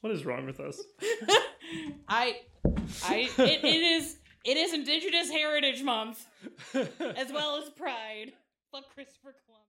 What 0.00 0.12
is 0.12 0.24
wrong 0.24 0.46
with 0.46 0.58
us? 0.58 0.82
I, 2.08 2.40
I, 3.04 3.30
it, 3.38 3.64
it 3.64 3.82
is, 3.82 4.16
it 4.44 4.56
is 4.56 4.74
Indigenous 4.74 5.30
Heritage 5.30 5.82
Month 5.82 6.26
as 6.74 7.32
well 7.32 7.62
as 7.62 7.70
Pride. 7.70 8.32
Fuck 8.72 8.84
Christopher 8.94 9.34
Columbus. 9.46 9.51